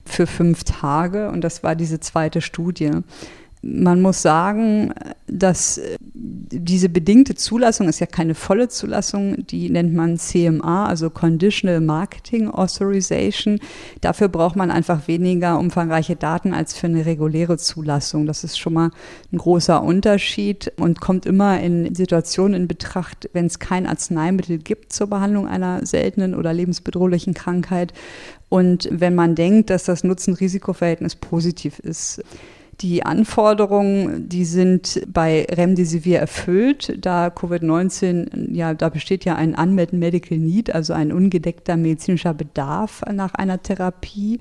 für 0.05 0.27
fünf 0.27 0.65
Tage. 0.65 1.31
Und 1.31 1.43
das 1.43 1.63
war 1.63 1.77
diese 1.77 2.01
zweite 2.01 2.41
Studie. 2.41 2.91
Man 3.61 4.03
muss 4.03 4.23
sagen, 4.23 4.93
dass 5.27 5.81
diese 6.15 6.89
bedingte 6.89 7.35
Zulassung 7.35 7.89
ist 7.89 7.99
ja 7.99 8.07
keine 8.07 8.35
volle 8.35 8.69
Zulassung, 8.69 9.47
die 9.47 9.69
nennt 9.69 9.95
man 9.95 10.17
CMA, 10.17 10.87
also 10.87 11.11
Conditional 11.11 11.81
Marketing 11.81 12.49
Authorization. 12.49 13.59
Dafür 14.01 14.29
braucht 14.29 14.55
man 14.55 14.71
einfach 14.71 15.09
weniger 15.09 15.59
umfangreiche 15.59 16.15
Daten 16.15 16.55
als 16.55 16.75
für 16.75 16.87
eine 16.87 17.05
reguläre 17.05 17.59
Zulassung. 17.59 18.27
Das 18.27 18.45
ist 18.45 18.59
schon 18.59 18.75
mal 18.75 18.91
ein 19.33 19.39
großer 19.39 19.83
Unterschied 19.83 20.73
und 20.77 21.01
kommt 21.01 21.27
immer 21.27 21.61
in 21.61 21.95
Situationen 21.95 22.63
in 22.63 22.69
Betracht, 22.69 23.29
wenn 23.33 23.47
es 23.47 23.59
kein 23.59 23.87
Arzneimittel 23.87 24.59
gibt 24.59 24.93
zur 24.93 25.09
Behandlung 25.09 25.49
einer 25.49 25.85
seltenen 25.85 26.37
oder 26.37 26.53
lebensbedrohlichen 26.53 27.35
Krankheit 27.35 27.93
und 28.49 28.89
wenn 28.91 29.15
man 29.15 29.35
denkt, 29.35 29.71
dass 29.71 29.85
das 29.85 30.05
Nutzen-Risiko-Verhältnis 30.05 31.17
positiv 31.17 31.79
ist. 31.81 32.23
Die 32.81 33.05
Anforderungen, 33.05 34.29
die 34.29 34.45
sind 34.45 35.03
bei 35.09 35.47
Remdesivir 35.51 36.21
erfüllt, 36.21 36.97
da 37.05 37.27
Covid-19, 37.27 38.55
ja, 38.55 38.73
da 38.73 38.89
besteht 38.89 39.25
ja 39.25 39.35
ein 39.35 39.57
Unmet 39.57 39.93
Medical 39.93 40.39
Need, 40.39 40.73
also 40.73 40.93
ein 40.93 41.13
ungedeckter 41.13 41.77
medizinischer 41.77 42.35
Bedarf 42.35 43.03
nach 43.13 43.35
einer 43.35 43.61
Therapie. 43.63 44.39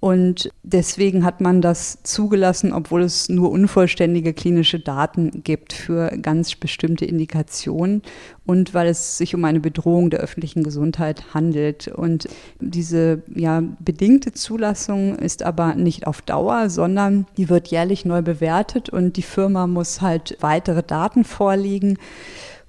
Und 0.00 0.50
deswegen 0.62 1.26
hat 1.26 1.42
man 1.42 1.60
das 1.60 2.02
zugelassen, 2.04 2.72
obwohl 2.72 3.02
es 3.02 3.28
nur 3.28 3.50
unvollständige 3.50 4.32
klinische 4.32 4.80
Daten 4.80 5.42
gibt 5.44 5.74
für 5.74 6.08
ganz 6.22 6.54
bestimmte 6.54 7.04
Indikationen 7.04 8.00
und 8.46 8.72
weil 8.72 8.88
es 8.88 9.18
sich 9.18 9.34
um 9.34 9.44
eine 9.44 9.60
Bedrohung 9.60 10.08
der 10.08 10.20
öffentlichen 10.20 10.62
Gesundheit 10.62 11.34
handelt. 11.34 11.88
Und 11.88 12.28
diese 12.60 13.22
ja, 13.34 13.62
bedingte 13.78 14.32
Zulassung 14.32 15.16
ist 15.16 15.42
aber 15.42 15.74
nicht 15.74 16.06
auf 16.06 16.22
Dauer, 16.22 16.70
sondern 16.70 17.26
die 17.36 17.50
wird 17.50 17.68
jährlich 17.68 18.06
neu 18.06 18.22
bewertet 18.22 18.88
und 18.88 19.18
die 19.18 19.22
Firma 19.22 19.66
muss 19.66 20.00
halt 20.00 20.38
weitere 20.40 20.82
Daten 20.82 21.24
vorlegen 21.24 21.98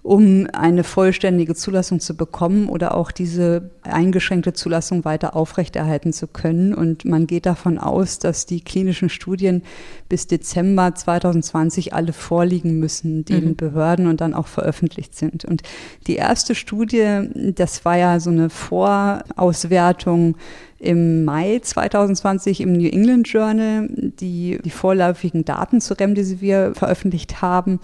um 0.04 0.48
eine 0.52 0.84
vollständige 0.84 1.54
Zulassung 1.54 2.00
zu 2.00 2.16
bekommen 2.16 2.70
oder 2.70 2.96
auch 2.96 3.12
diese 3.12 3.70
eingeschränkte 3.84 4.54
Zulassung 4.54 5.06
weiter 5.06 5.36
aufrechterhalten 5.36 6.12
zu 6.12 6.26
können. 6.26 6.74
Und 6.74 7.06
man 7.06 7.28
geht 7.28 7.46
davon 7.46 7.78
aus, 7.78 8.18
dass 8.18 8.48
die 8.48 8.62
klinischen 8.62 9.10
Studien 9.10 9.62
bis 10.10 10.26
Dezember 10.26 10.96
2020 10.96 11.94
alle 11.94 12.14
vorliegen 12.14 12.80
müssen, 12.80 13.26
den 13.26 13.50
mhm. 13.50 13.56
Behörden 13.56 14.08
und 14.08 14.22
dann 14.22 14.34
auch 14.34 14.48
veröffentlicht 14.48 15.16
sind. 15.16 15.46
Und 15.46 15.62
die 16.08 16.16
erste 16.16 16.56
Studie, 16.56 17.28
das 17.56 17.86
war 17.86 17.98
ja 17.98 18.20
so 18.20 18.32
eine 18.32 18.50
Vorauswertung 18.50 20.36
im 20.80 21.26
Mai 21.26 21.60
2020 21.62 22.62
im 22.62 22.74
New 22.74 22.90
England 22.90 23.28
Journal, 23.28 23.88
die 23.92 24.58
die 24.66 24.72
vorläufigen 24.72 25.46
Daten 25.46 25.80
zu 25.80 25.94
Remdesivir 25.94 26.74
veröffentlicht 26.74 27.44
haben. 27.44 27.80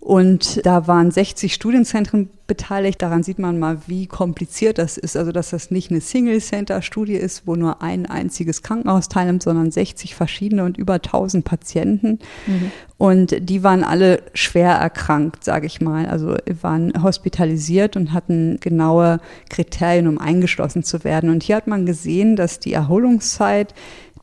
Und 0.00 0.64
da 0.64 0.86
waren 0.86 1.10
60 1.10 1.52
Studienzentren 1.52 2.30
beteiligt. 2.46 3.02
Daran 3.02 3.22
sieht 3.22 3.38
man 3.38 3.58
mal, 3.58 3.82
wie 3.86 4.06
kompliziert 4.06 4.78
das 4.78 4.96
ist. 4.96 5.14
Also, 5.14 5.30
dass 5.30 5.50
das 5.50 5.70
nicht 5.70 5.90
eine 5.90 6.00
Single-Center-Studie 6.00 7.16
ist, 7.16 7.46
wo 7.46 7.54
nur 7.54 7.82
ein 7.82 8.06
einziges 8.06 8.62
Krankenhaus 8.62 9.10
teilnimmt, 9.10 9.42
sondern 9.42 9.70
60 9.70 10.14
verschiedene 10.14 10.64
und 10.64 10.78
über 10.78 10.94
1000 10.94 11.44
Patienten. 11.44 12.18
Mhm. 12.46 12.72
Und 12.96 13.48
die 13.48 13.62
waren 13.62 13.84
alle 13.84 14.22
schwer 14.32 14.72
erkrankt, 14.72 15.44
sage 15.44 15.66
ich 15.66 15.82
mal. 15.82 16.06
Also 16.06 16.34
waren 16.62 17.02
hospitalisiert 17.02 17.94
und 17.94 18.14
hatten 18.14 18.58
genaue 18.58 19.20
Kriterien, 19.50 20.08
um 20.08 20.18
eingeschlossen 20.18 20.82
zu 20.82 21.04
werden. 21.04 21.28
Und 21.28 21.42
hier 21.42 21.56
hat 21.56 21.66
man 21.66 21.84
gesehen, 21.84 22.36
dass 22.36 22.58
die 22.58 22.72
Erholungszeit 22.72 23.74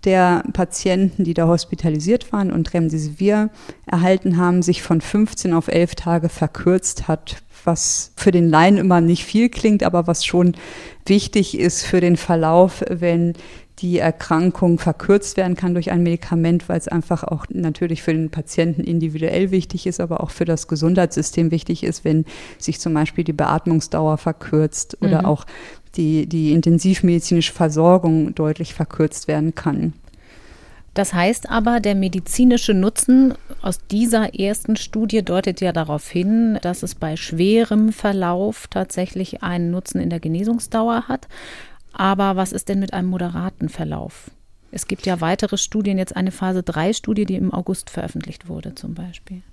der 0.05 0.43
Patienten, 0.53 1.23
die 1.23 1.33
da 1.33 1.47
hospitalisiert 1.47 2.31
waren 2.31 2.51
und 2.51 2.73
Remdesivir 2.73 3.49
erhalten 3.85 4.37
haben, 4.37 4.61
sich 4.61 4.81
von 4.81 5.01
15 5.01 5.53
auf 5.53 5.67
11 5.67 5.95
Tage 5.95 6.29
verkürzt 6.29 7.07
hat, 7.07 7.43
was 7.63 8.11
für 8.15 8.31
den 8.31 8.49
Laien 8.49 8.77
immer 8.77 9.01
nicht 9.01 9.25
viel 9.25 9.49
klingt, 9.49 9.83
aber 9.83 10.07
was 10.07 10.25
schon 10.25 10.55
wichtig 11.05 11.57
ist 11.57 11.83
für 11.83 11.99
den 11.99 12.17
Verlauf, 12.17 12.83
wenn 12.89 13.33
die 13.79 13.99
Erkrankung 13.99 14.79
verkürzt 14.79 15.37
werden 15.37 15.55
kann 15.55 15.73
durch 15.73 15.91
ein 15.91 16.01
Medikament, 16.01 16.67
weil 16.67 16.79
es 16.79 16.87
einfach 16.87 17.23
auch 17.23 17.45
natürlich 17.49 18.01
für 18.01 18.13
den 18.13 18.31
Patienten 18.31 18.83
individuell 18.83 19.51
wichtig 19.51 19.85
ist, 19.85 19.99
aber 19.99 20.21
auch 20.21 20.31
für 20.31 20.45
das 20.45 20.67
Gesundheitssystem 20.67 21.51
wichtig 21.51 21.83
ist, 21.83 22.03
wenn 22.03 22.25
sich 22.57 22.79
zum 22.79 22.93
Beispiel 22.93 23.23
die 23.23 23.33
Beatmungsdauer 23.33 24.17
verkürzt 24.17 24.97
oder 25.01 25.19
mhm. 25.19 25.25
auch 25.25 25.45
die, 25.97 26.27
die 26.27 26.51
intensivmedizinische 26.53 27.53
Versorgung 27.53 28.35
deutlich 28.35 28.73
verkürzt 28.73 29.27
werden 29.27 29.55
kann. 29.55 29.93
Das 30.93 31.13
heißt 31.13 31.49
aber, 31.49 31.79
der 31.79 31.93
medizinische 31.93 32.73
Nutzen 32.73 33.35
aus 33.61 33.77
dieser 33.91 34.33
ersten 34.33 34.75
Studie 34.77 35.21
deutet 35.21 35.61
ja 35.61 35.71
darauf 35.71 36.09
hin, 36.09 36.57
dass 36.63 36.81
es 36.81 36.95
bei 36.95 37.15
schwerem 37.15 37.91
Verlauf 37.91 38.65
tatsächlich 38.67 39.43
einen 39.43 39.69
Nutzen 39.69 40.01
in 40.01 40.09
der 40.09 40.19
Genesungsdauer 40.19 41.07
hat. 41.07 41.27
Aber 41.93 42.35
was 42.35 42.51
ist 42.51 42.69
denn 42.69 42.79
mit 42.79 42.93
einem 42.93 43.09
moderaten 43.09 43.69
Verlauf? 43.69 44.31
Es 44.71 44.87
gibt 44.87 45.05
ja 45.05 45.21
weitere 45.21 45.57
Studien, 45.57 45.99
jetzt 45.99 46.15
eine 46.15 46.31
Phase 46.31 46.61
3-Studie, 46.61 47.25
die 47.25 47.35
im 47.35 47.53
August 47.53 47.91
veröffentlicht 47.91 48.49
wurde 48.49 48.73
zum 48.73 48.95
Beispiel. 48.95 49.43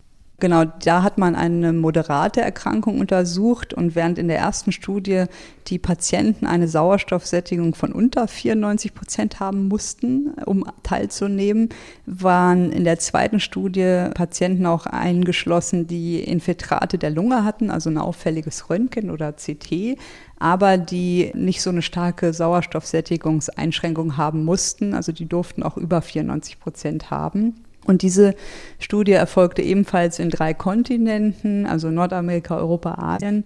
Genau, 0.45 0.67
da 0.67 1.03
hat 1.03 1.17
man 1.17 1.37
eine 1.37 1.73
moderate 1.73 2.43
Erkrankung 2.43 3.01
untersucht 3.01 3.73
und 3.73 3.95
während 3.95 4.19
in 4.19 4.29
der 4.29 4.37
ersten 4.37 4.73
Studie 4.73 5.25
die 5.69 5.79
Patienten 5.79 6.45
eine 6.45 6.69
Sauerstoffsättigung 6.69 7.75
von 7.75 7.93
unter 7.93 8.29
94 8.29 8.93
Prozent 8.93 9.41
haben 9.41 9.69
mussten, 9.69 10.35
um 10.45 10.67
teilzunehmen, 10.83 11.71
waren 12.05 12.73
in 12.73 12.85
der 12.85 12.99
zweiten 12.99 13.41
Studie 13.41 14.11
Patienten 14.13 14.67
auch 14.67 14.85
eingeschlossen, 14.85 15.87
die 15.87 16.21
Infiltrate 16.23 16.99
der 16.99 17.09
Lunge 17.09 17.43
hatten, 17.43 17.71
also 17.71 17.89
ein 17.89 17.97
auffälliges 17.97 18.69
Röntgen 18.69 19.11
oder 19.11 19.33
CT, 19.33 19.97
aber 20.39 20.77
die 20.77 21.33
nicht 21.35 21.63
so 21.63 21.71
eine 21.71 21.81
starke 21.81 22.35
Sauerstoffsättigungseinschränkung 22.35 24.19
haben 24.19 24.45
mussten. 24.45 24.93
Also 24.93 25.11
die 25.11 25.25
durften 25.25 25.63
auch 25.63 25.79
über 25.79 26.03
94 26.03 26.61
Prozent 26.61 27.11
haben. 27.11 27.65
Und 27.85 28.03
diese 28.03 28.35
Studie 28.79 29.13
erfolgte 29.13 29.63
ebenfalls 29.63 30.19
in 30.19 30.31
drei 30.31 30.55
Kontinenten, 30.55 31.67
also 31.67 31.91
Nordamerika, 31.91 32.57
Europa, 32.57 32.95
Asien. 32.95 33.45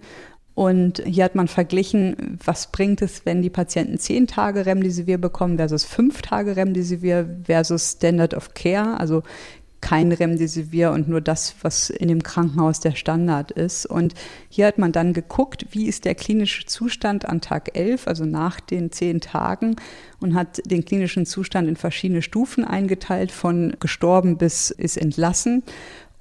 Und 0.55 1.01
hier 1.05 1.23
hat 1.23 1.35
man 1.35 1.47
verglichen, 1.47 2.37
was 2.43 2.71
bringt 2.71 3.01
es, 3.01 3.25
wenn 3.25 3.41
die 3.41 3.49
Patienten 3.49 3.97
zehn 3.97 4.27
Tage 4.27 4.65
Remdesivir 4.65 5.17
bekommen 5.17 5.57
versus 5.57 5.85
fünf 5.85 6.21
Tage 6.21 6.57
Remdesivir 6.57 7.29
versus 7.45 7.93
Standard 7.93 8.33
of 8.33 8.53
Care. 8.53 8.99
Also 8.99 9.23
kein 9.81 10.11
Remdesivir 10.11 10.91
und 10.91 11.07
nur 11.07 11.21
das, 11.21 11.55
was 11.61 11.89
in 11.89 12.07
dem 12.07 12.23
Krankenhaus 12.23 12.79
der 12.79 12.95
Standard 12.95 13.51
ist. 13.51 13.85
Und 13.85 14.13
hier 14.49 14.67
hat 14.67 14.77
man 14.77 14.91
dann 14.91 15.13
geguckt, 15.13 15.67
wie 15.71 15.87
ist 15.87 16.05
der 16.05 16.15
klinische 16.15 16.65
Zustand 16.65 17.25
an 17.25 17.41
Tag 17.41 17.77
11, 17.77 18.07
also 18.07 18.25
nach 18.25 18.59
den 18.59 18.91
zehn 18.91 19.21
Tagen, 19.21 19.75
und 20.19 20.35
hat 20.35 20.61
den 20.65 20.83
klinischen 20.83 21.25
Zustand 21.25 21.67
in 21.67 21.75
verschiedene 21.75 22.21
Stufen 22.21 22.65
eingeteilt, 22.65 23.31
von 23.31 23.75
gestorben 23.79 24.37
bis 24.37 24.69
ist 24.69 24.97
entlassen 24.97 25.63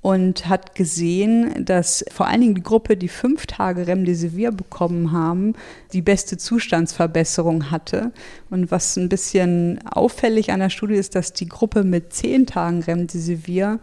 und 0.08 0.48
hat 0.48 0.74
gesehen, 0.74 1.66
dass 1.66 2.02
vor 2.10 2.28
allen 2.28 2.40
Dingen 2.40 2.54
die 2.54 2.62
Gruppe, 2.62 2.96
die 2.96 3.08
fünf 3.08 3.44
Tage 3.44 3.86
Remdesivir 3.86 4.52
bekommen 4.52 5.12
haben, 5.12 5.52
die 5.92 6.00
beste 6.00 6.38
Zustandsverbesserung 6.38 7.70
hatte. 7.70 8.12
Und 8.48 8.70
was 8.70 8.96
ein 8.96 9.10
bisschen 9.10 9.86
auffällig 9.86 10.50
an 10.50 10.60
der 10.60 10.70
Studie 10.70 10.94
ist, 10.94 11.14
dass 11.14 11.34
die 11.34 11.46
Gruppe 11.46 11.84
mit 11.84 12.14
zehn 12.14 12.46
Tagen 12.46 12.82
Remdesivir 12.82 13.80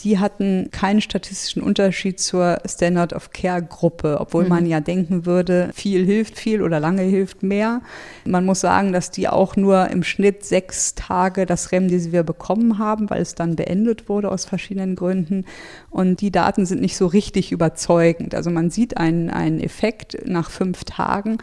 die 0.00 0.18
hatten 0.18 0.70
keinen 0.70 1.00
statistischen 1.00 1.62
Unterschied 1.62 2.20
zur 2.20 2.58
Standard 2.64 3.12
of 3.12 3.30
Care 3.30 3.62
Gruppe, 3.62 4.18
obwohl 4.20 4.44
mhm. 4.44 4.48
man 4.48 4.66
ja 4.66 4.80
denken 4.80 5.26
würde, 5.26 5.70
viel 5.74 6.04
hilft 6.04 6.38
viel 6.38 6.62
oder 6.62 6.80
lange 6.80 7.02
hilft 7.02 7.42
mehr. 7.42 7.82
Man 8.24 8.44
muss 8.44 8.60
sagen, 8.60 8.92
dass 8.92 9.10
die 9.10 9.28
auch 9.28 9.56
nur 9.56 9.88
im 9.88 10.02
Schnitt 10.02 10.44
sechs 10.44 10.94
Tage 10.94 11.46
das 11.46 11.72
Remdesivir 11.72 12.22
bekommen 12.22 12.78
haben, 12.78 13.10
weil 13.10 13.22
es 13.22 13.34
dann 13.34 13.56
beendet 13.56 14.08
wurde 14.08 14.30
aus 14.30 14.44
verschiedenen 14.44 14.96
Gründen. 14.96 15.44
Und 15.90 16.20
die 16.20 16.30
Daten 16.30 16.66
sind 16.66 16.80
nicht 16.80 16.96
so 16.96 17.06
richtig 17.06 17.52
überzeugend. 17.52 18.34
Also 18.34 18.50
man 18.50 18.70
sieht 18.70 18.96
einen, 18.96 19.30
einen 19.30 19.60
Effekt 19.60 20.18
nach 20.26 20.50
fünf 20.50 20.84
Tagen, 20.84 21.38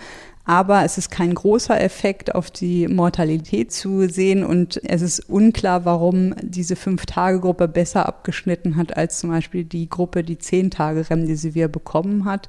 aber 0.46 0.86
es 0.86 1.00
ist 1.00 1.10
kein 1.10 1.34
großer 1.34 1.82
Effekt 1.82 2.36
auf 2.36 2.52
die 2.52 2.88
Mortalität 2.88 3.72
zu 3.72 4.08
sehen 4.08 4.46
und 4.46 4.80
es 4.84 5.02
ist 5.02 5.20
unklar, 5.28 5.86
warum 5.86 6.36
diese 6.42 6.76
Fünf-Tage-Gruppe 6.76 7.68
besser 7.68 8.08
abgeschnitten 8.08 8.76
hat 8.76 8.96
als 8.96 9.18
zum 9.18 9.32
Beispiel 9.32 9.64
die 9.64 9.90
Gruppe, 9.90 10.24
die 10.24 10.38
zehn 10.38 10.70
Tage 10.70 11.10
Remdesivir 11.10 11.68
bekommen 11.68 12.26
hat. 12.26 12.48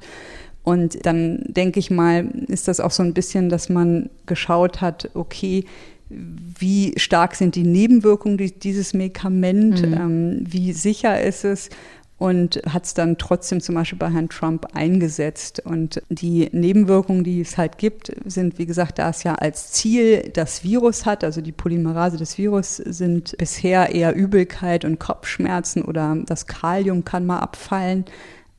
Und 0.63 1.05
dann 1.05 1.43
denke 1.47 1.79
ich 1.79 1.89
mal, 1.89 2.25
ist 2.47 2.67
das 2.67 2.79
auch 2.79 2.91
so 2.91 3.01
ein 3.01 3.13
bisschen, 3.13 3.49
dass 3.49 3.67
man 3.69 4.09
geschaut 4.27 4.79
hat, 4.81 5.09
okay, 5.15 5.65
wie 6.09 6.93
stark 6.97 7.35
sind 7.35 7.55
die 7.55 7.63
Nebenwirkungen 7.63 8.37
dieses 8.37 8.93
Medikament, 8.93 9.81
mhm. 9.81 9.93
ähm, 9.93 10.39
wie 10.41 10.71
sicher 10.71 11.21
ist 11.21 11.43
es 11.43 11.69
und 12.17 12.61
hat 12.67 12.85
es 12.85 12.93
dann 12.95 13.17
trotzdem 13.17 13.61
zum 13.61 13.75
Beispiel 13.75 13.99
bei 13.99 14.09
Herrn 14.09 14.29
Trump 14.29 14.67
eingesetzt. 14.73 15.61
Und 15.63 16.01
die 16.09 16.49
Nebenwirkungen, 16.51 17.23
die 17.23 17.41
es 17.41 17.57
halt 17.57 17.77
gibt, 17.77 18.11
sind, 18.25 18.57
wie 18.57 18.65
gesagt, 18.65 18.97
da 18.97 19.09
es 19.09 19.23
ja 19.23 19.35
als 19.35 19.71
Ziel 19.71 20.31
das 20.33 20.63
Virus 20.63 21.05
hat, 21.05 21.23
also 21.23 21.41
die 21.41 21.51
Polymerase 21.51 22.17
des 22.17 22.37
Virus, 22.37 22.77
sind 22.77 23.37
bisher 23.37 23.93
eher 23.93 24.15
Übelkeit 24.15 24.83
und 24.83 24.99
Kopfschmerzen 24.99 25.83
oder 25.83 26.17
das 26.25 26.47
Kalium 26.47 27.05
kann 27.05 27.25
mal 27.25 27.39
abfallen. 27.39 28.05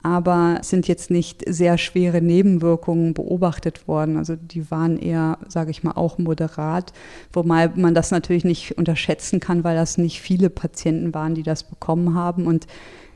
Aber 0.00 0.60
sind 0.62 0.86
jetzt 0.86 1.10
nicht 1.10 1.42
sehr 1.48 1.76
schwere 1.76 2.22
Nebenwirkungen 2.22 3.14
beobachtet 3.14 3.88
worden. 3.88 4.16
Also 4.16 4.36
die 4.36 4.70
waren 4.70 4.96
eher, 4.96 5.38
sage 5.48 5.72
ich 5.72 5.82
mal, 5.82 5.94
auch 5.96 6.18
moderat, 6.18 6.92
wobei 7.32 7.68
man 7.74 7.94
das 7.94 8.12
natürlich 8.12 8.44
nicht 8.44 8.78
unterschätzen 8.78 9.40
kann, 9.40 9.64
weil 9.64 9.74
das 9.74 9.98
nicht 9.98 10.20
viele 10.20 10.50
Patienten 10.50 11.12
waren, 11.12 11.34
die 11.34 11.42
das 11.42 11.64
bekommen 11.64 12.14
haben. 12.14 12.46
Und 12.46 12.68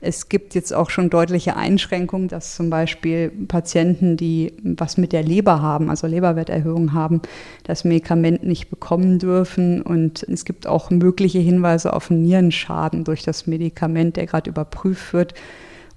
es 0.04 0.28
gibt 0.28 0.56
jetzt 0.56 0.74
auch 0.74 0.90
schon 0.90 1.10
deutliche 1.10 1.56
Einschränkungen, 1.56 2.26
dass 2.26 2.56
zum 2.56 2.70
Beispiel 2.70 3.30
Patienten, 3.46 4.16
die 4.16 4.52
was 4.64 4.96
mit 4.96 5.12
der 5.12 5.22
Leber 5.22 5.62
haben, 5.62 5.90
also 5.90 6.08
Leberwerterhöhung 6.08 6.92
haben, 6.92 7.22
das 7.62 7.84
Medikament 7.84 8.42
nicht 8.42 8.68
bekommen 8.68 9.20
dürfen. 9.20 9.80
Und 9.80 10.24
es 10.24 10.44
gibt 10.44 10.66
auch 10.66 10.90
mögliche 10.90 11.38
Hinweise 11.38 11.92
auf 11.92 12.10
Nierenschaden 12.10 13.04
durch 13.04 13.22
das 13.22 13.46
Medikament, 13.46 14.16
der 14.16 14.26
gerade 14.26 14.50
überprüft 14.50 15.12
wird. 15.12 15.34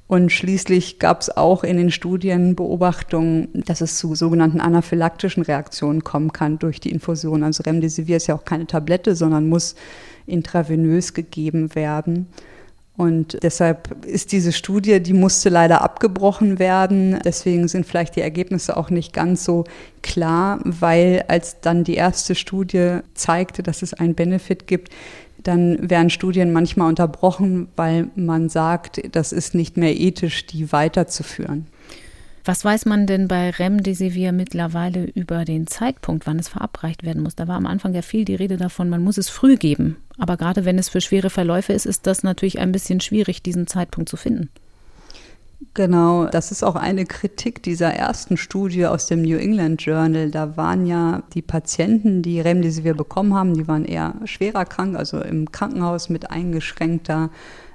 Und 0.08 0.32
schließlich 0.32 1.00
gab 1.00 1.22
es 1.22 1.36
auch 1.36 1.64
in 1.64 1.78
den 1.78 1.90
Studien 1.90 2.56
Beobachtungen, 2.56 3.48
dass 3.66 3.82
es 3.82 3.98
zu 3.98 4.14
sogenannten 4.14 4.62
anaphylaktischen 4.62 5.42
Reaktionen 5.42 6.04
kommen 6.04 6.32
kann 6.32 6.60
durch 6.60 6.80
die 6.80 6.92
Infusion. 6.92 7.44
Also 7.44 7.64
Remdesivir 7.64 8.18
ist 8.18 8.28
ja 8.28 8.36
auch 8.36 8.46
keine 8.46 8.68
Tablette, 8.68 9.16
sondern 9.16 9.50
muss 9.50 9.74
intravenös 10.28 11.16
gegeben 11.16 11.74
werden. 11.74 12.28
Und 12.98 13.38
deshalb 13.44 14.06
ist 14.06 14.32
diese 14.32 14.54
Studie, 14.54 15.02
die 15.02 15.14
musste 15.14 15.50
leider 15.50 15.82
abgebrochen 15.82 16.60
werden. 16.60 17.20
Deswegen 17.26 17.68
sind 17.68 17.86
vielleicht 17.86 18.16
die 18.16 18.22
Ergebnisse 18.22 18.78
auch 18.78 18.90
nicht 18.90 19.12
ganz 19.12 19.44
so 19.44 19.66
klar, 20.02 20.60
weil 20.64 21.26
als 21.28 21.60
dann 21.60 21.84
die 21.84 21.96
erste 21.96 22.36
Studie 22.36 23.00
zeigte, 23.14 23.64
dass 23.64 23.82
es 23.82 23.94
einen 23.94 24.16
Benefit 24.16 24.68
gibt, 24.68 24.94
dann 25.44 25.90
werden 25.90 26.10
Studien 26.10 26.54
manchmal 26.54 26.90
unterbrochen, 26.90 27.68
weil 27.76 28.10
man 28.16 28.50
sagt, 28.50 29.02
das 29.12 29.32
ist 29.32 29.56
nicht 29.56 29.78
mehr 29.78 29.96
ethisch, 30.00 30.46
die 30.46 30.72
weiterzuführen. 30.72 31.68
Was 32.46 32.64
weiß 32.64 32.86
man 32.86 33.08
denn 33.08 33.28
bei 33.28 33.50
Remdesivir 33.50 34.32
mittlerweile 34.32 35.06
über 35.06 35.46
den 35.46 35.66
Zeitpunkt, 35.68 36.28
wann 36.28 36.38
es 36.38 36.48
verabreicht 36.48 37.04
werden 37.04 37.24
muss? 37.24 37.36
Da 37.36 37.48
war 37.48 37.58
am 37.58 37.66
Anfang 37.66 37.94
ja 37.94 38.04
viel 38.04 38.24
die 38.24 38.36
Rede 38.36 38.58
davon, 38.58 38.90
man 38.90 39.04
muss 39.04 39.18
es 39.18 39.30
früh 39.30 39.58
geben. 39.58 39.98
Aber 40.18 40.38
gerade 40.38 40.66
wenn 40.66 40.78
es 40.78 40.90
für 40.90 41.02
schwere 41.02 41.30
Verläufe 41.30 41.74
ist, 41.74 41.86
ist 41.86 42.08
das 42.08 42.24
natürlich 42.24 42.60
ein 42.60 42.72
bisschen 42.72 43.02
schwierig, 43.02 43.44
diesen 43.44 43.68
Zeitpunkt 43.68 44.10
zu 44.10 44.18
finden. 44.18 44.50
Genau, 45.74 46.26
das 46.26 46.52
ist 46.52 46.64
auch 46.64 46.76
eine 46.76 47.06
Kritik 47.06 47.64
dieser 47.64 47.94
ersten 47.94 48.38
Studie 48.38 48.86
aus 48.86 49.08
dem 49.08 49.22
New 49.22 49.38
England 49.38 49.82
Journal. 49.82 50.32
Da 50.32 50.56
waren 50.58 50.86
ja 50.86 51.24
die 51.34 51.42
Patienten, 51.42 52.22
die 52.22 52.40
Remdesivir 52.40 52.94
bekommen 52.94 53.34
haben, 53.34 53.56
die 53.56 53.68
waren 53.68 53.84
eher 53.84 54.16
schwerer 54.26 54.66
krank, 54.66 54.98
also 54.98 55.20
im 55.20 55.52
Krankenhaus 55.52 56.10
mit 56.10 56.32
eingeschränkter 56.32 57.30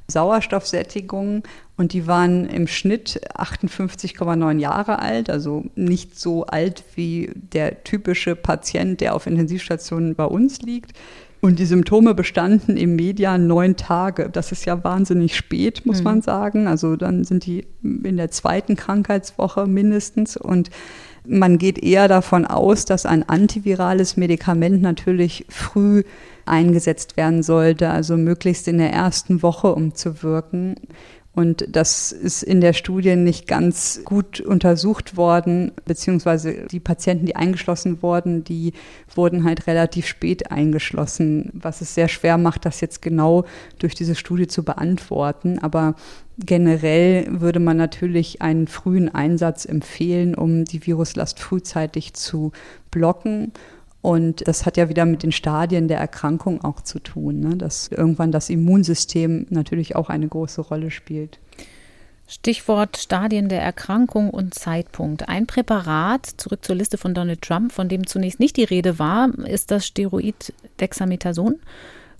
Sauerstoffsättigung 0.09 1.43
und 1.77 1.93
die 1.93 2.07
waren 2.07 2.47
im 2.47 2.67
Schnitt 2.67 3.21
58,9 3.37 4.59
Jahre 4.59 4.99
alt, 4.99 5.31
also 5.31 5.65
nicht 5.77 6.19
so 6.19 6.47
alt 6.47 6.85
wie 6.97 7.31
der 7.35 7.85
typische 7.85 8.35
Patient, 8.35 9.01
der 9.01 9.15
auf 9.15 9.27
Intensivstationen 9.27 10.15
bei 10.15 10.25
uns 10.25 10.61
liegt. 10.63 10.93
Und 11.41 11.59
die 11.59 11.65
Symptome 11.65 12.15
bestanden 12.15 12.77
im 12.77 12.97
Median 12.97 13.47
neun 13.47 13.77
Tage. 13.77 14.29
Das 14.31 14.53
ist 14.53 14.67
ja 14.67 14.85
wahnsinnig 14.85 15.35
spät, 15.35 15.87
muss 15.87 15.99
mhm. 15.99 16.05
man 16.05 16.23
sagen. 16.23 16.67
Also 16.67 16.97
dann 16.97 17.25
sind 17.25 17.47
die 17.47 17.67
in 17.83 18.19
der 18.19 18.31
zweiten 18.31 18.77
Krankheitswoche 18.77 19.67
mindestens. 19.67 20.37
Und 20.37 20.69
man 21.27 21.57
geht 21.57 21.83
eher 21.83 22.09
davon 22.09 22.45
aus, 22.45 22.85
dass 22.85 23.07
ein 23.07 23.27
antivirales 23.27 24.19
Medikament 24.19 24.83
natürlich 24.83 25.47
früh 25.49 26.03
eingesetzt 26.45 27.17
werden 27.17 27.43
sollte, 27.43 27.91
also 27.91 28.17
möglichst 28.17 28.69
in 28.69 28.79
der 28.79 28.93
ersten 28.93 29.43
Woche, 29.43 29.75
um 29.75 29.95
zu 29.95 30.23
wirken. 30.23 30.75
Und 31.33 31.65
das 31.69 32.11
ist 32.11 32.43
in 32.43 32.61
der 32.61 32.73
Studie 32.73 33.15
nicht 33.15 33.47
ganz 33.47 34.01
gut 34.05 34.41
untersucht 34.41 35.17
worden, 35.17 35.71
beziehungsweise 35.85 36.67
die 36.67 36.81
Patienten, 36.81 37.25
die 37.25 37.37
eingeschlossen 37.37 38.03
wurden, 38.03 38.43
die 38.43 38.73
wurden 39.15 39.45
halt 39.45 39.69
relativ 39.69 40.07
spät 40.07 40.51
eingeschlossen, 40.51 41.51
was 41.53 41.83
es 41.83 41.95
sehr 41.95 42.09
schwer 42.09 42.37
macht, 42.37 42.65
das 42.65 42.81
jetzt 42.81 43.01
genau 43.01 43.45
durch 43.79 43.95
diese 43.95 44.17
Studie 44.17 44.49
zu 44.49 44.65
beantworten. 44.65 45.61
Aber 45.61 45.95
generell 46.37 47.27
würde 47.29 47.61
man 47.61 47.77
natürlich 47.77 48.43
einen 48.43 48.67
frühen 48.67 49.15
Einsatz 49.15 49.65
empfehlen, 49.65 50.35
um 50.35 50.65
die 50.65 50.85
Viruslast 50.85 51.39
frühzeitig 51.39 52.13
zu 52.15 52.51
blocken. 52.91 53.53
Und 54.03 54.47
das 54.49 54.65
hat 54.65 54.77
ja 54.77 54.89
wieder 54.89 55.05
mit 55.05 55.23
den 55.23 55.33
Stadien 55.33 55.87
der 55.89 55.99
Erkrankung 55.99 56.65
auch 56.65 56.81
zu 56.81 57.01
tun, 57.01 57.41
ne? 57.41 57.57
dass 57.57 57.89
irgendwann 57.89 58.33
das 58.33 58.49
Immunsystem 58.49 59.47
natürlich 59.51 59.95
auch 59.95 60.09
eine 60.09 60.27
große 60.27 60.63
Rolle 60.63 60.91
spielt. 60.91 61.39
Stichwort 62.27 62.97
Stadien 62.97 63.49
der 63.49 63.61
Erkrankung 63.61 64.31
und 64.31 64.55
Zeitpunkt. 64.55 65.29
Ein 65.29 65.47
Präparat, 65.47 66.27
zurück 66.37 66.65
zur 66.65 66.77
Liste 66.77 66.97
von 66.97 67.13
Donald 67.13 67.43
Trump, 67.43 67.73
von 67.73 67.89
dem 67.89 68.07
zunächst 68.07 68.41
nicht 68.41 68.57
die 68.57 68.65
Rede 68.65 68.99
war, 68.99 69.29
ist 69.47 69.71
das 69.71 69.87
Steroid 69.87 70.55
Dexamethason 70.79 71.57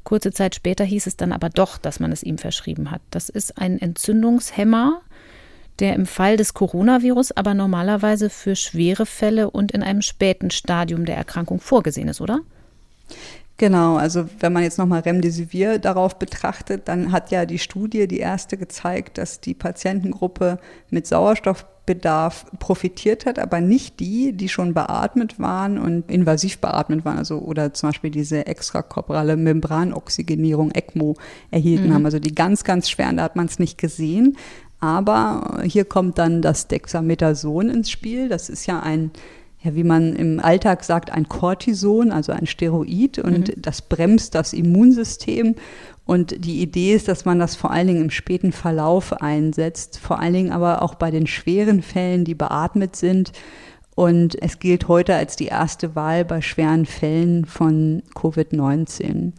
Kurze 0.05 0.33
Zeit 0.33 0.55
später 0.55 0.85
hieß 0.85 1.07
es 1.07 1.17
dann 1.17 1.33
aber 1.33 1.51
doch, 1.51 1.77
dass 1.79 2.01
man 2.01 2.11
es 2.11 2.23
ihm 2.23 2.39
verschrieben 2.39 2.91
hat. 2.91 3.03
Das 3.11 3.29
ist 3.29 3.59
ein 3.59 3.79
Entzündungshemmer, 3.79 5.03
der 5.81 5.95
im 5.95 6.07
Fall 6.07 6.37
des 6.37 6.55
Coronavirus 6.55 7.33
aber 7.33 7.55
normalerweise 7.55 8.31
für 8.31 8.55
schwere 8.55 9.07
Fälle 9.07 9.51
und 9.51 9.73
in 9.73 9.83
einem 9.83 10.03
späten 10.03 10.51
Stadium 10.51 11.05
der 11.05 11.17
Erkrankung 11.17 11.61
vorgesehen 11.61 12.09
ist, 12.09 12.21
oder? 12.21 12.41
Genau, 13.61 13.97
also 13.97 14.27
wenn 14.39 14.55
man 14.55 14.63
jetzt 14.63 14.79
nochmal 14.79 15.01
Remdesivir 15.01 15.79
darauf 15.79 16.19
betrachtet, 16.19 16.89
dann 16.89 17.13
hat 17.13 17.31
ja 17.31 17.45
die 17.45 17.59
Studie, 17.59 18.09
die 18.09 18.19
erste, 18.19 18.57
gezeigt, 18.57 19.19
dass 19.19 19.43
die 19.43 19.53
Patientengruppe 19.53 20.59
mit 20.89 21.07
Sauerstoffbedarf 21.07 22.47
profitiert 22.59 23.27
hat, 23.27 23.39
aber 23.39 23.61
nicht 23.61 24.01
die, 24.01 24.33
die 24.33 24.49
schon 24.49 24.73
beatmet 24.73 25.39
waren 25.39 25.77
und 25.77 26.11
invasiv 26.11 26.57
beatmet 26.57 27.05
waren, 27.05 27.19
also 27.19 27.41
oder 27.41 27.75
zum 27.75 27.91
Beispiel 27.91 28.11
diese 28.11 28.47
extrakorporale 28.47 29.37
Membranoxygenierung 29.37 30.71
ECMO 30.71 31.17
erhielten 31.51 31.89
mhm. 31.89 31.95
haben. 31.95 32.05
Also 32.07 32.19
die 32.19 32.35
ganz, 32.35 32.65
ganz 32.65 32.89
schweren, 32.89 33.19
da 33.19 33.25
hat 33.25 33.37
man 33.37 33.45
es 33.45 33.59
nicht 33.59 33.77
gesehen. 33.77 34.39
Aber 34.81 35.61
hier 35.65 35.85
kommt 35.85 36.19
dann 36.19 36.43
das 36.43 36.69
Dexamethason 36.69 37.69
ins 37.69 37.91
Spiel. 37.91 38.29
Das 38.29 38.49
ist 38.49 38.67
ja 38.67 38.81
ein 38.81 39.11
ja, 39.63 39.75
wie 39.75 39.85
man 39.85 40.17
im 40.17 40.41
Alltag 40.41 40.85
sagt, 40.85 41.11
ein 41.11 41.29
Cortison, 41.29 42.13
also 42.13 42.33
ein 42.33 42.47
Steroid 42.47 43.19
und 43.19 43.49
mhm. 43.49 43.63
das 43.63 43.83
bremst 43.83 44.35
das 44.35 44.53
Immunsystem. 44.53 45.55
Und 46.07 46.45
die 46.45 46.63
Idee 46.63 46.95
ist, 46.95 47.09
dass 47.09 47.25
man 47.25 47.39
das 47.39 47.57
vor 47.57 47.71
allen 47.71 47.87
Dingen 47.87 48.05
im 48.05 48.11
späten 48.11 48.53
Verlauf 48.53 49.13
einsetzt, 49.21 49.99
vor 49.99 50.19
allen 50.19 50.33
Dingen 50.33 50.53
aber 50.53 50.83
auch 50.83 50.95
bei 50.95 51.11
den 51.11 51.27
schweren 51.27 51.83
Fällen, 51.83 52.25
die 52.25 52.35
beatmet 52.35 52.97
sind. 52.97 53.33
Und 53.95 54.41
es 54.43 54.59
gilt 54.59 54.89
heute 54.89 55.15
als 55.15 55.37
die 55.37 55.47
erste 55.47 55.95
Wahl 55.95 56.25
bei 56.25 56.41
schweren 56.41 56.87
Fällen 56.87 57.45
von 57.45 58.03
Covid-19. 58.15 59.33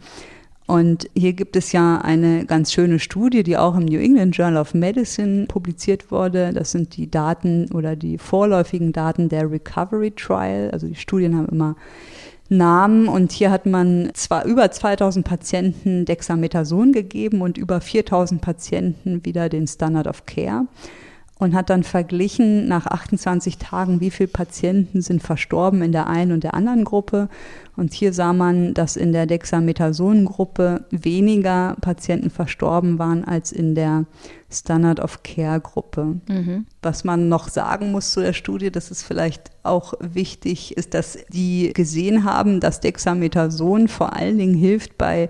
Und 0.72 1.10
hier 1.14 1.34
gibt 1.34 1.54
es 1.56 1.72
ja 1.72 1.98
eine 1.98 2.46
ganz 2.46 2.72
schöne 2.72 2.98
Studie, 2.98 3.42
die 3.42 3.58
auch 3.58 3.76
im 3.76 3.84
New 3.84 3.98
England 4.00 4.34
Journal 4.34 4.58
of 4.58 4.72
Medicine 4.72 5.44
publiziert 5.44 6.10
wurde. 6.10 6.54
Das 6.54 6.72
sind 6.72 6.96
die 6.96 7.10
Daten 7.10 7.70
oder 7.72 7.94
die 7.94 8.16
vorläufigen 8.16 8.90
Daten 8.90 9.28
der 9.28 9.50
Recovery 9.50 10.12
Trial. 10.12 10.70
Also 10.70 10.86
die 10.86 10.94
Studien 10.94 11.36
haben 11.36 11.50
immer 11.50 11.76
Namen 12.48 13.08
und 13.08 13.32
hier 13.32 13.50
hat 13.50 13.66
man 13.66 14.12
zwar 14.14 14.46
über 14.46 14.70
2000 14.70 15.26
Patienten 15.26 16.06
Dexamethason 16.06 16.92
gegeben 16.92 17.42
und 17.42 17.58
über 17.58 17.82
4000 17.82 18.40
Patienten 18.40 19.26
wieder 19.26 19.50
den 19.50 19.66
Standard 19.66 20.06
of 20.06 20.24
Care 20.24 20.66
und 21.42 21.54
hat 21.54 21.70
dann 21.70 21.82
verglichen 21.82 22.68
nach 22.68 22.86
28 22.86 23.58
Tagen, 23.58 24.00
wie 24.00 24.10
viele 24.10 24.28
Patienten 24.28 25.02
sind 25.02 25.22
verstorben 25.22 25.82
in 25.82 25.90
der 25.90 26.06
einen 26.06 26.30
und 26.30 26.44
der 26.44 26.54
anderen 26.54 26.84
Gruppe. 26.84 27.28
Und 27.76 27.92
hier 27.92 28.12
sah 28.12 28.32
man, 28.32 28.74
dass 28.74 28.96
in 28.96 29.12
der 29.12 29.26
Dexamethason-Gruppe 29.26 30.84
weniger 30.90 31.76
Patienten 31.80 32.30
verstorben 32.30 33.00
waren 33.00 33.24
als 33.24 33.50
in 33.50 33.74
der 33.74 34.04
Standard 34.52 35.00
of 35.00 35.24
Care-Gruppe. 35.24 36.20
Mhm. 36.28 36.66
Was 36.80 37.02
man 37.02 37.28
noch 37.28 37.48
sagen 37.48 37.90
muss 37.90 38.12
zu 38.12 38.20
der 38.20 38.34
Studie, 38.34 38.70
das 38.70 38.92
ist 38.92 39.02
vielleicht 39.02 39.50
auch 39.64 39.94
wichtig, 39.98 40.76
ist, 40.76 40.94
dass 40.94 41.18
die 41.28 41.72
gesehen 41.72 42.22
haben, 42.22 42.60
dass 42.60 42.78
Dexamethason 42.78 43.88
vor 43.88 44.14
allen 44.14 44.38
Dingen 44.38 44.54
hilft 44.54 44.96
bei 44.96 45.28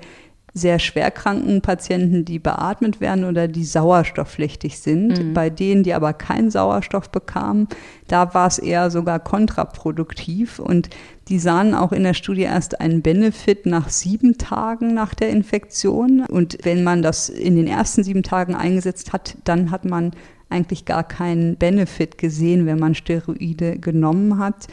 sehr 0.55 0.79
schwerkranken 0.79 1.63
Patienten, 1.63 2.27
die 2.27 2.39
beatmet 2.39 3.01
werden 3.01 3.25
oder 3.25 3.49
die 3.49 3.65
sauerstoffpflichtig 3.65 4.79
sind. 4.79 5.19
Mhm. 5.19 5.33
Bei 5.33 5.49
denen, 5.49 5.83
die 5.83 5.95
aber 5.95 6.13
keinen 6.13 6.51
Sauerstoff 6.51 7.11
bekamen, 7.11 7.69
da 8.07 8.35
war 8.35 8.49
es 8.49 8.59
eher 8.59 8.91
sogar 8.91 9.19
kontraproduktiv. 9.19 10.59
Und 10.59 10.91
die 11.29 11.39
sahen 11.39 11.75
auch 11.75 11.93
in 11.93 12.03
der 12.03 12.13
Studie 12.13 12.43
erst 12.43 12.81
einen 12.81 13.01
Benefit 13.01 13.65
nach 13.65 13.89
sieben 13.89 14.37
Tagen 14.37 14.93
nach 14.93 15.15
der 15.15 15.31
Infektion. 15.31 16.27
Und 16.27 16.59
wenn 16.63 16.85
man 16.85 17.01
das 17.01 17.31
in 17.31 17.57
den 17.57 17.67
ersten 17.67 18.05
sieben 18.05 18.23
Tagen 18.23 18.55
eingesetzt 18.55 19.15
hat, 19.15 19.39
dann 19.45 19.71
hat 19.71 19.87
man 19.87 20.11
eigentlich 20.51 20.85
gar 20.85 21.03
keinen 21.03 21.57
Benefit 21.57 22.19
gesehen, 22.19 22.67
wenn 22.67 22.79
man 22.79 22.95
Steroide 22.95 23.79
genommen 23.79 24.39
hat. 24.39 24.67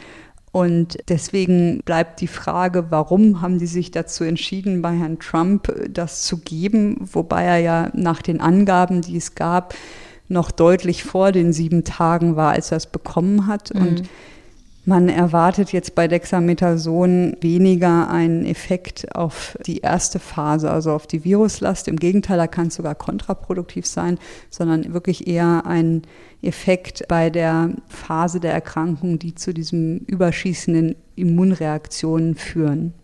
Und 0.52 0.98
deswegen 1.08 1.80
bleibt 1.84 2.20
die 2.20 2.26
Frage, 2.26 2.90
warum 2.90 3.40
haben 3.40 3.58
die 3.58 3.66
sich 3.66 3.92
dazu 3.92 4.24
entschieden, 4.24 4.82
bei 4.82 4.96
Herrn 4.96 5.18
Trump 5.20 5.68
äh, 5.68 5.88
das 5.88 6.24
zu 6.24 6.38
geben, 6.38 7.08
wobei 7.12 7.44
er 7.44 7.58
ja 7.58 7.90
nach 7.94 8.20
den 8.22 8.40
Angaben, 8.40 9.00
die 9.00 9.16
es 9.16 9.34
gab, 9.34 9.74
noch 10.28 10.50
deutlich 10.50 11.04
vor 11.04 11.32
den 11.32 11.52
sieben 11.52 11.84
Tagen 11.84 12.36
war, 12.36 12.52
als 12.52 12.70
er 12.70 12.78
es 12.78 12.86
bekommen 12.86 13.46
hat. 13.46 13.74
Mhm. 13.74 13.80
Und 13.80 14.02
man 14.84 15.08
erwartet 15.08 15.72
jetzt 15.72 15.94
bei 15.94 16.08
Dexamethason 16.08 17.36
weniger 17.40 18.08
einen 18.08 18.46
Effekt 18.46 19.14
auf 19.14 19.58
die 19.66 19.78
erste 19.78 20.18
Phase, 20.18 20.70
also 20.70 20.92
auf 20.92 21.06
die 21.06 21.22
Viruslast. 21.22 21.86
Im 21.86 21.96
Gegenteil, 21.96 22.38
da 22.38 22.46
kann 22.46 22.68
es 22.68 22.76
sogar 22.76 22.94
kontraproduktiv 22.94 23.86
sein, 23.86 24.18
sondern 24.48 24.94
wirklich 24.94 25.26
eher 25.26 25.66
ein 25.66 26.02
Effekt 26.42 27.04
bei 27.08 27.28
der 27.28 27.70
Phase 27.88 28.40
der 28.40 28.52
Erkrankung, 28.52 29.18
die 29.18 29.34
zu 29.34 29.52
diesem 29.52 29.98
überschießenden 29.98 30.96
Immunreaktionen 31.14 32.34
führen. 32.34 32.94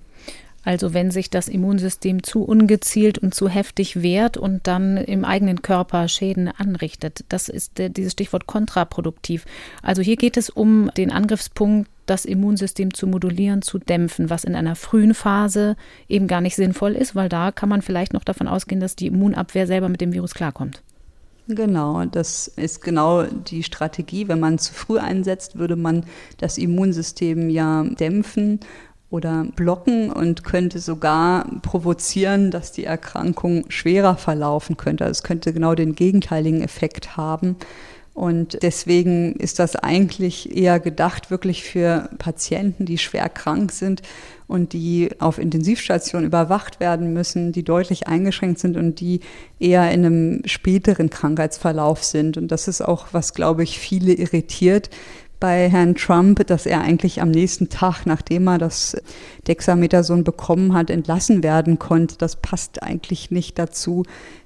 Also 0.66 0.92
wenn 0.92 1.12
sich 1.12 1.30
das 1.30 1.46
Immunsystem 1.46 2.24
zu 2.24 2.42
ungezielt 2.42 3.18
und 3.18 3.32
zu 3.32 3.48
heftig 3.48 4.02
wehrt 4.02 4.36
und 4.36 4.66
dann 4.66 4.96
im 4.96 5.24
eigenen 5.24 5.62
Körper 5.62 6.08
Schäden 6.08 6.48
anrichtet. 6.48 7.24
Das 7.28 7.48
ist 7.48 7.78
dieses 7.78 8.12
Stichwort 8.12 8.48
kontraproduktiv. 8.48 9.46
Also 9.80 10.02
hier 10.02 10.16
geht 10.16 10.36
es 10.36 10.50
um 10.50 10.90
den 10.96 11.12
Angriffspunkt, 11.12 11.88
das 12.06 12.24
Immunsystem 12.24 12.92
zu 12.92 13.06
modulieren, 13.06 13.62
zu 13.62 13.78
dämpfen, 13.78 14.28
was 14.28 14.42
in 14.42 14.56
einer 14.56 14.74
frühen 14.74 15.14
Phase 15.14 15.76
eben 16.08 16.26
gar 16.26 16.40
nicht 16.40 16.56
sinnvoll 16.56 16.96
ist, 16.96 17.14
weil 17.14 17.28
da 17.28 17.52
kann 17.52 17.68
man 17.68 17.80
vielleicht 17.80 18.12
noch 18.12 18.24
davon 18.24 18.48
ausgehen, 18.48 18.80
dass 18.80 18.96
die 18.96 19.06
Immunabwehr 19.06 19.68
selber 19.68 19.88
mit 19.88 20.00
dem 20.00 20.12
Virus 20.12 20.34
klarkommt. 20.34 20.82
Genau, 21.48 22.04
das 22.06 22.48
ist 22.48 22.82
genau 22.82 23.22
die 23.22 23.62
Strategie. 23.62 24.26
Wenn 24.26 24.40
man 24.40 24.58
zu 24.58 24.74
früh 24.74 24.98
einsetzt, 24.98 25.56
würde 25.58 25.76
man 25.76 26.04
das 26.38 26.58
Immunsystem 26.58 27.50
ja 27.50 27.84
dämpfen 27.84 28.58
oder 29.10 29.46
blocken 29.54 30.10
und 30.10 30.44
könnte 30.44 30.78
sogar 30.78 31.46
provozieren, 31.62 32.50
dass 32.50 32.72
die 32.72 32.84
Erkrankung 32.84 33.64
schwerer 33.68 34.16
verlaufen 34.16 34.76
könnte. 34.76 35.04
Also 35.04 35.18
es 35.18 35.22
könnte 35.22 35.52
genau 35.52 35.74
den 35.74 35.94
gegenteiligen 35.94 36.60
Effekt 36.60 37.16
haben. 37.16 37.56
Und 38.16 38.62
deswegen 38.62 39.34
ist 39.36 39.58
das 39.58 39.76
eigentlich 39.76 40.56
eher 40.56 40.80
gedacht 40.80 41.30
wirklich 41.30 41.64
für 41.64 42.08
Patienten, 42.16 42.86
die 42.86 42.96
schwer 42.96 43.28
krank 43.28 43.70
sind 43.72 44.00
und 44.46 44.72
die 44.72 45.10
auf 45.18 45.38
Intensivstation 45.38 46.24
überwacht 46.24 46.80
werden 46.80 47.12
müssen, 47.12 47.52
die 47.52 47.62
deutlich 47.62 48.08
eingeschränkt 48.08 48.58
sind 48.58 48.78
und 48.78 49.00
die 49.00 49.20
eher 49.60 49.90
in 49.90 50.06
einem 50.06 50.42
späteren 50.46 51.10
Krankheitsverlauf 51.10 52.04
sind. 52.04 52.38
Und 52.38 52.48
das 52.48 52.68
ist 52.68 52.80
auch, 52.80 53.08
was, 53.12 53.34
glaube 53.34 53.62
ich, 53.62 53.78
viele 53.78 54.14
irritiert, 54.14 54.88
bei 55.40 55.68
Herrn 55.68 55.94
Trump, 55.94 56.46
dass 56.46 56.66
er 56.66 56.80
eigentlich 56.80 57.20
am 57.20 57.30
nächsten 57.30 57.68
Tag, 57.68 58.06
nachdem 58.06 58.48
er 58.48 58.58
das 58.58 58.96
Dexamethason 59.46 60.24
bekommen 60.24 60.72
hat, 60.72 60.90
entlassen 60.90 61.42
werden 61.42 61.78
konnte. 61.78 62.16
Das 62.18 62.36
passt 62.36 62.82
eigentlich 62.82 63.30
nicht 63.30 63.58
dazu, 63.58 64.04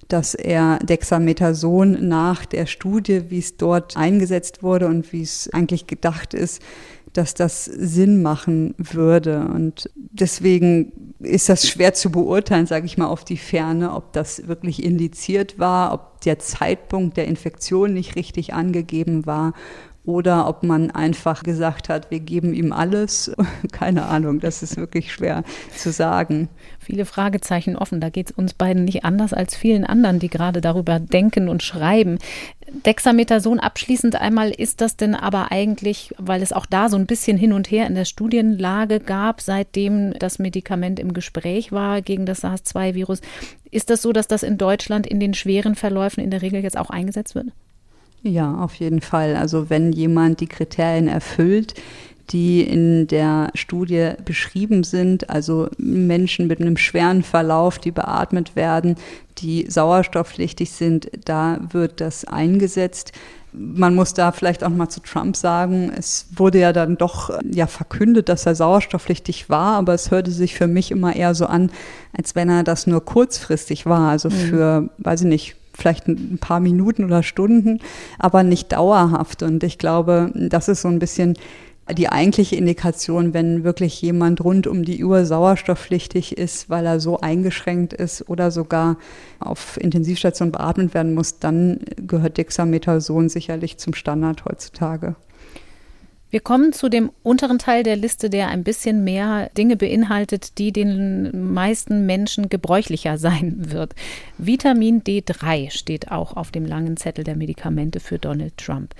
dass 0.09 0.35
er 0.35 0.79
Dexamethason 0.81 2.09
nach 2.09 2.45
der 2.45 2.67
Studie, 2.67 3.31
wie 3.31 3.39
es 3.39 3.57
dort 3.57 3.97
eingesetzt 3.97 4.63
wurde 4.63 4.87
und 4.87 5.13
wie 5.13 5.23
es 5.23 5.49
eigentlich 5.53 5.87
gedacht 5.87 6.35
ist, 6.35 6.61
dass 7.13 7.35
das 7.35 7.65
Sinn 7.65 8.23
machen 8.23 8.75
würde. 8.79 9.49
Und 9.55 9.91
deswegen 9.95 11.15
ist 11.21 11.49
das 11.49 11.69
schwer 11.69 11.95
zu 11.95 12.11
beurteilen, 12.11 12.67
sage 12.67 12.87
ich 12.87 12.99
mal, 12.99 13.07
auf 13.07 13.25
die 13.25 13.37
Ferne, 13.37 13.95
ob 13.95 14.13
das 14.13 14.47
wirklich 14.49 14.83
indiziert 14.83 15.59
war, 15.59 15.93
ob 15.93 16.21
der 16.23 16.39
Zeitpunkt 16.39 17.17
der 17.17 17.27
Infektion 17.27 17.95
nicht 17.95 18.17
richtig 18.17 18.55
angegeben 18.55 19.27
war 19.27 19.55
oder 20.05 20.49
ob 20.49 20.63
man 20.63 20.91
einfach 20.91 21.43
gesagt 21.43 21.89
hat, 21.89 22.11
wir 22.11 22.21
geben 22.21 22.55
ihm 22.55 22.73
alles. 22.73 23.33
Keine 23.73 24.07
Ahnung, 24.07 24.41
das 24.41 24.63
ist 24.63 24.77
wirklich 24.77 25.13
schwer 25.13 25.45
zu 25.75 25.93
sagen. 25.93 26.49
Viele 26.79 27.05
Fragezeichen 27.05 27.77
offen. 27.77 28.01
Da 28.01 28.09
geht 28.09 28.31
es 28.31 28.37
uns 28.37 28.55
beiden 28.55 28.85
nicht 28.85 29.05
anders 29.05 29.35
als 29.35 29.55
vielen 29.55 29.85
anderen, 29.85 30.19
die 30.19 30.31
gerade 30.31 30.61
darüber 30.61 30.99
denken 30.99 31.49
und 31.49 31.63
schreiben. 31.63 32.19
Dexamethason 32.87 33.61
abschließend 33.61 34.17
einmal, 34.17 34.51
ist 34.51 34.81
das 34.81 34.97
denn 34.97 35.15
aber 35.15 35.53
eigentlich, 35.53 36.15
weil 36.19 36.41
es 36.41 36.53
auch 36.53 36.67
da 36.67 36.89
so 36.89 36.97
ein 36.97 37.07
bisschen 37.07 37.37
hin 37.37 37.53
und 37.53 37.71
her 37.71 37.87
in 37.87 37.95
der 37.95 38.05
Studienlage 38.05 39.01
gab, 39.01 39.41
seitdem 39.41 40.15
das 40.15 40.39
Medikament 40.39 40.99
im 40.99 41.13
Gespräch 41.13 41.73
war 41.73 42.01
gegen 42.01 42.27
das 42.27 42.41
SARS-2-Virus, 42.41 43.21
ist 43.71 43.91
das 43.91 44.03
so, 44.03 44.13
dass 44.13 44.29
das 44.29 44.43
in 44.43 44.57
Deutschland 44.57 45.07
in 45.07 45.21
den 45.21 45.35
schweren 45.35 45.75
Verläufen 45.75 46.21
in 46.21 46.31
der 46.31 46.43
Regel 46.43 46.63
jetzt 46.63 46.79
auch 46.79 46.91
eingesetzt 46.91 47.35
wird? 47.35 47.49
Ja, 48.23 48.55
auf 48.57 48.75
jeden 48.75 49.01
Fall. 49.01 49.37
Also 49.37 49.71
wenn 49.71 49.93
jemand 49.93 50.41
die 50.41 50.47
Kriterien 50.47 51.09
erfüllt, 51.09 51.75
die 52.31 52.63
in 52.63 53.07
der 53.09 53.51
Studie 53.55 54.13
beschrieben 54.25 54.85
sind, 54.85 55.31
also 55.31 55.69
Menschen 55.79 56.47
mit 56.47 56.61
einem 56.61 56.77
schweren 56.77 57.23
Verlauf, 57.23 57.79
die 57.79 57.91
beatmet 57.91 58.55
werden, 58.55 58.97
die 59.39 59.67
sauerstoffpflichtig 59.69 60.71
sind, 60.71 61.11
da 61.25 61.59
wird 61.73 62.01
das 62.01 62.25
eingesetzt. 62.25 63.13
Man 63.53 63.97
muss 63.97 64.15
da 64.15 64.31
vielleicht 64.31 64.63
auch 64.63 64.69
mal 64.69 64.89
zu 64.89 65.01
Trump 65.01 65.35
sagen, 65.35 65.91
es 65.97 66.27
wurde 66.37 66.61
ja 66.61 66.73
dann 66.73 66.97
doch 66.97 67.31
ja 67.51 67.67
verkündet, 67.67 68.29
dass 68.29 68.47
er 68.47 68.55
sauerstoffpflichtig 68.55 69.51
war, 69.51 69.77
aber 69.77 69.95
es 69.95 70.13
hörte 70.13 70.31
sich 70.31 70.55
für 70.55 70.69
mich 70.69 70.93
immer 70.93 71.17
eher 71.17 71.35
so 71.35 71.47
an, 71.47 71.73
als 72.17 72.37
wenn 72.37 72.49
er 72.49 72.63
das 72.63 72.87
nur 72.87 73.05
kurzfristig 73.05 73.87
war, 73.87 74.11
also 74.11 74.29
mhm. 74.29 74.35
für, 74.35 74.91
weiß 74.99 75.23
ich 75.23 75.27
nicht, 75.27 75.57
vielleicht 75.73 76.09
ein 76.09 76.39
paar 76.41 76.61
Minuten 76.61 77.05
oder 77.05 77.23
Stunden, 77.23 77.81
aber 78.19 78.43
nicht 78.43 78.73
dauerhaft. 78.73 79.43
Und 79.43 79.63
ich 79.65 79.79
glaube, 79.79 80.33
das 80.35 80.69
ist 80.69 80.83
so 80.83 80.89
ein 80.89 80.99
bisschen 80.99 81.37
die 81.93 82.09
eigentliche 82.09 82.57
Indikation, 82.57 83.35
wenn 83.35 83.65
wirklich 83.65 84.01
jemand 84.01 84.43
rund 84.45 84.67
um 84.67 84.85
die 84.85 85.05
Uhr 85.05 85.25
sauerstoffpflichtig 85.25 86.39
ist, 86.39 86.71
weil 86.71 86.87
er 86.87 87.01
so 87.01 87.21
eingeschränkt 87.21 87.93
ist 87.93 88.29
oder 88.29 88.51
sogar 88.51 88.97
auf 89.41 89.77
Intensivstation 89.77 90.53
beatmet 90.53 90.95
werden 90.95 91.15
muss, 91.15 91.39
dann 91.39 91.81
gehört 91.97 92.39
Dexamethason 92.39 93.29
sicherlich 93.29 93.79
zum 93.79 93.95
Standard 93.95 94.45
heutzutage. 94.45 95.17
Wir 96.31 96.39
kommen 96.41 96.73
zu 96.73 96.89
dem 96.89 97.11
unteren 97.25 97.59
Teil 97.59 97.83
der 97.83 97.97
Liste, 97.97 98.31
der 98.31 98.49
ein 98.49 98.63
bisschen 98.63 99.03
mehr 99.03 99.51
Dinge 99.57 99.77
beinhaltet, 99.77 100.59
die 100.59 100.73
den 100.73 101.53
meisten 101.53 102.07
Menschen 102.07 102.49
gebräuchlicher 102.49 103.19
sein 103.19 103.73
wird. 103.73 103.97
Vitamin 104.39 105.03
D3 105.03 105.73
steht 105.73 106.13
auch 106.13 106.37
auf 106.37 106.53
dem 106.53 106.65
langen 106.65 106.97
Zettel 106.97 107.25
der 107.25 107.35
Medikamente 107.35 107.99
für 107.99 108.21
Donald 108.21 108.57
Trump. 108.59 108.95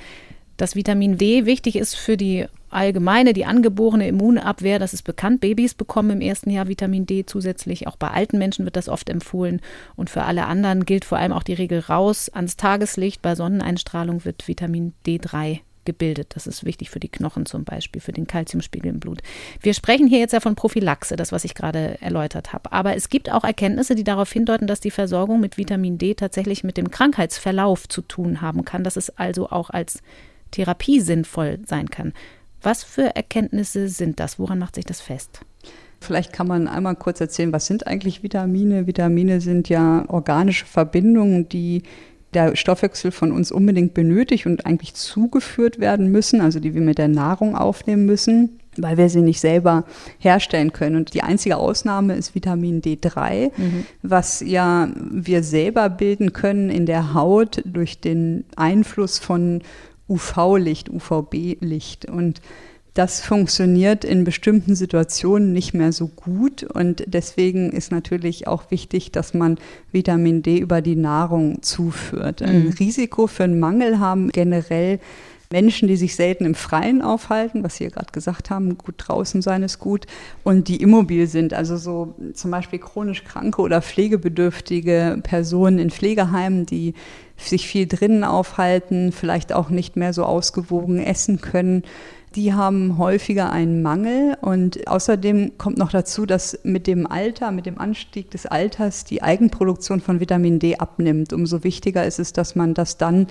Dass 0.57 0.75
Vitamin 0.75 1.19
D 1.19 1.47
wichtig 1.47 1.77
ist 1.77 1.95
für 1.95 2.17
die 2.17 2.47
allgemeine, 2.69 3.33
die 3.33 3.47
angeborene 3.47 4.09
Immunabwehr, 4.09 4.81
das 4.81 4.93
ist 4.93 5.05
bekannt. 5.05 5.41
Babys 5.41 5.75
bekommen 5.75 6.11
im 6.11 6.21
ersten 6.21 6.51
Jahr 6.51 6.67
Vitamin 6.67 7.07
D 7.07 7.25
zusätzlich. 7.27 7.87
Auch 7.87 7.97
bei 7.97 8.09
alten 8.09 8.39
Menschen 8.39 8.65
wird 8.65 8.77
das 8.77 8.89
oft 8.89 9.09
empfohlen. 9.09 9.61
Und 9.95 10.11
für 10.11 10.25
alle 10.25 10.47
anderen 10.47 10.85
gilt 10.85 11.05
vor 11.05 11.19
allem 11.19 11.33
auch 11.33 11.45
die 11.45 11.55
Regel 11.55 11.79
raus 11.79 12.29
ans 12.29 12.57
Tageslicht. 12.57 13.23
Bei 13.23 13.37
Sonneneinstrahlung 13.37 14.25
wird 14.25 14.49
Vitamin 14.49 14.93
D3 15.07 15.61
gebildet. 15.85 16.33
Das 16.35 16.47
ist 16.47 16.65
wichtig 16.65 16.91
für 16.91 17.01
die 17.01 17.09
Knochen 17.09 17.47
zum 17.47 17.65
Beispiel, 17.65 18.01
für 18.01 18.13
den 18.13 18.27
Kalziumspiegel 18.27 18.91
im 18.91 19.01
Blut. 19.01 19.23
Wir 19.61 19.75
sprechen 19.75 20.07
hier 20.07 20.19
jetzt 20.19 20.33
ja 20.33 20.41
von 20.41 20.55
Prophylaxe, 20.55 21.17
das, 21.17 21.33
was 21.33 21.45
ich 21.45 21.55
gerade 21.55 22.01
erläutert 22.01 22.53
habe. 22.53 22.73
Aber 22.73 22.97
es 22.97 23.09
gibt 23.09 23.31
auch 23.31 23.45
Erkenntnisse, 23.45 23.95
die 23.95 24.05
darauf 24.05 24.31
hindeuten, 24.33 24.67
dass 24.67 24.81
die 24.81 24.91
Versorgung 24.91 25.41
mit 25.41 25.57
Vitamin 25.57 25.99
D 25.99 26.15
tatsächlich 26.15 26.65
mit 26.65 26.77
dem 26.77 26.91
Krankheitsverlauf 26.91 27.89
zu 27.89 28.03
tun 28.03 28.41
haben 28.41 28.65
kann, 28.65 28.85
dass 28.85 28.97
es 28.97 29.11
also 29.19 29.51
auch 29.51 29.71
als 29.71 30.03
Therapie 30.51 31.01
sinnvoll 31.01 31.59
sein 31.67 31.91
kann. 31.91 32.13
Was 32.63 32.85
für 32.85 33.17
Erkenntnisse 33.17 33.89
sind 33.89 34.21
das? 34.21 34.39
Woran 34.39 34.59
macht 34.59 34.75
sich 34.75 34.85
das 34.85 35.01
fest? 35.01 35.41
Vielleicht 36.01 36.33
kann 36.33 36.47
man 36.47 36.67
einmal 36.67 36.97
kurz 36.97 37.21
erzählen, 37.21 37.53
was 37.53 37.67
sind 37.67 37.87
eigentlich 37.87 38.23
Vitamine? 38.23 38.87
Vitamine 38.87 39.41
sind 39.41 39.69
ja 39.69 40.05
organische 40.09 40.65
Verbindungen, 40.65 41.49
die 41.49 41.83
der 42.35 42.57
Stoffwechsel 42.57 43.11
von 43.11 43.33
uns 43.33 43.51
unbedingt 43.51 43.95
benötigt 43.95 44.47
und 44.47 44.67
eigentlich 44.67 44.95
zugeführt 44.95 45.81
werden 45.81 46.11
müssen, 46.11 46.41
also 46.41 46.61
die 46.61 46.75
wir 46.75 46.81
mit 46.81 46.99
der 46.99 47.09
Nahrung 47.09 47.57
aufnehmen 47.57 48.07
müssen, 48.07 48.61
weil 48.77 48.97
wir 48.97 49.09
sie 49.09 49.21
nicht 49.21 49.41
selber 49.41 49.85
herstellen 50.19 50.73
können. 50.73 50.97
Und 50.97 51.15
die 51.15 51.23
einzige 51.23 51.57
Ausnahme 51.57 52.15
ist 52.15 52.35
Vitamin 52.35 52.83
D3, 52.83 53.51
mhm. 53.57 53.87
was 54.03 54.41
ja 54.41 54.89
wir 54.95 55.43
selber 55.43 55.89
bilden 55.89 56.33
können 56.33 56.71
in 56.71 56.87
der 56.87 57.15
Haut 57.15 57.63
durch 57.65 58.01
den 58.01 58.45
Einfluss 58.57 59.19
von 59.19 59.63
UV-Licht, 60.09 60.89
UVB-Licht. 60.89 62.07
Und 62.07 62.41
das 62.95 63.21
funktioniert 63.21 64.05
in 64.05 64.25
bestimmten 64.25 64.75
Situationen 64.75 65.53
nicht 65.53 65.75
mehr 65.75 65.93
so 65.93 66.09
gut 66.09 66.65
und 66.65 67.05
deswegen 67.07 67.71
ist 67.71 67.93
natürlich 67.93 68.49
auch 68.49 68.71
wichtig, 68.71 69.13
dass 69.13 69.33
man 69.35 69.59
Vitamin 69.93 70.43
D 70.43 70.59
über 70.59 70.83
die 70.83 70.97
Nahrung 70.97 71.63
zuführt. 71.63 72.43
Ein 72.43 72.65
mhm. 72.65 72.71
Risiko 72.79 73.27
für 73.27 73.45
einen 73.45 73.61
Mangel 73.61 74.01
haben 74.01 74.31
generell 74.31 74.99
Menschen, 75.53 75.89
die 75.89 75.97
sich 75.97 76.15
selten 76.15 76.45
im 76.45 76.55
Freien 76.55 77.03
aufhalten, 77.03 77.65
was 77.65 77.75
Sie 77.75 77.85
ja 77.85 77.91
gerade 77.91 78.13
gesagt 78.13 78.51
haben, 78.51 78.79
gut 78.79 78.95
draußen 78.99 79.43
sein 79.43 79.65
ist 79.65 79.81
gut, 79.81 80.07
und 80.45 80.69
die 80.69 80.81
immobil 80.81 81.27
sind, 81.27 81.55
also 81.55 81.77
so 81.77 82.15
zum 82.35 82.53
Beispiel 82.53 82.79
chronisch 82.79 83.25
kranke 83.25 83.61
oder 83.61 83.83
pflegebedürftige 83.83 85.19
Personen 85.25 85.81
in 85.81 85.91
Pflegeheimen, 85.91 86.67
die 86.67 86.95
sich 87.37 87.67
viel 87.67 87.89
drinnen 87.89 88.23
aufhalten, 88.23 89.11
vielleicht 89.11 89.53
auch 89.53 89.71
nicht 89.71 89.97
mehr 89.97 90.13
so 90.13 90.25
ausgewogen 90.25 91.03
essen 91.03 91.41
können 91.41 91.83
die 92.37 92.55
haben 92.55 92.97
häufiger 92.97 93.51
einen 93.51 93.83
Mangel 93.83 94.37
und 94.41 94.87
außerdem 94.87 95.59
kommt 95.59 95.79
noch 95.79 95.91
dazu, 95.91 96.27
dass 96.27 96.61
mit 96.63 96.87
dem 96.87 97.07
Alter, 97.07 97.51
mit 97.51 97.67
dem 97.67 97.79
Anstieg 97.79 98.31
des 98.31 98.47
Alters 98.47 99.05
die 99.05 99.23
Eigenproduktion 99.23 100.01
von 100.01 100.21
Vitamin 100.21 100.61
D 100.61 100.77
abnimmt. 100.77 101.33
Umso 101.33 101.65
wichtiger 101.65 102.07
ist 102.07 102.21
es, 102.21 102.33
dass 102.33 102.55
man 102.55 102.75
das 102.75 102.99
dann 102.99 103.27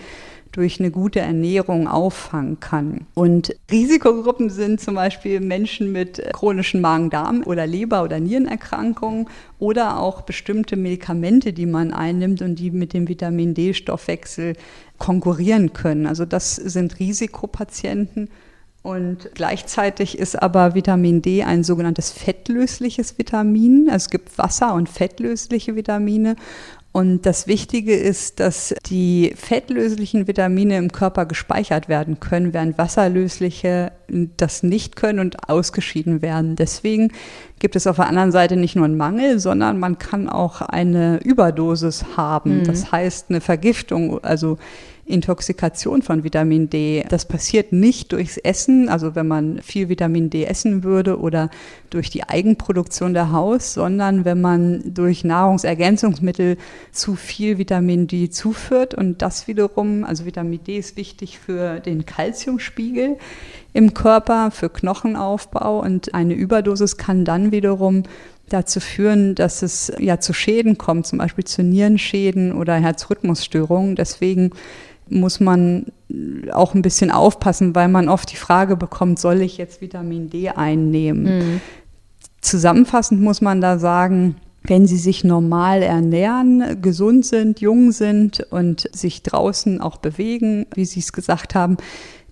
durch 0.52 0.80
eine 0.80 0.92
gute 0.92 1.20
Ernährung 1.20 1.88
auffangen 1.88 2.60
kann. 2.60 3.06
Und 3.14 3.56
Risikogruppen 3.72 4.50
sind 4.50 4.82
zum 4.82 4.96
Beispiel 4.96 5.40
Menschen 5.40 5.92
mit 5.92 6.22
chronischen 6.34 6.82
Magen-Darm- 6.82 7.44
oder 7.44 7.68
Leber- 7.68 8.04
oder 8.04 8.20
Nierenerkrankungen 8.20 9.28
oder 9.60 10.00
auch 10.00 10.22
bestimmte 10.22 10.76
Medikamente, 10.76 11.54
die 11.54 11.68
man 11.68 11.94
einnimmt 11.94 12.42
und 12.42 12.56
die 12.56 12.72
mit 12.72 12.94
dem 12.94 13.08
Vitamin 13.08 13.54
D-Stoffwechsel 13.54 14.56
konkurrieren 14.98 15.72
können. 15.72 16.06
Also 16.08 16.26
das 16.26 16.56
sind 16.56 17.00
Risikopatienten. 17.00 18.30
Und 18.82 19.32
gleichzeitig 19.34 20.18
ist 20.18 20.42
aber 20.42 20.74
Vitamin 20.74 21.22
D 21.22 21.44
ein 21.44 21.64
sogenanntes 21.64 22.12
fettlösliches 22.12 23.18
Vitamin. 23.18 23.88
Also 23.90 24.06
es 24.06 24.10
gibt 24.10 24.38
Wasser- 24.38 24.74
und 24.74 24.88
fettlösliche 24.88 25.76
Vitamine. 25.76 26.36
Und 26.92 27.28
das 27.28 27.46
Wichtige 27.46 27.96
ist, 27.96 28.40
dass 28.40 28.74
die 28.88 29.34
fettlöslichen 29.36 30.28
Vitamine 30.28 30.78
im 30.78 30.92
Körper 30.92 31.28
gespeichert 31.28 31.88
werden 31.88 32.20
können, 32.20 32.52
während 32.52 32.80
wasserlösliche 32.80 33.92
das 34.38 34.64
nicht 34.64 34.96
können 34.96 35.20
und 35.20 35.50
ausgeschieden 35.50 36.24
werden. 36.24 36.56
Deswegen 36.56 37.12
gibt 37.60 37.76
es 37.76 37.86
auf 37.86 37.98
der 37.98 38.08
anderen 38.08 38.32
Seite 38.32 38.56
nicht 38.56 38.76
nur 38.76 38.86
einen 38.86 38.98
Mangel, 38.98 39.40
sondern 39.40 39.78
man 39.78 40.00
kann 40.00 40.28
auch 40.28 40.62
eine 40.62 41.20
Überdosis 41.24 42.18
haben. 42.18 42.62
Mhm. 42.62 42.64
Das 42.64 42.92
heißt 42.92 43.30
eine 43.30 43.42
Vergiftung, 43.42 44.24
also 44.24 44.58
Intoxikation 45.10 46.02
von 46.02 46.24
Vitamin 46.24 46.70
D. 46.70 47.04
Das 47.10 47.26
passiert 47.26 47.74
nicht 47.74 48.12
durchs 48.12 48.38
Essen, 48.38 48.90
also 48.90 49.16
wenn 49.16 49.28
man 49.28 49.62
viel 49.62 49.90
Vitamin 49.90 50.30
D 50.30 50.46
essen 50.46 50.84
würde 50.84 51.20
oder 51.20 51.50
durch 51.90 52.10
die 52.10 52.24
Eigenproduktion 52.24 53.14
der 53.14 53.32
Haus, 53.32 53.74
sondern 53.74 54.26
wenn 54.26 54.40
man 54.40 54.94
durch 54.94 55.24
Nahrungsergänzungsmittel 55.24 56.58
zu 56.92 57.16
viel 57.16 57.58
Vitamin 57.58 58.08
D 58.08 58.30
zuführt. 58.30 58.94
Und 58.94 59.22
das 59.22 59.48
wiederum, 59.48 60.04
also 60.04 60.26
Vitamin 60.26 60.64
D 60.64 60.78
ist 60.78 60.96
wichtig 60.96 61.40
für 61.40 61.80
den 61.80 62.06
Kalziumspiegel 62.06 63.18
im 63.74 63.94
Körper, 63.94 64.52
für 64.52 64.70
Knochenaufbau 64.70 65.80
und 65.82 66.14
eine 66.14 66.34
Überdosis 66.34 66.98
kann 66.98 67.26
dann 67.26 67.52
wiederum 67.52 68.04
dazu 68.50 68.80
führen, 68.80 69.36
dass 69.36 69.62
es 69.62 69.92
ja 70.00 70.20
zu 70.20 70.34
Schäden 70.34 70.78
kommt, 70.78 71.08
zum 71.08 71.20
Beispiel 71.20 71.44
zu 71.44 71.64
Nierenschäden 71.64 72.52
oder 72.52 72.76
Herzrhythmusstörungen. 72.76 73.96
Deswegen 73.96 74.52
muss 75.10 75.40
man 75.40 75.88
auch 76.52 76.74
ein 76.74 76.82
bisschen 76.82 77.12
aufpassen, 77.12 77.76
weil 77.76 77.88
man 77.88 78.10
oft 78.10 78.32
die 78.32 78.38
Frage 78.38 78.76
bekommt, 78.76 79.20
soll 79.20 79.42
ich 79.42 79.58
jetzt 79.58 79.82
Vitamin 79.82 80.30
D 80.30 80.50
einnehmen? 80.50 81.24
Mhm. 81.24 81.62
Zusammenfassend 82.42 83.22
muss 83.22 83.42
man 83.42 83.62
da 83.62 83.78
sagen, 83.80 84.36
wenn 84.64 84.88
sie 84.88 84.98
sich 84.98 85.24
normal 85.24 85.82
ernähren, 85.82 86.82
gesund 86.82 87.26
sind, 87.26 87.62
jung 87.62 87.92
sind 87.92 88.46
und 88.52 88.90
sich 88.94 89.24
draußen 89.24 89.82
auch 89.82 89.98
bewegen, 89.98 90.66
wie 90.74 90.86
Sie 90.86 91.00
es 91.00 91.14
gesagt 91.14 91.56
haben, 91.56 91.78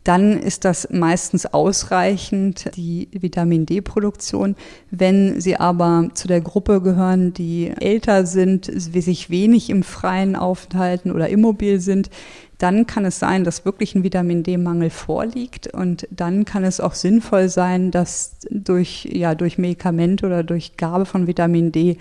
dann 0.03 0.39
ist 0.39 0.63
das 0.63 0.87
meistens 0.89 1.45
ausreichend, 1.45 2.71
die 2.77 3.09
Vitamin 3.11 3.65
D-Produktion. 3.65 4.55
Wenn 4.89 5.41
Sie 5.41 5.57
aber 5.57 6.09
zu 6.13 6.29
der 6.29 6.39
Gruppe 6.39 6.81
gehören, 6.81 7.33
die 7.33 7.73
älter 7.77 8.25
sind, 8.25 8.71
sich 8.73 9.29
wenig 9.29 9.69
im 9.69 9.83
Freien 9.83 10.37
aufhalten 10.37 11.11
oder 11.11 11.27
immobil 11.27 11.81
sind, 11.81 12.09
dann 12.57 12.87
kann 12.87 13.05
es 13.05 13.19
sein, 13.19 13.43
dass 13.43 13.65
wirklich 13.65 13.93
ein 13.95 14.03
Vitamin 14.03 14.43
D-Mangel 14.43 14.89
vorliegt 14.89 15.67
und 15.67 16.07
dann 16.09 16.43
kann 16.45 16.63
es 16.63 16.79
auch 16.79 16.93
sinnvoll 16.93 17.49
sein, 17.49 17.91
das 17.91 18.37
durch, 18.49 19.07
ja, 19.11 19.35
durch 19.35 19.57
Medikamente 19.57 20.25
oder 20.25 20.43
durch 20.43 20.75
Gabe 20.77 21.05
von 21.05 21.27
Vitamin 21.27 21.71
D 21.71 21.97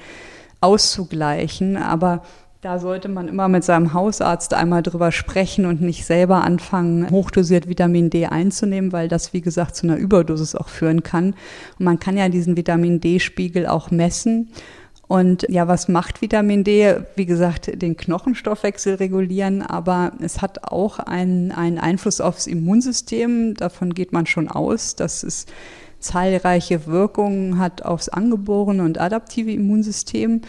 auszugleichen. 0.61 1.77
Aber 1.77 2.23
da 2.63 2.79
sollte 2.79 3.09
man 3.09 3.29
immer 3.29 3.49
mit 3.49 3.65
seinem 3.65 3.93
Hausarzt 3.93 4.55
einmal 4.55 4.83
drüber 4.83 5.13
sprechen 5.13 5.67
und 5.67 5.83
nicht 5.83 6.07
selber 6.07 6.43
anfangen, 6.43 7.11
hochdosiert 7.11 7.69
Vitamin 7.69 8.09
D 8.09 8.27
einzunehmen, 8.27 8.93
weil 8.93 9.09
das, 9.09 9.33
wie 9.33 9.43
gesagt, 9.43 9.77
zu 9.77 9.87
einer 9.87 9.97
Überdosis 9.97 10.55
auch 10.55 10.69
führen 10.69 11.03
kann. 11.03 11.35
Und 11.79 11.85
man 11.85 12.01
kann 12.01 12.17
ja 12.17 12.31
diesen 12.31 12.57
Vitamin 12.57 13.01
D-Spiegel 13.01 13.67
auch 13.67 13.91
messen. 13.91 14.49
Und 15.09 15.47
ja, 15.49 15.69
was 15.69 15.89
macht 15.89 16.21
Vitamin 16.21 16.65
D? 16.65 16.97
Wie 17.15 17.27
gesagt, 17.27 17.71
den 17.81 17.97
Knochenstoffwechsel 17.97 18.97
regulieren, 18.97 19.63
aber 19.63 20.13
es 20.21 20.43
hat 20.43 20.65
auch 20.65 20.99
einen, 20.99 21.53
einen 21.53 21.79
Einfluss 21.79 22.21
aufs 22.21 22.47
Immunsystem. 22.47 23.55
Davon 23.55 23.95
geht 23.95 24.13
man 24.13 24.27
schon 24.27 24.49
aus, 24.49 24.97
dass 24.97 25.23
es 25.23 25.47
zahlreiche 26.01 26.87
Wirkungen 26.87 27.59
hat 27.59 27.85
aufs 27.85 28.09
angeborene 28.09 28.83
und 28.83 28.99
adaptive 28.99 29.53
Immunsystem. 29.53 30.43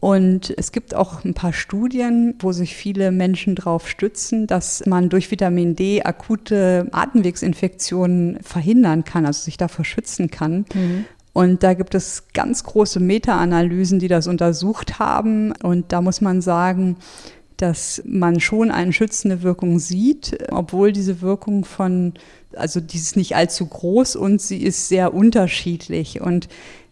Und 0.00 0.54
es 0.56 0.70
gibt 0.70 0.94
auch 0.94 1.24
ein 1.24 1.34
paar 1.34 1.52
Studien, 1.52 2.34
wo 2.38 2.52
sich 2.52 2.76
viele 2.76 3.10
Menschen 3.10 3.56
darauf 3.56 3.88
stützen, 3.88 4.46
dass 4.46 4.86
man 4.86 5.08
durch 5.08 5.30
Vitamin 5.30 5.74
D 5.74 6.02
akute 6.02 6.86
Atemwegsinfektionen 6.92 8.38
verhindern 8.42 9.02
kann, 9.02 9.26
also 9.26 9.42
sich 9.42 9.56
davor 9.56 9.84
schützen 9.84 10.30
kann. 10.30 10.66
Mhm. 10.72 11.04
Und 11.38 11.62
da 11.62 11.74
gibt 11.74 11.94
es 11.94 12.24
ganz 12.34 12.64
große 12.64 12.98
Meta-Analysen, 12.98 14.00
die 14.00 14.08
das 14.08 14.26
untersucht 14.26 14.98
haben. 14.98 15.52
Und 15.62 15.92
da 15.92 16.00
muss 16.00 16.20
man 16.20 16.40
sagen, 16.40 16.96
dass 17.58 18.02
man 18.04 18.40
schon 18.40 18.72
eine 18.72 18.92
schützende 18.92 19.44
Wirkung 19.44 19.78
sieht, 19.78 20.36
obwohl 20.50 20.90
diese 20.90 21.20
Wirkung 21.20 21.64
von, 21.64 22.14
also 22.56 22.80
die 22.80 22.96
ist 22.96 23.16
nicht 23.16 23.36
allzu 23.36 23.66
groß 23.66 24.16
und 24.16 24.42
sie 24.42 24.60
ist 24.60 24.88
sehr 24.88 25.14
unterschiedlich. 25.14 26.20
Und 26.20 26.48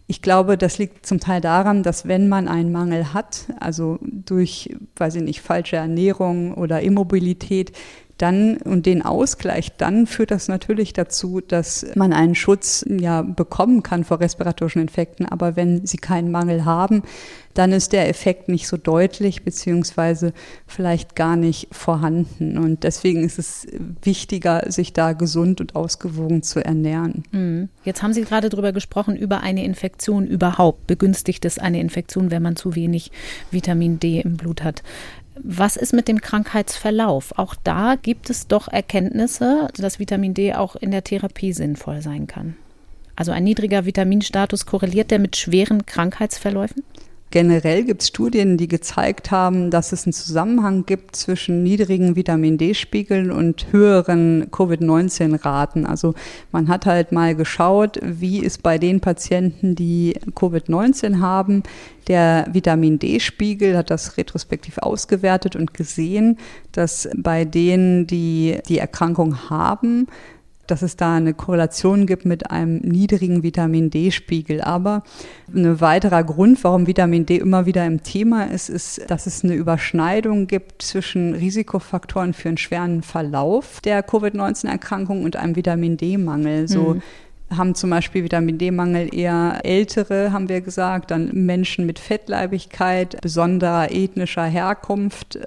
ich 0.07 0.23
glaube, 0.23 0.57
das 0.57 0.79
liegt 0.79 1.07
zum 1.07 1.19
Teil 1.19 1.41
daran, 1.41 1.83
dass 1.83 2.07
wenn 2.07 2.29
man 2.29 2.47
einen 2.47 2.71
Mangel 2.71 3.13
hat, 3.13 3.47
also 3.59 3.99
durch, 4.01 4.77
weiß 4.95 5.17
ich 5.17 5.23
nicht, 5.23 5.41
falsche 5.41 5.75
Ernährung 5.75 6.55
oder 6.55 6.83
Immobilität, 6.83 7.73
dann 8.19 8.57
und 8.59 8.87
den 8.87 9.03
Ausgleich, 9.03 9.77
dann 9.77 10.07
führt 10.07 10.31
das 10.31 10.49
natürlich 10.49 10.93
dazu, 10.93 11.41
dass 11.41 11.87
man 11.95 12.13
einen 12.13 12.35
Schutz 12.35 12.85
ja 12.89 13.23
bekommen 13.23 13.83
kann 13.83 14.05
vor 14.05 14.21
respiratorischen 14.21 14.83
Infekten. 14.83 15.27
Aber 15.27 15.57
wenn 15.57 15.87
sie 15.87 15.99
keinen 15.99 16.31
Mangel 16.31 16.65
haben, 16.65 17.03
dann 17.53 17.73
ist 17.73 17.93
der 17.93 18.09
Effekt 18.09 18.49
nicht 18.49 18.69
so 18.69 18.77
deutlich 18.77 19.43
beziehungsweise 19.43 20.33
vielleicht 20.67 21.17
gar 21.17 21.37
nicht 21.37 21.69
vorhanden. 21.73 22.59
Und 22.59 22.85
deswegen 22.85 23.25
ist 23.25 23.39
es 23.39 23.67
wichtiger, 24.03 24.71
sich 24.71 24.93
da 24.93 25.13
gesund 25.13 25.61
und 25.61 25.75
ausgewogen 25.75 26.43
zu 26.43 26.65
ernähren. 26.65 27.25
Mhm. 27.33 27.69
Jetzt 27.85 28.03
haben 28.03 28.13
Sie 28.13 28.23
gerade 28.23 28.51
darüber 28.51 28.73
gesprochen, 28.73 29.17
über 29.17 29.41
eine 29.41 29.65
Infektion 29.65 30.27
überhaupt. 30.27 30.87
Begünstigt 30.87 31.45
es 31.45 31.59
eine 31.59 31.81
Infektion, 31.81 32.31
wenn 32.31 32.43
man 32.43 32.57
zu 32.57 32.75
wenig 32.75 33.11
Vitamin 33.51 34.01
D 34.01 34.21
im 34.21 34.37
Blut 34.37 34.63
hat? 34.63 34.83
Was 35.43 35.77
ist 35.77 35.93
mit 35.93 36.09
dem 36.09 36.21
Krankheitsverlauf? 36.21 37.39
Auch 37.39 37.55
da 37.63 37.97
gibt 38.01 38.31
es 38.31 38.49
doch 38.49 38.69
Erkenntnisse, 38.69 39.69
dass 39.77 39.99
Vitamin 39.99 40.35
D 40.35 40.55
auch 40.55 40.77
in 40.77 40.91
der 40.91 41.05
Therapie 41.05 41.53
sinnvoll 41.53 42.01
sein 42.01 42.27
kann. 42.27 42.57
Also 43.17 43.33
ein 43.33 43.45
niedriger 43.45 43.87
Vitaminstatus 43.87 44.67
korreliert 44.67 45.11
der 45.11 45.19
mit 45.19 45.37
schweren 45.37 45.87
Krankheitsverläufen? 45.87 46.83
Generell 47.31 47.83
gibt 47.85 48.03
es 48.03 48.09
Studien, 48.09 48.57
die 48.57 48.69
gezeigt 48.69 49.33
haben, 49.33 49.71
dass 49.71 49.93
es 49.93 50.07
einen 50.07 50.13
Zusammenhang 50.13 50.87
gibt 50.87 51.17
zwischen 51.17 51.65
niedrigen 51.65 52.15
Vitamin 52.15 52.57
D-Spiegeln 52.57 53.33
und 53.33 53.67
höheren 53.73 54.49
Covid-19-Raten. 54.53 55.87
Also 55.87 56.15
man 56.53 56.69
hat 56.69 56.87
halt 56.87 57.11
mal 57.11 57.35
geschaut, 57.35 57.99
wie 58.01 58.39
ist 58.39 58.63
bei 58.63 58.79
den 58.79 59.01
Patienten, 59.01 59.75
die 59.75 60.15
Covid-19 60.37 61.21
haben, 61.21 61.65
der 62.07 62.47
Vitamin 62.53 63.01
D-Spiegel 63.01 63.77
hat 63.77 63.91
das 63.91 64.17
retrospektiv 64.17 64.79
ausgewertet 64.79 65.57
und 65.57 65.75
gesehen, 65.75 66.39
dass 66.71 67.09
bei 67.17 67.45
denen, 67.45 68.07
die 68.07 68.59
die 68.69 68.79
Erkrankung 68.79 69.51
haben, 69.51 70.07
dass 70.71 70.83
es 70.83 70.97
da 70.97 71.17
eine 71.17 71.35
Korrelation 71.35 72.07
gibt 72.07 72.25
mit 72.25 72.51
einem 72.51 72.79
niedrigen 72.79 73.43
Vitamin 73.43 73.91
D-Spiegel. 73.91 74.61
Aber 74.61 75.03
ein 75.55 75.81
weiterer 75.81 76.25
Grund, 76.25 76.63
warum 76.65 76.87
Vitamin 76.87 77.27
D 77.27 77.37
immer 77.37 77.67
wieder 77.67 77.87
im 77.87 78.03
Thema 78.03 78.45
ist, 78.45 78.69
ist, 78.69 79.11
dass 79.11 79.27
es 79.27 79.45
eine 79.45 79.55
Überschneidung 79.55 80.47
gibt 80.47 80.83
zwischen 80.83 81.35
Risikofaktoren 81.35 82.35
für 82.35 82.49
einen 82.49 82.59
schweren 82.59 83.03
Verlauf 83.03 83.81
der 83.81 84.03
Covid-19-Erkrankung 84.03 85.25
und 85.25 85.37
einem 85.37 85.57
Vitamin 85.57 85.97
D-Mangel. 85.97 86.69
So 86.69 86.95
mhm 86.95 87.03
haben 87.55 87.75
zum 87.75 87.91
Beispiel 87.91 88.25
Vitamin 88.25 88.59
D-Mangel 88.59 89.15
eher 89.15 89.61
ältere, 89.63 90.33
haben 90.33 90.49
wir 90.49 90.61
gesagt, 90.61 91.11
dann 91.11 91.31
Menschen 91.33 91.87
mit 91.87 91.99
Fettleibigkeit, 91.99 93.21
besonderer 93.21 93.93
ethnischer 93.93 94.45
Herkunft 94.45 95.39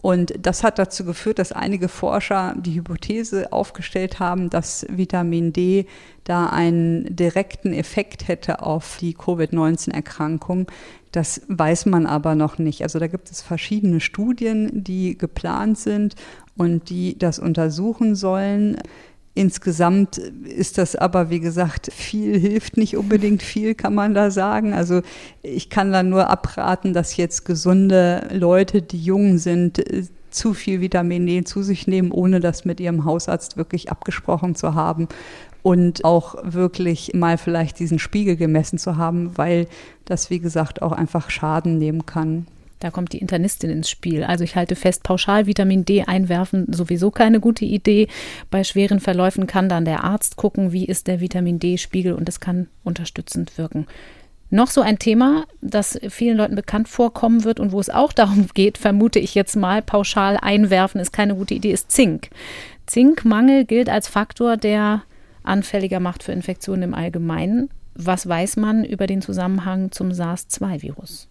und 0.00 0.34
das 0.40 0.62
hat 0.62 0.78
dazu 0.78 1.04
geführt, 1.04 1.40
dass 1.40 1.50
einige 1.50 1.88
Forscher 1.88 2.54
die 2.56 2.74
Hypothese 2.74 3.52
aufgestellt 3.52 4.20
haben, 4.20 4.48
dass 4.48 4.86
Vitamin 4.88 5.52
D 5.52 5.86
da 6.22 6.46
einen 6.46 7.16
direkten 7.16 7.72
Effekt 7.72 8.28
hätte 8.28 8.62
auf 8.62 8.98
die 9.00 9.14
Covid-19-Erkrankung. 9.14 10.66
Das 11.10 11.42
weiß 11.48 11.86
man 11.86 12.06
aber 12.06 12.36
noch 12.36 12.58
nicht. 12.58 12.82
Also 12.82 13.00
da 13.00 13.08
gibt 13.08 13.30
es 13.30 13.42
verschiedene 13.42 14.00
Studien, 14.00 14.84
die 14.84 15.18
geplant 15.18 15.78
sind 15.78 16.14
und 16.56 16.90
die 16.90 17.18
das 17.18 17.40
untersuchen 17.40 18.14
sollen. 18.14 18.76
Insgesamt 19.38 20.18
ist 20.18 20.78
das 20.78 20.96
aber, 20.96 21.30
wie 21.30 21.38
gesagt, 21.38 21.92
viel 21.92 22.36
hilft 22.40 22.76
nicht 22.76 22.96
unbedingt 22.96 23.40
viel, 23.40 23.76
kann 23.76 23.94
man 23.94 24.12
da 24.12 24.32
sagen. 24.32 24.72
Also 24.72 25.02
ich 25.44 25.70
kann 25.70 25.92
da 25.92 26.02
nur 26.02 26.28
abraten, 26.28 26.92
dass 26.92 27.16
jetzt 27.16 27.44
gesunde 27.44 28.26
Leute, 28.32 28.82
die 28.82 28.98
jung 28.98 29.38
sind, 29.38 29.80
zu 30.30 30.54
viel 30.54 30.80
Vitamin 30.80 31.24
D 31.24 31.44
zu 31.44 31.62
sich 31.62 31.86
nehmen, 31.86 32.10
ohne 32.10 32.40
das 32.40 32.64
mit 32.64 32.80
ihrem 32.80 33.04
Hausarzt 33.04 33.56
wirklich 33.56 33.92
abgesprochen 33.92 34.56
zu 34.56 34.74
haben 34.74 35.06
und 35.62 36.04
auch 36.04 36.34
wirklich 36.42 37.12
mal 37.14 37.38
vielleicht 37.38 37.78
diesen 37.78 38.00
Spiegel 38.00 38.34
gemessen 38.34 38.76
zu 38.76 38.96
haben, 38.96 39.38
weil 39.38 39.68
das, 40.04 40.30
wie 40.30 40.40
gesagt, 40.40 40.82
auch 40.82 40.90
einfach 40.90 41.30
Schaden 41.30 41.78
nehmen 41.78 42.06
kann. 42.06 42.48
Da 42.80 42.90
kommt 42.90 43.12
die 43.12 43.18
Internistin 43.18 43.70
ins 43.70 43.90
Spiel. 43.90 44.24
Also 44.24 44.44
ich 44.44 44.56
halte 44.56 44.76
fest, 44.76 45.02
pauschal 45.02 45.46
Vitamin 45.46 45.84
D 45.84 46.04
einwerfen 46.04 46.72
sowieso 46.72 47.10
keine 47.10 47.40
gute 47.40 47.64
Idee. 47.64 48.08
Bei 48.50 48.64
schweren 48.64 49.00
Verläufen 49.00 49.46
kann 49.46 49.68
dann 49.68 49.84
der 49.84 50.04
Arzt 50.04 50.36
gucken, 50.36 50.72
wie 50.72 50.84
ist 50.84 51.06
der 51.06 51.20
Vitamin 51.20 51.58
D-Spiegel 51.58 52.12
und 52.12 52.28
es 52.28 52.40
kann 52.40 52.68
unterstützend 52.84 53.58
wirken. 53.58 53.86
Noch 54.50 54.68
so 54.68 54.80
ein 54.80 54.98
Thema, 54.98 55.44
das 55.60 55.98
vielen 56.08 56.36
Leuten 56.36 56.54
bekannt 56.54 56.88
vorkommen 56.88 57.44
wird 57.44 57.60
und 57.60 57.72
wo 57.72 57.80
es 57.80 57.90
auch 57.90 58.12
darum 58.14 58.46
geht, 58.54 58.78
vermute 58.78 59.18
ich 59.18 59.34
jetzt 59.34 59.56
mal, 59.56 59.82
pauschal 59.82 60.38
einwerfen 60.40 61.00
ist 61.00 61.12
keine 61.12 61.34
gute 61.34 61.54
Idee, 61.54 61.72
ist 61.72 61.90
Zink. 61.90 62.30
Zinkmangel 62.86 63.64
gilt 63.66 63.90
als 63.90 64.08
Faktor, 64.08 64.56
der 64.56 65.02
anfälliger 65.42 66.00
macht 66.00 66.22
für 66.22 66.32
Infektionen 66.32 66.82
im 66.82 66.94
Allgemeinen. 66.94 67.68
Was 67.94 68.28
weiß 68.28 68.56
man 68.56 68.84
über 68.84 69.06
den 69.06 69.20
Zusammenhang 69.20 69.90
zum 69.90 70.12
SARS-2-Virus? 70.12 71.28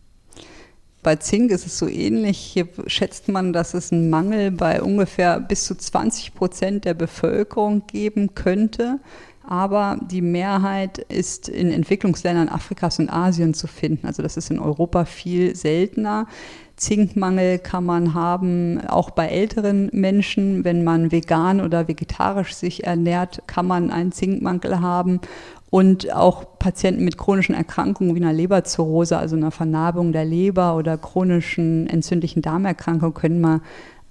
Bei 1.08 1.16
Zink 1.16 1.52
ist 1.52 1.66
es 1.66 1.78
so 1.78 1.88
ähnlich. 1.88 2.38
Hier 2.38 2.68
schätzt 2.88 3.30
man, 3.30 3.54
dass 3.54 3.74
es 3.74 3.94
einen 3.94 4.10
Mangel 4.10 4.52
bei 4.52 4.82
ungefähr 4.82 5.40
bis 5.40 5.64
zu 5.64 5.74
20 5.74 6.36
Prozent 6.36 6.84
der 6.84 6.96
Bevölkerung 6.96 7.88
geben 7.88 8.36
könnte. 8.36 9.00
Aber 9.48 9.98
die 10.12 10.22
Mehrheit 10.22 10.98
ist 10.98 11.48
in 11.48 11.72
Entwicklungsländern 11.72 12.50
Afrikas 12.50 13.00
und 13.00 13.10
Asien 13.10 13.54
zu 13.54 13.68
finden. 13.68 14.06
Also 14.06 14.22
das 14.22 14.36
ist 14.36 14.52
in 14.52 14.60
Europa 14.60 15.06
viel 15.06 15.56
seltener. 15.56 16.28
Zinkmangel 16.76 17.58
kann 17.58 17.86
man 17.86 18.14
haben, 18.14 18.86
auch 18.86 19.10
bei 19.10 19.28
älteren 19.28 19.90
Menschen. 19.94 20.66
Wenn 20.66 20.84
man 20.84 21.14
vegan 21.14 21.62
oder 21.62 21.88
vegetarisch 21.88 22.54
sich 22.54 22.84
ernährt, 22.84 23.44
kann 23.48 23.66
man 23.66 23.92
einen 23.92 24.12
Zinkmangel 24.12 24.82
haben. 24.82 25.22
Und 25.70 26.14
auch 26.14 26.60
Patienten 26.60 27.04
mit 27.04 27.18
chronischen 27.18 27.54
Erkrankungen 27.54 28.16
wie 28.16 28.22
einer 28.22 28.32
Leberzirrhose, 28.32 29.18
also 29.18 29.36
einer 29.36 29.52
Vernarbung 29.52 30.14
der 30.14 30.24
Leber 30.24 30.76
oder 30.78 30.98
chronischen 30.98 31.88
entzündlichen 31.88 32.42
Darmerkrankungen 32.42 33.14
können 33.14 33.42
mal 33.42 33.62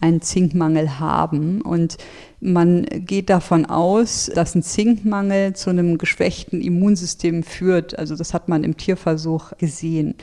einen 0.00 0.20
Zinkmangel 0.20 0.98
haben. 1.00 1.62
Und 1.62 1.96
man 2.40 2.84
geht 2.84 3.30
davon 3.30 3.64
aus, 3.64 4.30
dass 4.34 4.54
ein 4.54 4.62
Zinkmangel 4.62 5.54
zu 5.54 5.70
einem 5.70 5.96
geschwächten 5.96 6.60
Immunsystem 6.60 7.42
führt. 7.42 7.98
Also 7.98 8.16
das 8.16 8.34
hat 8.34 8.48
man 8.48 8.62
im 8.62 8.76
Tierversuch 8.76 9.56
gesehen. 9.56 10.14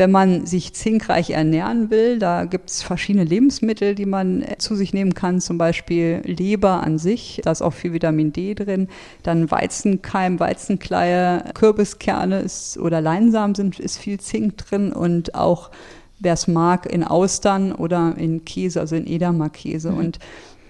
Wenn 0.00 0.12
man 0.12 0.46
sich 0.46 0.72
zinkreich 0.72 1.28
ernähren 1.28 1.90
will, 1.90 2.18
da 2.18 2.46
gibt 2.46 2.70
es 2.70 2.80
verschiedene 2.80 3.26
Lebensmittel, 3.26 3.94
die 3.94 4.06
man 4.06 4.42
zu 4.56 4.74
sich 4.74 4.94
nehmen 4.94 5.12
kann, 5.12 5.42
zum 5.42 5.58
Beispiel 5.58 6.22
Leber 6.24 6.82
an 6.82 6.96
sich, 6.96 7.42
da 7.44 7.50
ist 7.50 7.60
auch 7.60 7.74
viel 7.74 7.92
Vitamin 7.92 8.32
D 8.32 8.54
drin, 8.54 8.88
dann 9.24 9.50
Weizenkeim, 9.50 10.40
Weizenkleie, 10.40 11.44
Kürbiskerne 11.52 12.40
ist, 12.40 12.78
oder 12.78 13.02
Leinsamen 13.02 13.54
sind, 13.54 13.78
ist 13.78 13.98
viel 13.98 14.18
Zink 14.18 14.56
drin 14.56 14.94
und 14.94 15.34
auch, 15.34 15.70
wer 16.18 16.32
es 16.32 16.48
mag, 16.48 16.90
in 16.90 17.04
Austern 17.04 17.70
oder 17.70 18.14
in 18.16 18.46
Käse, 18.46 18.80
also 18.80 18.96
in 18.96 19.06
Edamerkäse. 19.06 19.92
Mhm. 19.92 19.98
Und 19.98 20.18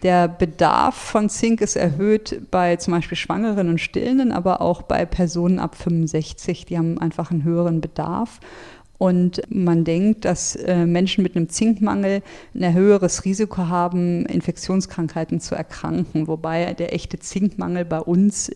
der 0.02 0.26
Bedarf 0.26 0.96
von 0.96 1.28
Zink 1.28 1.60
ist 1.60 1.76
erhöht 1.76 2.50
bei 2.50 2.76
zum 2.76 2.94
Beispiel 2.94 3.16
Schwangeren 3.16 3.68
und 3.68 3.80
Stillenden, 3.80 4.32
aber 4.32 4.60
auch 4.60 4.82
bei 4.82 5.04
Personen 5.04 5.60
ab 5.60 5.76
65, 5.76 6.64
die 6.66 6.78
haben 6.78 6.98
einfach 6.98 7.30
einen 7.30 7.44
höheren 7.44 7.80
Bedarf. 7.80 8.40
Und 9.00 9.40
man 9.48 9.84
denkt, 9.84 10.26
dass 10.26 10.56
äh, 10.56 10.84
Menschen 10.84 11.22
mit 11.22 11.34
einem 11.34 11.48
Zinkmangel 11.48 12.20
ein 12.54 12.74
höheres 12.74 13.24
Risiko 13.24 13.68
haben, 13.68 14.26
Infektionskrankheiten 14.26 15.40
zu 15.40 15.54
erkranken, 15.54 16.28
wobei 16.28 16.74
der 16.74 16.92
echte 16.92 17.18
Zinkmangel 17.18 17.86
bei 17.86 17.98
uns 17.98 18.50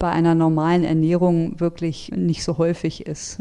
bei 0.00 0.10
einer 0.10 0.34
normalen 0.34 0.82
Ernährung 0.82 1.60
wirklich 1.60 2.10
nicht 2.10 2.42
so 2.42 2.58
häufig 2.58 3.06
ist. 3.06 3.38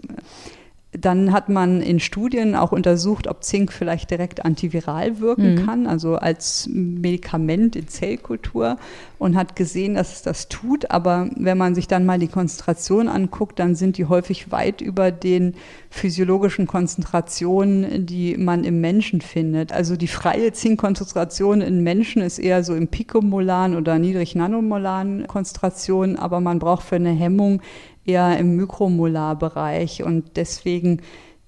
Dann 1.00 1.34
hat 1.34 1.50
man 1.50 1.82
in 1.82 2.00
Studien 2.00 2.56
auch 2.56 2.72
untersucht, 2.72 3.28
ob 3.28 3.44
Zink 3.44 3.74
vielleicht 3.74 4.12
direkt 4.12 4.46
antiviral 4.46 5.20
wirken 5.20 5.56
mhm. 5.56 5.66
kann, 5.66 5.88
also 5.88 6.16
als 6.16 6.70
Medikament 6.72 7.76
in 7.76 7.88
Zellkultur 7.88 8.78
und 9.18 9.36
hat 9.36 9.56
gesehen, 9.56 9.96
dass 9.96 10.14
es 10.14 10.22
das 10.22 10.50
tut. 10.50 10.92
Aber 10.92 11.30
wenn 11.36 11.58
man 11.58 11.76
sich 11.76 11.88
dann 11.88 12.06
mal 12.06 12.20
die 12.20 12.28
Konzentration 12.28 13.08
anguckt, 13.08 13.58
dann 13.58 13.74
sind 13.74 13.98
die 13.98 14.06
häufig 14.06 14.52
weit 14.52 14.82
über 14.82 15.12
den 15.12 15.56
physiologischen 15.90 16.68
Konzentrationen, 16.68 18.06
die 18.06 18.36
man 18.38 18.64
im 18.64 18.82
Menschen 18.82 19.22
findet. 19.22 19.72
Also 19.72 19.96
die 19.96 20.08
freie 20.08 20.52
Zinkkonzentration 20.52 21.62
in 21.62 21.84
Menschen 21.84 22.22
ist 22.22 22.38
eher 22.38 22.64
so 22.64 22.76
im 22.76 22.88
pikomolaren 22.88 23.76
oder 23.76 23.98
niedrig 23.98 24.36
nanomolaren 24.36 25.28
Konzentrationen, 25.28 26.18
aber 26.18 26.40
man 26.40 26.60
braucht 26.60 26.84
für 26.84 26.96
eine 26.98 27.12
Hemmung 27.12 27.62
eher 28.06 28.38
im 28.38 28.56
Mikromolarbereich 28.56 30.04
und 30.04 30.36
deswegen 30.36 31.02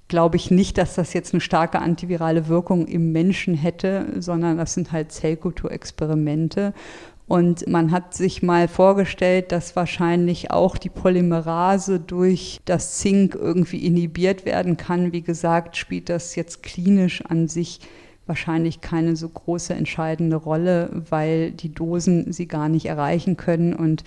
glaube 0.07 0.37
ich 0.37 0.51
nicht, 0.51 0.77
dass 0.77 0.95
das 0.95 1.13
jetzt 1.13 1.33
eine 1.33 1.41
starke 1.41 1.79
antivirale 1.79 2.47
Wirkung 2.47 2.87
im 2.87 3.11
Menschen 3.11 3.55
hätte, 3.55 4.07
sondern 4.19 4.57
das 4.57 4.73
sind 4.73 4.91
halt 4.91 5.11
Zellkulturexperimente. 5.11 6.73
Und 7.27 7.67
man 7.67 7.89
hat 7.89 8.13
sich 8.13 8.43
mal 8.43 8.67
vorgestellt, 8.67 9.51
dass 9.51 9.75
wahrscheinlich 9.75 10.51
auch 10.51 10.77
die 10.77 10.89
Polymerase 10.89 11.99
durch 11.99 12.61
das 12.65 12.99
Zink 12.99 13.33
irgendwie 13.33 13.83
inhibiert 13.83 14.45
werden 14.45 14.77
kann. 14.77 15.11
Wie 15.11 15.23
gesagt, 15.23 15.75
spielt 15.75 16.09
das 16.09 16.35
jetzt 16.35 16.61
klinisch 16.61 17.23
an 17.25 17.47
sich 17.47 17.79
wahrscheinlich 18.27 18.81
keine 18.81 19.15
so 19.15 19.29
große 19.29 19.73
entscheidende 19.73 20.35
Rolle, 20.35 20.89
weil 21.09 21.51
die 21.51 21.73
Dosen 21.73 22.31
sie 22.31 22.47
gar 22.47 22.69
nicht 22.69 22.85
erreichen 22.85 23.37
können. 23.37 23.73
Und 23.73 24.03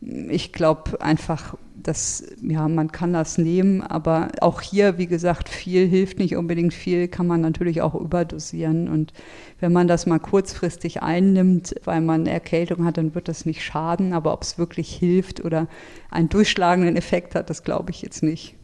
ich 0.00 0.52
glaube 0.52 1.00
einfach, 1.00 1.56
dass 1.82 2.24
ja, 2.42 2.68
man 2.68 2.92
kann 2.92 3.12
das 3.12 3.38
nehmen, 3.38 3.82
aber 3.82 4.28
auch 4.40 4.60
hier, 4.60 4.98
wie 4.98 5.06
gesagt, 5.06 5.48
viel 5.48 5.86
hilft 5.86 6.18
nicht 6.18 6.36
unbedingt 6.36 6.74
viel, 6.74 7.08
kann 7.08 7.26
man 7.26 7.40
natürlich 7.40 7.82
auch 7.82 7.94
überdosieren. 7.94 8.88
Und 8.88 9.12
wenn 9.60 9.72
man 9.72 9.88
das 9.88 10.06
mal 10.06 10.18
kurzfristig 10.18 11.02
einnimmt, 11.02 11.74
weil 11.84 12.00
man 12.00 12.22
eine 12.22 12.30
Erkältung 12.30 12.84
hat, 12.84 12.98
dann 12.98 13.14
wird 13.14 13.28
das 13.28 13.46
nicht 13.46 13.62
schaden. 13.62 14.12
Aber 14.12 14.32
ob 14.32 14.42
es 14.42 14.58
wirklich 14.58 14.94
hilft 14.94 15.44
oder 15.44 15.68
einen 16.10 16.28
durchschlagenden 16.28 16.96
Effekt 16.96 17.34
hat, 17.34 17.50
das 17.50 17.62
glaube 17.62 17.90
ich 17.90 18.02
jetzt 18.02 18.22
nicht. 18.22 18.54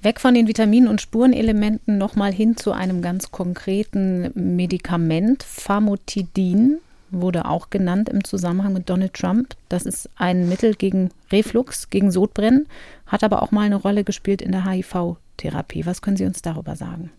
Weg 0.00 0.20
von 0.20 0.34
den 0.34 0.46
Vitaminen 0.46 0.88
und 0.88 1.00
Spurenelementen 1.00 1.98
nochmal 1.98 2.32
hin 2.32 2.56
zu 2.56 2.70
einem 2.70 3.02
ganz 3.02 3.32
konkreten 3.32 4.30
Medikament, 4.34 5.42
Famotidin 5.42 6.78
wurde 7.10 7.46
auch 7.46 7.70
genannt 7.70 8.08
im 8.08 8.24
Zusammenhang 8.24 8.72
mit 8.72 8.88
Donald 8.88 9.14
Trump. 9.14 9.54
Das 9.68 9.86
ist 9.86 10.08
ein 10.16 10.48
Mittel 10.48 10.74
gegen 10.74 11.10
Reflux, 11.32 11.90
gegen 11.90 12.10
Sodbrennen, 12.10 12.66
hat 13.06 13.24
aber 13.24 13.42
auch 13.42 13.50
mal 13.50 13.62
eine 13.62 13.76
Rolle 13.76 14.04
gespielt 14.04 14.42
in 14.42 14.52
der 14.52 14.64
HIV-Therapie. 14.64 15.86
Was 15.86 16.02
können 16.02 16.16
Sie 16.16 16.26
uns 16.26 16.42
darüber 16.42 16.76
sagen? 16.76 17.10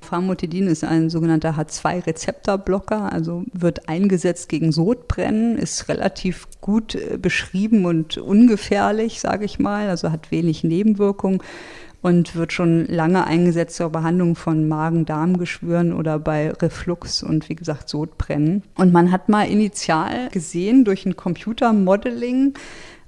Famotidin 0.00 0.66
ist 0.66 0.82
ein 0.82 1.10
sogenannter 1.10 1.56
H2-Rezeptorblocker, 1.56 3.12
also 3.12 3.44
wird 3.52 3.88
eingesetzt 3.88 4.48
gegen 4.48 4.72
Sodbrennen, 4.72 5.58
ist 5.58 5.88
relativ 5.88 6.46
gut 6.60 6.94
äh, 6.94 7.18
beschrieben 7.18 7.84
und 7.84 8.16
ungefährlich, 8.16 9.20
sage 9.20 9.44
ich 9.44 9.58
mal, 9.58 9.88
also 9.88 10.10
hat 10.10 10.30
wenig 10.30 10.64
Nebenwirkungen 10.64 11.42
und 12.02 12.34
wird 12.36 12.52
schon 12.52 12.86
lange 12.86 13.26
eingesetzt 13.26 13.76
zur 13.76 13.90
Behandlung 13.90 14.36
von 14.36 14.68
Magen-Darm-Geschwüren 14.68 15.92
oder 15.92 16.18
bei 16.18 16.50
Reflux 16.50 17.22
und 17.22 17.48
wie 17.48 17.54
gesagt 17.54 17.88
Sodbrennen. 17.88 18.62
Und 18.76 18.92
man 18.92 19.12
hat 19.12 19.28
mal 19.28 19.48
initial 19.48 20.28
gesehen 20.30 20.84
durch 20.84 21.06
ein 21.06 21.16
Computermodeling, 21.16 22.54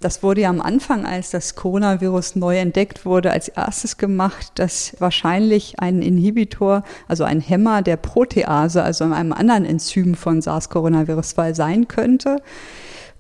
das 0.03 0.23
wurde 0.25 0.41
ja 0.41 0.51
am 0.51 0.61
Anfang, 0.61 1.07
als 1.07 1.31
das 1.31 1.55
Coronavirus 1.55 2.35
neu 2.35 2.59
entdeckt 2.59 3.07
wurde, 3.07 3.31
als 3.31 3.47
erstes 3.47 3.99
gemacht, 3.99 4.51
dass 4.57 4.97
wahrscheinlich 4.99 5.79
ein 5.79 6.03
Inhibitor, 6.03 6.83
also 7.07 7.23
ein 7.23 7.41
Hämmer 7.41 7.83
der 7.83 7.97
Protease, 7.97 8.83
also 8.83 9.05
einem 9.05 9.33
anderen 9.33 9.65
Enzym 9.65 10.17
von 10.17 10.43
SARS-Coronavirus 10.43 11.29
2 11.31 11.53
sein 11.53 11.87
könnte. 11.87 12.43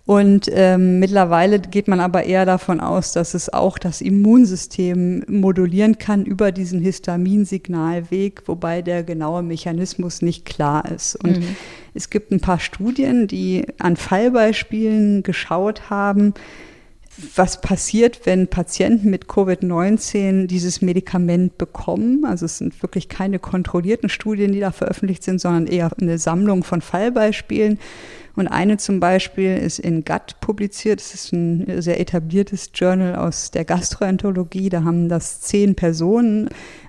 Und 0.05 0.51
ähm, 0.53 0.99
mittlerweile 0.99 1.61
geht 1.61 1.87
man 1.87 2.01
aber 2.01 2.25
eher 2.25 2.45
davon 2.45 2.81
aus, 2.81 3.13
dass 3.13 3.35
es 3.35 3.53
auch 3.53 3.79
das 3.79 4.01
Immunsystem 4.01 5.25
modulieren 5.29 5.99
kann 5.99 6.25
über 6.25 6.51
diesen 6.51 6.81
Histaminsignalweg, 6.81 8.43
wobei 8.47 8.83
der 8.83 9.05
genaue 9.05 9.45
Mechanismus 9.45 10.21
nicht 10.21 10.45
klar 10.45 10.91
ist. 10.91 11.15
Und 11.23 11.39
mhm. 11.39 11.57
es 11.95 12.11
gibt 12.11 12.33
ein 12.33 12.41
paar 12.41 12.59
Studien, 12.59 13.29
die 13.29 13.65
an 13.79 13.97
Fallbeispielen 13.97 15.23
geschaut 15.23 15.89
haben, 15.89 16.35
was 17.37 17.61
passiert, 17.61 18.23
wenn 18.25 18.49
Patienten 18.49 19.11
mit 19.11 19.27
Covid-19 19.27 20.47
dieses 20.47 20.83
Medikament 20.83 21.59
bekommen. 21.59 22.25
Also 22.25 22.47
es 22.47 22.59
sind 22.59 22.83
wirklich 22.83 23.09
keine 23.09 23.39
kontrollierten 23.39 24.09
Studien, 24.09 24.51
die 24.51 24.61
da 24.61 24.73
veröffentlicht 24.73 25.23
sind, 25.23 25.41
sondern 25.41 25.67
eher 25.67 25.91
eine 26.01 26.19
Sammlung 26.19 26.65
von 26.65 26.81
Fallbeispielen. 26.81 27.79
Und 28.35 28.49
eine 28.49 28.79
zum 28.79 28.99
Beispiel 28.99 29.57
ist 29.57 29.79
in 29.79 30.05
GATT 30.05 30.41
publiziert. 30.41 31.01
Das 31.01 31.15
ist 31.15 31.33
ein 31.33 31.83
sehr 31.83 32.01
etabliertes 32.01 32.71
Journal 32.75 33.17
aus 33.17 33.51
der 33.51 33.65
Gastroenterologie. 33.65 34.71
Da 34.71 34.85
haben 34.85 35.09
das 35.09 35.41
zehn 35.43 35.75
Personen 35.75 36.49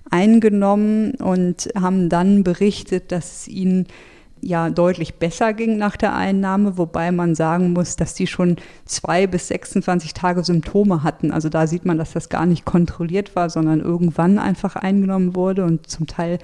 eingenommen 0.09 1.15
und 1.15 1.69
haben 1.79 2.07
dann 2.09 2.43
berichtet, 2.43 3.11
dass 3.11 3.41
es 3.41 3.47
ihnen 3.47 3.87
ja 4.43 4.69
deutlich 4.69 5.15
besser 5.15 5.53
ging 5.53 5.77
nach 5.77 5.95
der 5.95 6.15
Einnahme, 6.15 6.77
wobei 6.77 7.11
man 7.11 7.33
sagen 7.33 7.73
muss, 7.73 7.95
dass 7.95 8.13
die 8.13 8.27
schon 8.27 8.57
zwei 8.85 9.25
bis 9.25 9.47
26 9.47 10.13
Tage 10.13 10.43
Symptome 10.43 11.03
hatten. 11.03 11.31
Also 11.31 11.49
da 11.49 11.65
sieht 11.65 11.85
man, 11.85 11.97
dass 11.97 12.13
das 12.13 12.29
gar 12.29 12.45
nicht 12.45 12.65
kontrolliert 12.65 13.35
war, 13.35 13.49
sondern 13.49 13.79
irgendwann 13.79 14.39
einfach 14.39 14.75
eingenommen 14.75 15.35
wurde 15.35 15.63
und 15.63 15.87
zum 15.87 16.07
Teil 16.07 16.39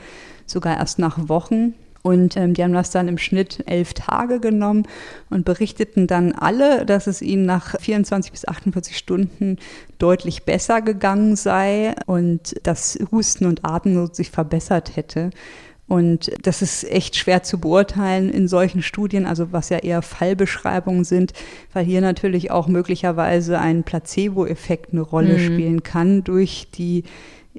sogar 0.45 0.77
erst 0.77 0.99
nach 0.99 1.29
Wochen. 1.29 1.73
Und 2.01 2.37
ähm, 2.37 2.53
die 2.53 2.63
haben 2.63 2.73
das 2.73 2.91
dann 2.91 3.07
im 3.07 3.17
Schnitt 3.17 3.63
elf 3.65 3.93
Tage 3.93 4.39
genommen 4.39 4.87
und 5.29 5.45
berichteten 5.45 6.07
dann 6.07 6.31
alle, 6.31 6.85
dass 6.85 7.07
es 7.07 7.21
ihnen 7.21 7.45
nach 7.45 7.79
24 7.79 8.31
bis 8.31 8.47
48 8.47 8.97
Stunden 8.97 9.57
deutlich 9.97 10.43
besser 10.43 10.81
gegangen 10.81 11.35
sei 11.35 11.93
und 12.05 12.55
dass 12.63 12.97
Husten 13.11 13.45
und 13.45 13.65
Atemnot 13.65 14.15
sich 14.15 14.31
verbessert 14.31 14.95
hätte. 14.95 15.31
Und 15.89 16.31
das 16.43 16.61
ist 16.61 16.83
echt 16.83 17.15
schwer 17.15 17.41
zu 17.41 17.59
beurteilen 17.59 18.29
in 18.29 18.47
solchen 18.47 18.83
Studien, 18.83 19.25
also 19.25 19.51
was 19.51 19.69
ja 19.69 19.79
eher 19.79 20.03
Fallbeschreibungen 20.03 21.03
sind, 21.03 21.33
weil 21.73 21.83
hier 21.83 21.99
natürlich 21.99 22.51
auch 22.51 22.67
möglicherweise 22.67 23.59
ein 23.59 23.83
Placebo-Effekt 23.83 24.93
eine 24.93 25.01
Rolle 25.01 25.39
mhm. 25.39 25.39
spielen 25.39 25.83
kann 25.83 26.23
durch 26.23 26.67
die 26.75 27.05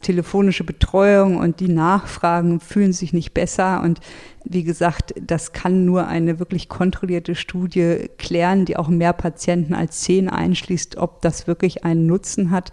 telefonische 0.01 0.64
Betreuung 0.64 1.36
und 1.36 1.61
die 1.61 1.68
Nachfragen 1.68 2.61
fühlen 2.61 2.93
sich 2.93 3.12
nicht 3.12 3.34
besser. 3.34 3.82
Und 3.82 4.01
wie 4.45 4.62
gesagt, 4.62 5.12
das 5.20 5.53
kann 5.53 5.84
nur 5.84 6.07
eine 6.07 6.38
wirklich 6.38 6.68
kontrollierte 6.68 7.34
Studie 7.34 8.09
klären, 8.16 8.64
die 8.64 8.76
auch 8.76 8.88
mehr 8.88 9.12
Patienten 9.12 9.74
als 9.74 10.01
zehn 10.01 10.28
einschließt, 10.28 10.97
ob 10.97 11.20
das 11.22 11.47
wirklich 11.47 11.84
einen 11.84 12.07
Nutzen 12.07 12.51
hat. 12.51 12.70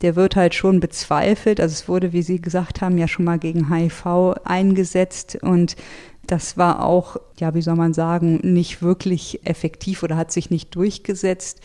Der 0.00 0.16
wird 0.16 0.36
halt 0.36 0.54
schon 0.54 0.80
bezweifelt. 0.80 1.60
Also 1.60 1.72
es 1.72 1.88
wurde, 1.88 2.12
wie 2.12 2.22
Sie 2.22 2.40
gesagt 2.40 2.80
haben, 2.80 2.98
ja 2.98 3.08
schon 3.08 3.24
mal 3.24 3.38
gegen 3.38 3.74
HIV 3.74 4.36
eingesetzt 4.44 5.38
und 5.42 5.76
das 6.26 6.56
war 6.56 6.84
auch, 6.84 7.16
ja, 7.38 7.54
wie 7.54 7.62
soll 7.62 7.74
man 7.74 7.92
sagen, 7.92 8.38
nicht 8.42 8.82
wirklich 8.82 9.40
effektiv 9.44 10.04
oder 10.04 10.16
hat 10.16 10.30
sich 10.30 10.48
nicht 10.48 10.74
durchgesetzt. 10.76 11.60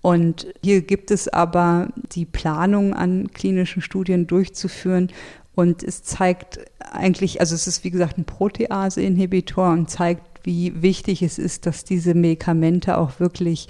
Und 0.00 0.46
hier 0.62 0.82
gibt 0.82 1.10
es 1.10 1.28
aber 1.28 1.88
die 2.12 2.24
Planung 2.24 2.94
an 2.94 3.30
klinischen 3.32 3.82
Studien 3.82 4.26
durchzuführen. 4.26 5.10
Und 5.54 5.82
es 5.82 6.04
zeigt 6.04 6.60
eigentlich, 6.78 7.40
also 7.40 7.54
es 7.54 7.66
ist 7.66 7.82
wie 7.82 7.90
gesagt 7.90 8.16
ein 8.16 8.24
Protease-Inhibitor 8.24 9.72
und 9.72 9.90
zeigt, 9.90 10.22
wie 10.44 10.82
wichtig 10.82 11.22
es 11.22 11.38
ist, 11.38 11.66
dass 11.66 11.84
diese 11.84 12.14
Medikamente 12.14 12.96
auch 12.96 13.18
wirklich 13.18 13.68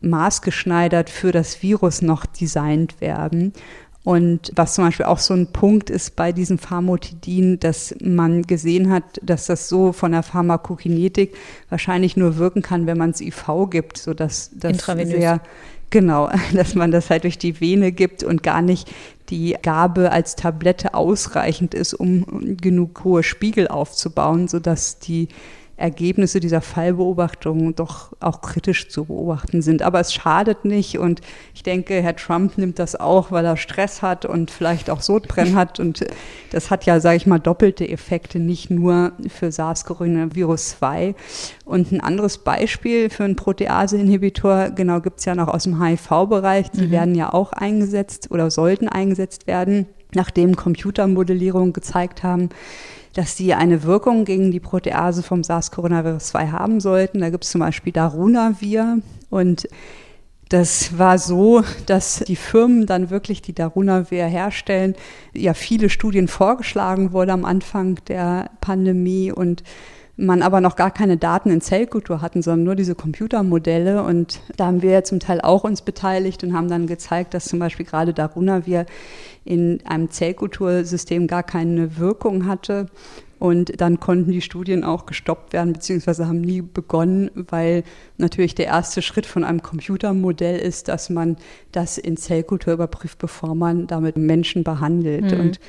maßgeschneidert 0.00 1.10
für 1.10 1.32
das 1.32 1.62
Virus 1.62 2.02
noch 2.02 2.26
designt 2.26 3.00
werden. 3.00 3.52
Und 4.06 4.52
was 4.54 4.74
zum 4.74 4.84
Beispiel 4.84 5.06
auch 5.06 5.18
so 5.18 5.34
ein 5.34 5.48
Punkt 5.48 5.90
ist 5.90 6.14
bei 6.14 6.30
diesem 6.30 6.58
Pharmotidin, 6.58 7.58
dass 7.58 7.92
man 8.00 8.42
gesehen 8.42 8.88
hat, 8.88 9.02
dass 9.20 9.46
das 9.46 9.68
so 9.68 9.92
von 9.92 10.12
der 10.12 10.22
Pharmakokinetik 10.22 11.34
wahrscheinlich 11.70 12.16
nur 12.16 12.36
wirken 12.36 12.62
kann, 12.62 12.86
wenn 12.86 12.98
man 12.98 13.10
es 13.10 13.20
IV 13.20 13.68
gibt, 13.68 13.98
sodass 13.98 14.52
das 14.54 14.78
sehr 15.08 15.40
Genau, 15.90 16.30
dass 16.54 16.76
man 16.76 16.92
das 16.92 17.10
halt 17.10 17.24
durch 17.24 17.36
die 17.36 17.60
Vene 17.60 17.90
gibt 17.90 18.22
und 18.22 18.44
gar 18.44 18.62
nicht 18.62 18.88
die 19.28 19.56
Gabe 19.60 20.12
als 20.12 20.36
Tablette 20.36 20.94
ausreichend 20.94 21.74
ist, 21.74 21.92
um 21.92 22.56
genug 22.58 23.02
hohe 23.02 23.24
Spiegel 23.24 23.66
aufzubauen, 23.66 24.46
sodass 24.46 25.00
die 25.00 25.26
Ergebnisse 25.76 26.40
dieser 26.40 26.62
Fallbeobachtung 26.62 27.74
doch 27.74 28.12
auch 28.20 28.40
kritisch 28.40 28.88
zu 28.88 29.04
beobachten 29.04 29.60
sind. 29.60 29.82
Aber 29.82 30.00
es 30.00 30.14
schadet 30.14 30.64
nicht 30.64 30.98
und 30.98 31.20
ich 31.54 31.62
denke, 31.62 32.00
Herr 32.02 32.16
Trump 32.16 32.56
nimmt 32.56 32.78
das 32.78 32.98
auch, 32.98 33.30
weil 33.30 33.44
er 33.44 33.58
Stress 33.58 34.00
hat 34.00 34.24
und 34.24 34.50
vielleicht 34.50 34.88
auch 34.88 35.02
Sodbrennen 35.02 35.54
hat 35.54 35.78
und 35.78 36.06
das 36.50 36.70
hat 36.70 36.86
ja, 36.86 36.98
sage 37.00 37.16
ich 37.16 37.26
mal, 37.26 37.38
doppelte 37.38 37.86
Effekte, 37.88 38.38
nicht 38.38 38.70
nur 38.70 39.12
für 39.28 39.52
SARS-Coronavirus 39.52 40.78
2 40.78 41.14
Und 41.66 41.92
ein 41.92 42.00
anderes 42.00 42.38
Beispiel 42.38 43.10
für 43.10 43.24
einen 43.24 43.36
Protease-Inhibitor, 43.36 44.70
genau 44.70 45.00
gibt 45.00 45.18
es 45.18 45.26
ja 45.26 45.34
noch 45.34 45.48
aus 45.48 45.64
dem 45.64 45.82
HIV-Bereich, 45.82 46.70
die 46.70 46.86
mhm. 46.86 46.90
werden 46.90 47.14
ja 47.14 47.32
auch 47.34 47.52
eingesetzt 47.52 48.30
oder 48.30 48.50
sollten 48.50 48.88
eingesetzt 48.88 49.46
werden, 49.46 49.86
nachdem 50.14 50.56
Computermodellierungen 50.56 51.74
gezeigt 51.74 52.22
haben, 52.22 52.48
dass 53.16 53.34
die 53.34 53.54
eine 53.54 53.82
Wirkung 53.82 54.26
gegen 54.26 54.50
die 54.50 54.60
Protease 54.60 55.22
vom 55.22 55.40
SARS-CoV-2 55.40 56.52
haben 56.52 56.80
sollten. 56.80 57.20
Da 57.20 57.30
gibt 57.30 57.44
es 57.44 57.50
zum 57.50 57.62
Beispiel 57.62 57.90
Darunavir 57.90 59.00
und 59.30 59.66
das 60.50 60.98
war 60.98 61.18
so, 61.18 61.64
dass 61.86 62.22
die 62.28 62.36
Firmen 62.36 62.84
dann 62.84 63.08
wirklich, 63.08 63.40
die 63.40 63.54
Darunavir 63.54 64.26
herstellen, 64.26 64.94
ja 65.34 65.54
viele 65.54 65.88
Studien 65.88 66.28
vorgeschlagen 66.28 67.12
wurde 67.12 67.32
am 67.32 67.46
Anfang 67.46 67.98
der 68.06 68.50
Pandemie 68.60 69.32
und 69.32 69.64
man 70.16 70.40
aber 70.42 70.60
noch 70.60 70.76
gar 70.76 70.90
keine 70.90 71.18
Daten 71.18 71.50
in 71.50 71.60
Zellkultur 71.60 72.22
hatten, 72.22 72.40
sondern 72.42 72.64
nur 72.64 72.74
diese 72.74 72.94
Computermodelle. 72.94 74.02
Und 74.02 74.40
da 74.56 74.66
haben 74.66 74.82
wir 74.82 74.90
ja 74.90 75.04
zum 75.04 75.20
Teil 75.20 75.40
auch 75.40 75.64
uns 75.64 75.82
beteiligt 75.82 76.42
und 76.42 76.54
haben 76.54 76.68
dann 76.68 76.86
gezeigt, 76.86 77.34
dass 77.34 77.44
zum 77.44 77.58
Beispiel 77.58 77.84
gerade 77.84 78.14
Darunavir 78.14 78.86
in 79.44 79.80
einem 79.86 80.10
Zellkultursystem 80.10 81.26
gar 81.26 81.42
keine 81.42 81.98
Wirkung 81.98 82.46
hatte. 82.46 82.86
Und 83.38 83.78
dann 83.82 84.00
konnten 84.00 84.32
die 84.32 84.40
Studien 84.40 84.82
auch 84.82 85.04
gestoppt 85.04 85.52
werden, 85.52 85.74
beziehungsweise 85.74 86.26
haben 86.26 86.40
nie 86.40 86.62
begonnen, 86.62 87.30
weil 87.34 87.84
natürlich 88.16 88.54
der 88.54 88.66
erste 88.66 89.02
Schritt 89.02 89.26
von 89.26 89.44
einem 89.44 89.60
Computermodell 89.60 90.58
ist, 90.58 90.88
dass 90.88 91.10
man 91.10 91.36
das 91.72 91.98
in 91.98 92.16
Zellkultur 92.16 92.72
überprüft, 92.72 93.18
bevor 93.18 93.54
man 93.54 93.86
damit 93.86 94.16
Menschen 94.16 94.64
behandelt. 94.64 95.32
Mhm. 95.32 95.40
Und 95.40 95.60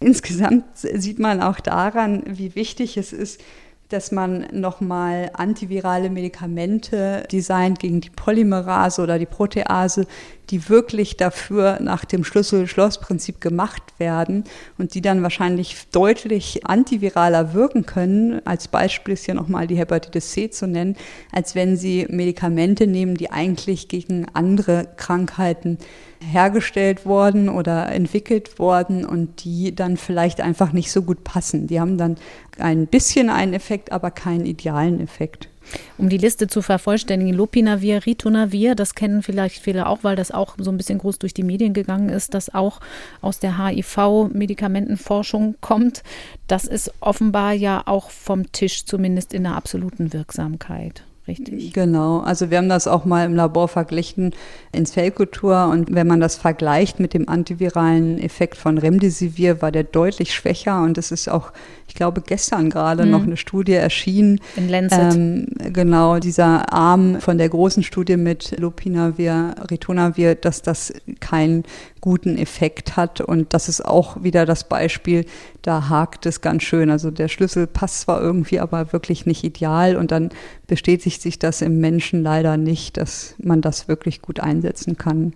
insgesamt 0.00 0.64
sieht 0.74 1.18
man 1.18 1.42
auch 1.42 1.60
daran, 1.60 2.22
wie 2.26 2.54
wichtig 2.54 2.96
es 2.96 3.12
ist, 3.12 3.40
dass 3.88 4.12
man 4.12 4.46
nochmal 4.52 5.30
antivirale 5.32 6.10
Medikamente 6.10 7.24
designt 7.32 7.78
gegen 7.78 8.00
die 8.00 8.10
Polymerase 8.10 9.02
oder 9.02 9.18
die 9.18 9.26
Protease, 9.26 10.06
die 10.50 10.68
wirklich 10.68 11.16
dafür 11.16 11.78
nach 11.80 12.04
dem 12.04 12.24
Schlüssel-Schloss-Prinzip 12.24 13.40
gemacht 13.40 13.82
werden 13.98 14.44
und 14.78 14.94
die 14.94 15.02
dann 15.02 15.22
wahrscheinlich 15.22 15.76
deutlich 15.92 16.66
antiviraler 16.66 17.54
wirken 17.54 17.86
können. 17.86 18.40
Als 18.46 18.68
Beispiel 18.68 19.14
ist 19.14 19.26
hier 19.26 19.34
nochmal 19.34 19.66
die 19.66 19.76
Hepatitis 19.76 20.32
C 20.32 20.50
zu 20.50 20.66
nennen, 20.66 20.96
als 21.32 21.54
wenn 21.54 21.76
sie 21.76 22.06
Medikamente 22.08 22.86
nehmen, 22.86 23.16
die 23.16 23.30
eigentlich 23.30 23.88
gegen 23.88 24.26
andere 24.32 24.88
Krankheiten 24.96 25.78
hergestellt 26.20 27.06
worden 27.06 27.48
oder 27.48 27.90
entwickelt 27.92 28.58
worden 28.58 29.04
und 29.04 29.44
die 29.44 29.74
dann 29.74 29.96
vielleicht 29.96 30.40
einfach 30.40 30.72
nicht 30.72 30.90
so 30.90 31.02
gut 31.02 31.24
passen. 31.24 31.66
Die 31.66 31.80
haben 31.80 31.98
dann 31.98 32.16
ein 32.58 32.86
bisschen 32.86 33.30
einen 33.30 33.54
Effekt, 33.54 33.92
aber 33.92 34.10
keinen 34.10 34.44
idealen 34.46 35.00
Effekt. 35.00 35.48
Um 35.96 36.08
die 36.08 36.18
Liste 36.18 36.46
zu 36.46 36.62
vervollständigen, 36.62 37.34
Lopinavir, 37.34 38.06
Ritonavir, 38.06 38.74
das 38.74 38.94
kennen 38.94 39.22
vielleicht 39.22 39.62
viele 39.62 39.86
auch, 39.86 39.98
weil 40.02 40.16
das 40.16 40.30
auch 40.30 40.54
so 40.58 40.70
ein 40.70 40.76
bisschen 40.76 40.98
groß 40.98 41.18
durch 41.18 41.34
die 41.34 41.42
Medien 41.42 41.74
gegangen 41.74 42.08
ist, 42.08 42.34
das 42.34 42.54
auch 42.54 42.80
aus 43.20 43.38
der 43.38 43.58
HIV-Medikamentenforschung 43.58 45.56
kommt. 45.60 46.02
Das 46.46 46.64
ist 46.64 46.92
offenbar 47.00 47.52
ja 47.52 47.82
auch 47.86 48.10
vom 48.10 48.52
Tisch, 48.52 48.84
zumindest 48.84 49.34
in 49.34 49.44
der 49.44 49.56
absoluten 49.56 50.12
Wirksamkeit 50.12 51.04
richtig? 51.28 51.72
Genau, 51.72 52.20
also 52.20 52.50
wir 52.50 52.58
haben 52.58 52.68
das 52.68 52.88
auch 52.88 53.04
mal 53.04 53.24
im 53.24 53.34
Labor 53.34 53.68
verglichen 53.68 54.34
in 54.72 54.86
Zellkultur 54.86 55.68
und 55.70 55.94
wenn 55.94 56.06
man 56.06 56.20
das 56.20 56.36
vergleicht 56.36 56.98
mit 56.98 57.14
dem 57.14 57.28
antiviralen 57.28 58.18
Effekt 58.18 58.56
von 58.56 58.78
Remdesivir, 58.78 59.62
war 59.62 59.70
der 59.70 59.84
deutlich 59.84 60.34
schwächer 60.34 60.82
und 60.82 60.98
es 60.98 61.12
ist 61.12 61.28
auch, 61.28 61.52
ich 61.86 61.94
glaube, 61.94 62.22
gestern 62.22 62.70
gerade 62.70 63.04
mhm. 63.04 63.10
noch 63.10 63.22
eine 63.22 63.36
Studie 63.36 63.74
erschienen. 63.74 64.40
In 64.56 64.68
Lancet. 64.68 65.14
Ähm, 65.14 65.46
genau, 65.72 66.18
dieser 66.18 66.72
Arm 66.72 67.20
von 67.20 67.38
der 67.38 67.48
großen 67.48 67.82
Studie 67.82 68.16
mit 68.16 68.58
Lopinavir, 68.58 69.54
Ritonavir, 69.70 70.34
dass 70.34 70.62
das 70.62 70.92
keinen 71.20 71.64
guten 72.00 72.38
Effekt 72.38 72.96
hat 72.96 73.20
und 73.20 73.54
das 73.54 73.68
ist 73.68 73.84
auch 73.84 74.22
wieder 74.22 74.46
das 74.46 74.68
Beispiel, 74.68 75.24
da 75.62 75.88
hakt 75.88 76.26
es 76.26 76.40
ganz 76.40 76.62
schön. 76.62 76.90
Also 76.90 77.10
der 77.10 77.28
Schlüssel 77.28 77.66
passt 77.66 78.00
zwar 78.02 78.20
irgendwie, 78.20 78.60
aber 78.60 78.92
wirklich 78.92 79.26
nicht 79.26 79.44
ideal 79.44 79.96
und 79.96 80.10
dann 80.10 80.30
bestätigt 80.66 81.22
sich 81.22 81.38
das 81.38 81.62
im 81.62 81.80
Menschen 81.80 82.22
leider 82.22 82.56
nicht, 82.56 82.96
dass 82.96 83.34
man 83.38 83.60
das 83.60 83.88
wirklich 83.88 84.22
gut 84.22 84.40
einsetzen 84.40 84.96
kann. 84.96 85.32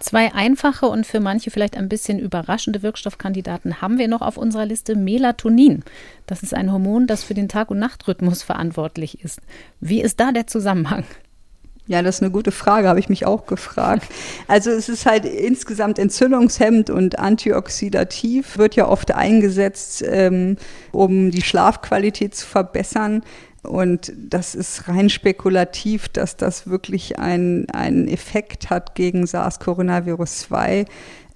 Zwei 0.00 0.32
einfache 0.32 0.86
und 0.86 1.06
für 1.06 1.20
manche 1.20 1.50
vielleicht 1.50 1.76
ein 1.76 1.90
bisschen 1.90 2.18
überraschende 2.18 2.82
Wirkstoffkandidaten 2.82 3.82
haben 3.82 3.98
wir 3.98 4.08
noch 4.08 4.22
auf 4.22 4.38
unserer 4.38 4.64
Liste. 4.64 4.96
Melatonin. 4.96 5.84
Das 6.26 6.42
ist 6.42 6.54
ein 6.54 6.72
Hormon, 6.72 7.06
das 7.06 7.22
für 7.22 7.34
den 7.34 7.50
Tag- 7.50 7.70
und 7.70 7.78
Nachtrhythmus 7.78 8.42
verantwortlich 8.42 9.22
ist. 9.22 9.40
Wie 9.78 10.00
ist 10.00 10.18
da 10.18 10.32
der 10.32 10.46
Zusammenhang? 10.46 11.04
Ja, 11.90 12.02
das 12.02 12.18
ist 12.18 12.22
eine 12.22 12.30
gute 12.30 12.52
Frage, 12.52 12.86
habe 12.86 13.00
ich 13.00 13.08
mich 13.08 13.26
auch 13.26 13.46
gefragt. 13.46 14.06
Also 14.46 14.70
es 14.70 14.88
ist 14.88 15.06
halt 15.06 15.24
insgesamt 15.24 15.98
entzündungshemmend 15.98 16.88
und 16.88 17.18
antioxidativ, 17.18 18.58
wird 18.58 18.76
ja 18.76 18.86
oft 18.86 19.12
eingesetzt, 19.12 20.04
ähm, 20.06 20.56
um 20.92 21.32
die 21.32 21.42
Schlafqualität 21.42 22.36
zu 22.36 22.46
verbessern. 22.46 23.24
Und 23.64 24.12
das 24.16 24.54
ist 24.54 24.86
rein 24.86 25.10
spekulativ, 25.10 26.08
dass 26.08 26.36
das 26.36 26.68
wirklich 26.68 27.18
einen 27.18 28.06
Effekt 28.06 28.70
hat 28.70 28.94
gegen 28.94 29.26
SARS-Coronavirus 29.26 30.36
2. 30.42 30.84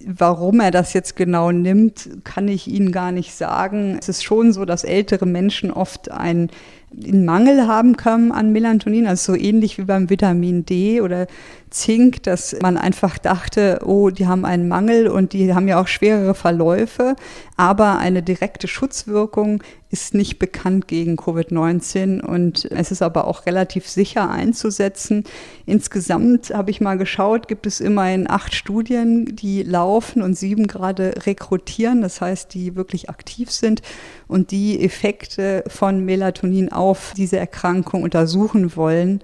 Warum 0.06 0.60
er 0.60 0.70
das 0.70 0.92
jetzt 0.92 1.16
genau 1.16 1.50
nimmt, 1.50 2.10
kann 2.22 2.46
ich 2.46 2.68
Ihnen 2.68 2.92
gar 2.92 3.10
nicht 3.10 3.34
sagen. 3.34 3.96
Es 3.98 4.08
ist 4.08 4.22
schon 4.22 4.52
so, 4.52 4.64
dass 4.64 4.84
ältere 4.84 5.26
Menschen 5.26 5.72
oft 5.72 6.12
einen 7.02 7.24
Mangel 7.24 7.66
haben 7.66 7.96
können 7.96 8.32
an 8.32 8.52
Melatonin, 8.52 9.06
also 9.06 9.32
so 9.32 9.38
ähnlich 9.38 9.78
wie 9.78 9.84
beim 9.84 10.10
Vitamin 10.10 10.64
D 10.64 11.00
oder 11.00 11.26
Zink, 11.74 12.22
dass 12.22 12.56
man 12.62 12.76
einfach 12.76 13.18
dachte, 13.18 13.80
oh, 13.84 14.10
die 14.10 14.28
haben 14.28 14.44
einen 14.44 14.68
Mangel 14.68 15.08
und 15.08 15.32
die 15.32 15.52
haben 15.52 15.66
ja 15.66 15.80
auch 15.80 15.88
schwerere 15.88 16.34
Verläufe, 16.34 17.16
aber 17.56 17.98
eine 17.98 18.22
direkte 18.22 18.68
Schutzwirkung 18.68 19.62
ist 19.90 20.14
nicht 20.14 20.38
bekannt 20.38 20.88
gegen 20.88 21.16
Covid-19 21.16 22.20
und 22.20 22.64
es 22.64 22.90
ist 22.90 23.02
aber 23.02 23.26
auch 23.26 23.46
relativ 23.46 23.88
sicher 23.88 24.30
einzusetzen. 24.30 25.24
Insgesamt 25.66 26.50
habe 26.50 26.70
ich 26.70 26.80
mal 26.80 26.98
geschaut, 26.98 27.48
gibt 27.48 27.66
es 27.66 27.80
immerhin 27.80 28.30
acht 28.30 28.54
Studien, 28.54 29.36
die 29.36 29.62
laufen 29.62 30.22
und 30.22 30.34
sieben 30.34 30.66
gerade 30.66 31.14
rekrutieren, 31.26 32.02
das 32.02 32.20
heißt, 32.20 32.54
die 32.54 32.76
wirklich 32.76 33.10
aktiv 33.10 33.50
sind 33.50 33.82
und 34.26 34.50
die 34.50 34.82
Effekte 34.84 35.64
von 35.66 36.04
Melatonin 36.04 36.72
auf 36.72 37.12
diese 37.16 37.38
Erkrankung 37.38 38.02
untersuchen 38.02 38.76
wollen. 38.76 39.20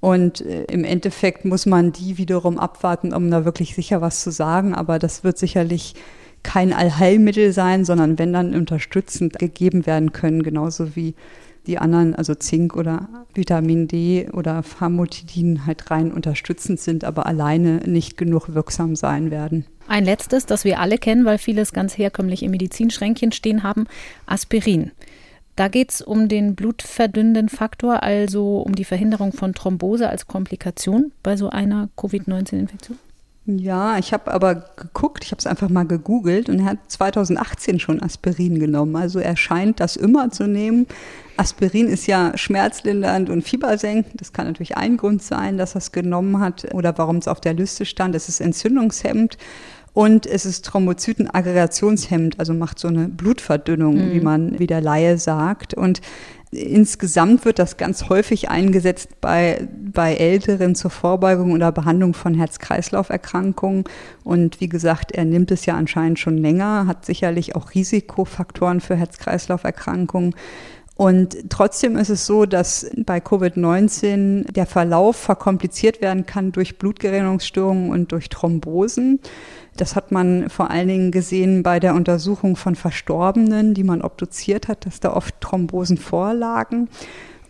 Und 0.00 0.40
äh, 0.40 0.64
im 0.64 0.84
Endeffekt 0.84 1.44
muss 1.44 1.66
man 1.66 1.92
die 1.92 2.18
wiederum 2.18 2.58
abwarten, 2.58 3.12
um 3.12 3.30
da 3.30 3.44
wirklich 3.44 3.74
sicher 3.74 4.00
was 4.00 4.22
zu 4.22 4.30
sagen. 4.30 4.74
Aber 4.74 4.98
das 4.98 5.24
wird 5.24 5.38
sicherlich 5.38 5.94
kein 6.42 6.72
Allheilmittel 6.72 7.52
sein, 7.52 7.84
sondern 7.84 8.18
wenn 8.18 8.32
dann 8.32 8.54
unterstützend 8.54 9.38
gegeben 9.38 9.84
werden 9.84 10.12
können, 10.12 10.42
genauso 10.42 10.94
wie 10.94 11.14
die 11.66 11.78
anderen, 11.78 12.14
also 12.14 12.34
Zink 12.34 12.76
oder 12.76 13.08
Vitamin 13.34 13.88
D 13.88 14.28
oder 14.32 14.62
Pharmotidin 14.62 15.66
halt 15.66 15.90
rein 15.90 16.12
unterstützend 16.12 16.80
sind, 16.80 17.04
aber 17.04 17.26
alleine 17.26 17.78
nicht 17.86 18.16
genug 18.16 18.54
wirksam 18.54 18.96
sein 18.96 19.30
werden. 19.30 19.66
Ein 19.88 20.04
letztes, 20.04 20.46
das 20.46 20.64
wir 20.64 20.80
alle 20.80 20.98
kennen, 20.98 21.24
weil 21.24 21.38
viele 21.38 21.62
es 21.62 21.72
ganz 21.72 21.96
herkömmlich 21.96 22.42
im 22.42 22.50
Medizinschränkchen 22.50 23.32
stehen 23.32 23.62
haben, 23.62 23.86
Aspirin. 24.26 24.90
Da 25.54 25.68
geht 25.68 25.90
es 25.90 26.02
um 26.02 26.28
den 26.28 26.54
blutverdünnenden 26.54 27.48
Faktor, 27.48 28.02
also 28.02 28.58
um 28.58 28.74
die 28.74 28.84
Verhinderung 28.84 29.32
von 29.32 29.54
Thrombose 29.54 30.08
als 30.08 30.26
Komplikation 30.26 31.12
bei 31.22 31.36
so 31.36 31.48
einer 31.48 31.88
Covid-19-Infektion. 31.96 32.98
Ja, 33.48 33.96
ich 33.96 34.12
habe 34.12 34.32
aber 34.32 34.56
geguckt, 34.76 35.22
ich 35.24 35.30
habe 35.30 35.38
es 35.38 35.46
einfach 35.46 35.68
mal 35.68 35.86
gegoogelt 35.86 36.48
und 36.48 36.58
er 36.58 36.64
hat 36.64 36.78
2018 36.88 37.78
schon 37.78 38.02
Aspirin 38.02 38.58
genommen. 38.58 38.96
Also 38.96 39.20
er 39.20 39.36
scheint 39.36 39.78
das 39.78 39.94
immer 39.94 40.30
zu 40.32 40.48
nehmen. 40.48 40.88
Aspirin 41.36 41.86
ist 41.86 42.08
ja 42.08 42.36
schmerzlindernd 42.36 43.30
und 43.30 43.42
fiebersenkend. 43.42 44.20
Das 44.20 44.32
kann 44.32 44.46
natürlich 44.46 44.76
ein 44.76 44.96
Grund 44.96 45.22
sein, 45.22 45.58
dass 45.58 45.76
er 45.76 45.78
es 45.78 45.92
genommen 45.92 46.40
hat 46.40 46.74
oder 46.74 46.98
warum 46.98 47.18
es 47.18 47.28
auf 47.28 47.40
der 47.40 47.54
Liste 47.54 47.84
stand. 47.84 48.16
Es 48.16 48.28
ist 48.28 48.40
entzündungshemmend 48.40 49.38
und 49.96 50.26
es 50.26 50.44
ist 50.44 50.66
Thrombozytenaggregationshemmend, 50.66 52.38
also 52.38 52.52
macht 52.52 52.78
so 52.78 52.88
eine 52.88 53.08
Blutverdünnung, 53.08 53.94
mhm. 53.94 54.12
wie 54.12 54.20
man 54.20 54.58
wie 54.58 54.66
der 54.66 54.80
Laie 54.80 55.18
sagt. 55.18 55.72
Und 55.72 56.02
insgesamt 56.56 57.44
wird 57.44 57.58
das 57.58 57.76
ganz 57.76 58.08
häufig 58.08 58.48
eingesetzt 58.48 59.20
bei, 59.20 59.68
bei 59.92 60.14
Älteren 60.14 60.74
zur 60.74 60.90
Vorbeugung 60.90 61.52
oder 61.52 61.72
Behandlung 61.72 62.14
von 62.14 62.34
Herz-Kreislauf-Erkrankungen. 62.34 63.84
Und 64.24 64.60
wie 64.60 64.68
gesagt, 64.68 65.12
er 65.12 65.24
nimmt 65.24 65.50
es 65.50 65.66
ja 65.66 65.74
anscheinend 65.74 66.18
schon 66.18 66.38
länger, 66.38 66.86
hat 66.86 67.04
sicherlich 67.04 67.54
auch 67.54 67.74
Risikofaktoren 67.74 68.80
für 68.80 68.96
Herz-Kreislauf-Erkrankungen. 68.96 70.34
Und 70.96 71.50
trotzdem 71.50 71.98
ist 71.98 72.08
es 72.08 72.24
so, 72.24 72.46
dass 72.46 72.90
bei 72.96 73.18
Covid-19 73.18 74.50
der 74.50 74.64
Verlauf 74.64 75.16
verkompliziert 75.16 76.00
werden 76.00 76.24
kann 76.24 76.52
durch 76.52 76.78
Blutgerinnungsstörungen 76.78 77.90
und 77.90 78.12
durch 78.12 78.30
Thrombosen. 78.30 79.20
Das 79.76 79.96
hat 79.96 80.12
man 80.12 80.48
vor 80.48 80.70
allen 80.70 80.88
Dingen 80.88 81.10
gesehen 81.10 81.62
bei 81.62 81.80
der 81.80 81.94
Untersuchung 81.94 82.56
von 82.56 82.74
Verstorbenen, 82.74 83.74
die 83.74 83.84
man 83.84 84.02
obduziert 84.02 84.68
hat, 84.68 84.86
dass 84.86 85.00
da 85.00 85.12
oft 85.12 85.40
Thrombosen 85.40 85.98
vorlagen. 85.98 86.88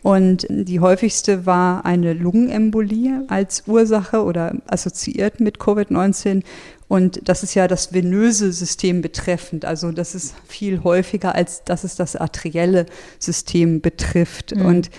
Und 0.02 0.46
die 0.48 0.78
häufigste 0.78 1.46
war 1.46 1.84
eine 1.84 2.12
Lungenembolie 2.12 3.24
als 3.26 3.64
Ursache 3.66 4.22
oder 4.22 4.54
assoziiert 4.68 5.40
mit 5.40 5.58
Covid-19. 5.58 6.44
Und 6.86 7.28
das 7.28 7.42
ist 7.42 7.54
ja 7.54 7.66
das 7.66 7.92
venöse 7.92 8.52
System 8.52 9.02
betreffend. 9.02 9.64
Also 9.64 9.90
das 9.90 10.14
ist 10.14 10.36
viel 10.46 10.84
häufiger, 10.84 11.34
als 11.34 11.64
dass 11.64 11.82
es 11.82 11.96
das 11.96 12.14
arterielle 12.14 12.86
System 13.18 13.80
betrifft. 13.80 14.54
Mhm. 14.54 14.66
Und 14.66 14.90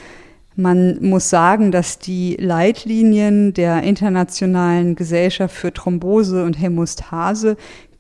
man 0.58 0.98
muss 1.02 1.30
sagen, 1.30 1.72
dass 1.72 2.00
die 2.00 2.36
Leitlinien 2.40 3.54
der 3.54 3.84
Internationalen 3.84 4.96
Gesellschaft 4.96 5.56
für 5.56 5.72
Thrombose 5.72 6.44
und 6.44 6.60
Hämostase 6.60 7.56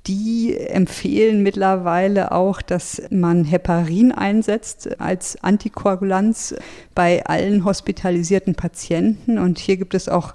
die 0.07 0.57
empfehlen 0.57 1.43
mittlerweile 1.43 2.31
auch, 2.31 2.61
dass 2.61 3.01
man 3.09 3.43
Heparin 3.43 4.13
einsetzt 4.13 5.01
als 5.01 5.43
Antikoagulanz 5.43 6.55
bei 6.95 7.25
allen 7.25 7.65
hospitalisierten 7.65 8.55
Patienten. 8.55 9.37
Und 9.37 9.59
hier 9.59 9.75
gibt 9.75 9.93
es 9.93 10.07
auch 10.07 10.33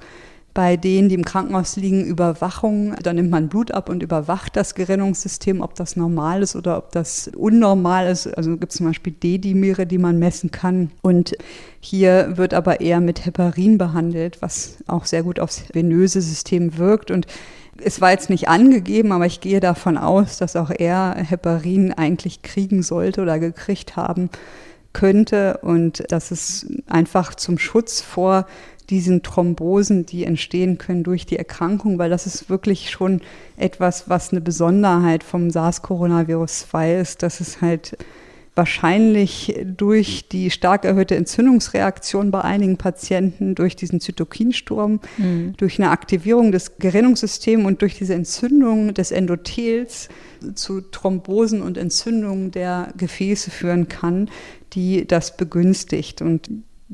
bei 0.55 0.77
denen, 0.77 1.09
die 1.09 1.15
im 1.15 1.25
Krankenhaus 1.25 1.77
liegen, 1.77 2.05
Überwachung. 2.05 2.95
Da 3.03 3.13
nimmt 3.13 3.31
man 3.31 3.49
Blut 3.49 3.71
ab 3.71 3.89
und 3.89 4.03
überwacht 4.03 4.55
das 4.57 4.75
Gerinnungssystem, 4.75 5.61
ob 5.61 5.75
das 5.75 5.97
normal 5.97 6.43
ist 6.43 6.57
oder 6.57 6.77
ob 6.77 6.93
das 6.93 7.31
unnormal 7.35 8.09
ist. 8.09 8.27
Also 8.37 8.57
gibt 8.57 8.73
es 8.73 8.79
zum 8.79 8.87
Beispiel 8.87 9.15
D-Dimere, 9.15 9.87
die 9.87 9.99
man 9.99 10.19
messen 10.19 10.51
kann. 10.51 10.91
Und 11.01 11.35
hier 11.81 12.37
wird 12.37 12.53
aber 12.53 12.81
eher 12.81 13.01
mit 13.01 13.25
Heparin 13.25 13.79
behandelt, 13.79 14.43
was 14.43 14.79
auch 14.87 15.07
sehr 15.07 15.23
gut 15.23 15.41
aufs 15.41 15.65
venöse 15.73 16.21
System 16.21 16.77
wirkt. 16.77 17.11
Und 17.11 17.27
es 17.83 18.01
war 18.03 18.11
jetzt 18.11 18.29
nicht 18.29 18.49
angegeben, 18.49 19.13
aber 19.13 19.27
ich 19.27 19.41
gehe 19.41 19.61
davon 19.61 19.97
aus, 19.97 20.37
dass 20.37 20.57
auch 20.57 20.71
er 20.71 21.15
Heparin 21.17 21.93
eigentlich 21.93 22.43
kriegen 22.43 22.83
sollte 22.83 23.23
oder 23.23 23.39
gekriegt 23.39 23.97
haben 23.97 24.29
könnte 24.93 25.59
und 25.63 26.05
dass 26.13 26.31
es 26.31 26.67
einfach 26.87 27.35
zum 27.35 27.59
Schutz 27.59 28.01
vor 28.01 28.47
diesen 28.91 29.23
Thrombosen, 29.23 30.07
die 30.07 30.25
entstehen 30.25 30.79
können 30.79 31.03
durch 31.03 31.27
die 31.27 31.39
Erkrankung, 31.39 31.99
weil 31.99 32.11
das 32.11 32.27
ist 32.27 32.51
wirklich 32.51 32.91
schon 32.91 33.21
etwas, 33.57 34.09
was 34.09 34.33
eine 34.33 34.41
Besonderheit 34.41 35.25
vom 35.25 35.51
SARS-Coronavirus 35.51 36.69
2 36.69 36.97
ist, 36.97 37.23
dass 37.23 37.41
es 37.41 37.61
halt 37.61 37.97
wahrscheinlich 38.55 39.55
durch 39.65 40.29
die 40.29 40.51
stark 40.51 40.85
erhöhte 40.85 41.17
Entzündungsreaktion 41.17 42.31
bei 42.31 42.43
einigen 42.43 42.77
Patienten, 42.77 43.55
durch 43.55 43.77
diesen 43.77 44.01
Zytokinsturm, 44.01 45.01
mhm. 45.17 45.55
durch 45.57 45.79
eine 45.79 45.91
Aktivierung 45.91 46.53
des 46.53 46.77
Gerinnungssystems 46.77 47.65
und 47.65 47.81
durch 47.81 47.97
diese 47.97 48.15
Entzündung 48.15 48.93
des 48.93 49.11
Endothels 49.11 50.09
zu 50.55 50.83
Thrombosen 50.83 51.63
und 51.63 51.79
Entzündungen 51.79 52.51
der 52.51 52.93
Gefäße 52.97 53.51
führen 53.51 53.89
kann, 53.89 54.29
die 54.75 55.07
das 55.07 55.37
begünstigt. 55.37 56.21
Und 56.21 56.51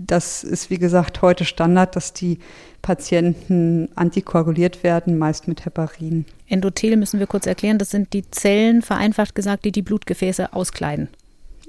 das 0.07 0.45
ist, 0.45 0.71
wie 0.71 0.79
gesagt, 0.79 1.23
heute 1.23 1.45
Standard, 1.45 1.97
dass 1.97 2.13
die 2.13 2.39
Patienten 2.83 3.89
antikoaguliert 3.97 4.83
werden, 4.85 5.19
meist 5.19 5.49
mit 5.49 5.65
Heparin. 5.65 6.25
Endothel 6.47 6.97
müssen 6.97 7.19
wir 7.19 7.27
kurz 7.27 7.47
erklären, 7.47 7.79
das 7.79 7.91
sind 7.91 8.13
die 8.13 8.31
Zellen, 8.31 8.83
vereinfacht 8.83 9.35
gesagt, 9.35 9.65
die 9.65 9.73
die 9.73 9.83
Blutgefäße 9.83 10.53
auskleiden. 10.53 11.09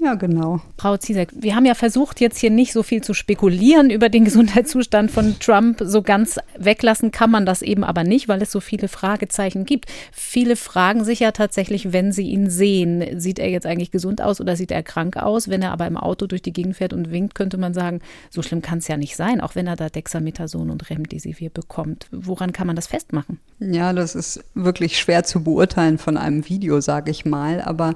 Ja, 0.02 0.14
genau. 0.14 0.62
Frau 0.78 0.96
Ziesek, 0.96 1.28
wir 1.34 1.54
haben 1.54 1.66
ja 1.66 1.74
versucht, 1.74 2.20
jetzt 2.20 2.38
hier 2.38 2.48
nicht 2.48 2.72
so 2.72 2.82
viel 2.82 3.02
zu 3.02 3.12
spekulieren 3.12 3.90
über 3.90 4.08
den 4.08 4.24
Gesundheitszustand 4.30 5.10
von 5.10 5.38
Trump. 5.40 5.82
So 5.84 6.00
ganz 6.00 6.38
weglassen 6.56 7.10
kann 7.10 7.30
man 7.30 7.44
das 7.44 7.60
eben 7.60 7.84
aber 7.84 8.02
nicht, 8.02 8.26
weil 8.26 8.40
es 8.40 8.50
so 8.50 8.60
viele 8.60 8.88
Fragezeichen 8.88 9.66
gibt. 9.66 9.90
Viele 10.10 10.56
fragen 10.56 11.04
sich 11.04 11.20
ja 11.20 11.32
tatsächlich, 11.32 11.92
wenn 11.92 12.12
sie 12.12 12.28
ihn 12.30 12.48
sehen, 12.48 13.20
sieht 13.20 13.38
er 13.38 13.50
jetzt 13.50 13.66
eigentlich 13.66 13.90
gesund 13.90 14.22
aus 14.22 14.40
oder 14.40 14.56
sieht 14.56 14.70
er 14.70 14.82
krank 14.82 15.18
aus? 15.18 15.48
Wenn 15.48 15.60
er 15.60 15.72
aber 15.72 15.86
im 15.86 15.98
Auto 15.98 16.26
durch 16.26 16.40
die 16.40 16.54
Gegend 16.54 16.76
fährt 16.76 16.94
und 16.94 17.10
winkt, 17.10 17.34
könnte 17.34 17.58
man 17.58 17.74
sagen, 17.74 18.00
so 18.30 18.40
schlimm 18.40 18.62
kann 18.62 18.78
es 18.78 18.88
ja 18.88 18.96
nicht 18.96 19.16
sein, 19.16 19.42
auch 19.42 19.54
wenn 19.54 19.66
er 19.66 19.76
da 19.76 19.90
Dexamethason 19.90 20.70
und 20.70 20.88
Remdesivir 20.88 21.50
bekommt. 21.50 22.06
Woran 22.10 22.52
kann 22.52 22.66
man 22.66 22.76
das 22.76 22.86
festmachen? 22.86 23.38
Ja, 23.58 23.92
das 23.92 24.14
ist 24.14 24.42
wirklich 24.54 24.98
schwer 24.98 25.24
zu 25.24 25.44
beurteilen 25.44 25.98
von 25.98 26.16
einem 26.16 26.48
Video, 26.48 26.80
sage 26.80 27.10
ich 27.10 27.26
mal. 27.26 27.60
Aber 27.60 27.94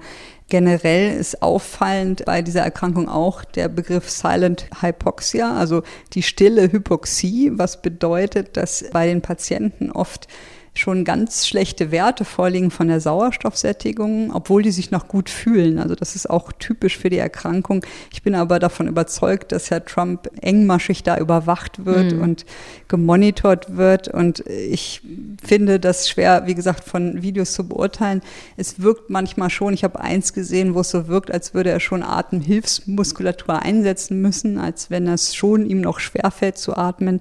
Generell 0.48 1.16
ist 1.16 1.42
auffallend 1.42 2.26
bei 2.26 2.42
dieser 2.42 2.60
Erkrankung 2.60 3.08
auch 3.08 3.44
der 3.44 3.68
Begriff 3.68 4.10
Silent 4.10 4.68
Hypoxia, 4.82 5.56
also 5.56 5.82
die 6.12 6.22
stille 6.22 6.70
Hypoxie, 6.70 7.52
was 7.54 7.80
bedeutet, 7.80 8.56
dass 8.56 8.84
bei 8.92 9.06
den 9.06 9.22
Patienten 9.22 9.90
oft 9.90 10.28
schon 10.76 11.04
ganz 11.04 11.46
schlechte 11.46 11.92
Werte 11.92 12.24
vorliegen 12.24 12.70
von 12.70 12.88
der 12.88 13.00
Sauerstoffsättigung, 13.00 14.32
obwohl 14.34 14.62
die 14.62 14.72
sich 14.72 14.90
noch 14.90 15.06
gut 15.06 15.30
fühlen. 15.30 15.78
Also 15.78 15.94
das 15.94 16.16
ist 16.16 16.28
auch 16.28 16.50
typisch 16.52 16.98
für 16.98 17.10
die 17.10 17.18
Erkrankung. 17.18 17.86
Ich 18.12 18.22
bin 18.22 18.34
aber 18.34 18.58
davon 18.58 18.88
überzeugt, 18.88 19.52
dass 19.52 19.70
Herr 19.70 19.84
Trump 19.84 20.28
engmaschig 20.40 21.04
da 21.04 21.16
überwacht 21.18 21.84
wird 21.84 22.14
mhm. 22.14 22.22
und 22.22 22.46
gemonitort 22.88 23.76
wird. 23.76 24.08
Und 24.08 24.40
ich 24.48 25.02
finde 25.42 25.78
das 25.78 26.08
schwer, 26.08 26.42
wie 26.46 26.56
gesagt, 26.56 26.82
von 26.82 27.22
Videos 27.22 27.52
zu 27.52 27.68
beurteilen. 27.68 28.20
Es 28.56 28.82
wirkt 28.82 29.10
manchmal 29.10 29.50
schon, 29.50 29.74
ich 29.74 29.84
habe 29.84 30.00
eins 30.00 30.32
gesehen, 30.32 30.74
wo 30.74 30.80
es 30.80 30.90
so 30.90 31.06
wirkt, 31.06 31.30
als 31.30 31.54
würde 31.54 31.70
er 31.70 31.80
schon 31.80 32.02
Atemhilfsmuskulatur 32.02 33.62
einsetzen 33.62 34.20
müssen, 34.20 34.58
als 34.58 34.90
wenn 34.90 35.06
es 35.06 35.36
schon 35.36 35.66
ihm 35.66 35.80
noch 35.80 36.00
schwerfällt 36.00 36.58
zu 36.58 36.76
atmen. 36.76 37.20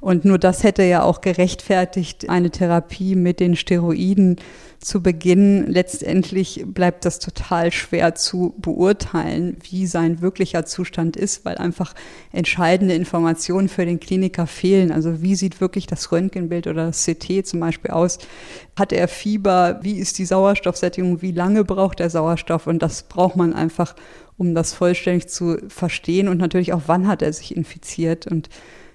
Und 0.00 0.24
nur 0.24 0.38
das 0.38 0.64
hätte 0.64 0.82
ja 0.82 1.02
auch 1.02 1.20
gerechtfertigt, 1.20 2.28
eine 2.30 2.50
Therapie 2.50 2.93
mit 3.00 3.40
den 3.40 3.56
Steroiden 3.56 4.36
zu 4.78 5.02
beginnen. 5.02 5.66
Letztendlich 5.66 6.64
bleibt 6.66 7.04
das 7.04 7.18
total 7.18 7.72
schwer 7.72 8.14
zu 8.14 8.54
beurteilen, 8.58 9.56
wie 9.62 9.86
sein 9.86 10.20
wirklicher 10.20 10.64
Zustand 10.66 11.16
ist, 11.16 11.44
weil 11.44 11.56
einfach 11.56 11.94
entscheidende 12.32 12.94
Informationen 12.94 13.68
für 13.68 13.86
den 13.86 14.00
Kliniker 14.00 14.46
fehlen. 14.46 14.92
Also 14.92 15.22
wie 15.22 15.34
sieht 15.34 15.60
wirklich 15.60 15.86
das 15.86 16.12
Röntgenbild 16.12 16.66
oder 16.66 16.86
das 16.86 17.04
CT 17.04 17.46
zum 17.46 17.60
Beispiel 17.60 17.90
aus? 17.90 18.18
Hat 18.78 18.92
er 18.92 19.08
Fieber? 19.08 19.80
Wie 19.82 19.98
ist 19.98 20.18
die 20.18 20.26
Sauerstoffsättigung? 20.26 21.22
Wie 21.22 21.32
lange 21.32 21.64
braucht 21.64 22.00
er 22.00 22.10
Sauerstoff? 22.10 22.66
Und 22.66 22.82
das 22.82 23.04
braucht 23.04 23.36
man 23.36 23.52
einfach, 23.52 23.94
um 24.36 24.54
das 24.54 24.74
vollständig 24.74 25.28
zu 25.28 25.58
verstehen 25.68 26.28
und 26.28 26.38
natürlich 26.38 26.72
auch, 26.72 26.82
wann 26.86 27.06
hat 27.06 27.22
er 27.22 27.32
sich 27.32 27.56
infiziert 27.56 28.26
und 28.26 28.48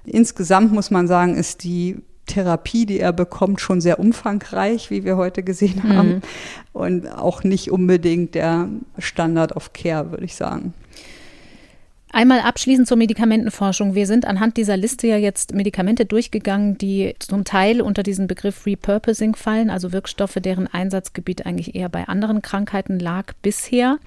Insgesamt 0.05 0.71
muss 0.71 0.91
man 0.91 1.07
sagen, 1.07 1.35
ist 1.35 1.63
die 1.63 1.97
Therapie, 2.29 2.85
die 2.85 2.99
er 2.99 3.11
bekommt, 3.11 3.59
schon 3.59 3.81
sehr 3.81 3.99
umfangreich, 3.99 4.89
wie 4.89 5.03
wir 5.03 5.17
heute 5.17 5.43
gesehen 5.43 5.81
mhm. 5.83 5.95
haben. 5.95 6.21
Und 6.71 7.07
auch 7.07 7.43
nicht 7.43 7.71
unbedingt 7.71 8.35
der 8.35 8.69
Standard 8.97 9.55
of 9.55 9.73
Care, 9.73 10.11
würde 10.11 10.23
ich 10.23 10.35
sagen. 10.35 10.73
Einmal 12.11 12.39
abschließend 12.39 12.87
zur 12.87 12.97
Medikamentenforschung. 12.97 13.93
Wir 13.93 14.07
sind 14.07 14.25
anhand 14.25 14.57
dieser 14.57 14.77
Liste 14.77 15.05
ja 15.05 15.17
jetzt 15.17 15.53
Medikamente 15.53 16.05
durchgegangen, 16.05 16.75
die 16.75 17.13
zum 17.19 17.43
Teil 17.43 17.81
unter 17.81 18.01
diesen 18.01 18.25
Begriff 18.25 18.65
Repurposing 18.65 19.35
fallen, 19.35 19.69
also 19.69 19.91
Wirkstoffe, 19.91 20.39
deren 20.41 20.65
Einsatzgebiet 20.65 21.45
eigentlich 21.45 21.75
eher 21.75 21.87
bei 21.87 22.07
anderen 22.07 22.41
Krankheiten 22.41 22.97
lag 22.97 23.33
bisher. 23.43 23.99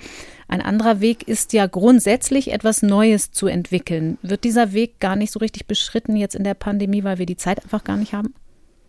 Ein 0.48 0.62
anderer 0.62 1.00
Weg 1.00 1.28
ist 1.28 1.52
ja 1.52 1.66
grundsätzlich 1.66 2.52
etwas 2.52 2.82
Neues 2.82 3.30
zu 3.30 3.46
entwickeln. 3.46 4.18
Wird 4.22 4.42
dieser 4.42 4.72
Weg 4.72 4.98
gar 4.98 5.14
nicht 5.14 5.32
so 5.32 5.38
richtig 5.38 5.66
beschritten 5.66 6.16
jetzt 6.16 6.34
in 6.34 6.42
der 6.44 6.54
Pandemie, 6.54 7.04
weil 7.04 7.18
wir 7.18 7.26
die 7.26 7.36
Zeit 7.36 7.62
einfach 7.62 7.84
gar 7.84 7.96
nicht 7.96 8.14
haben? 8.14 8.34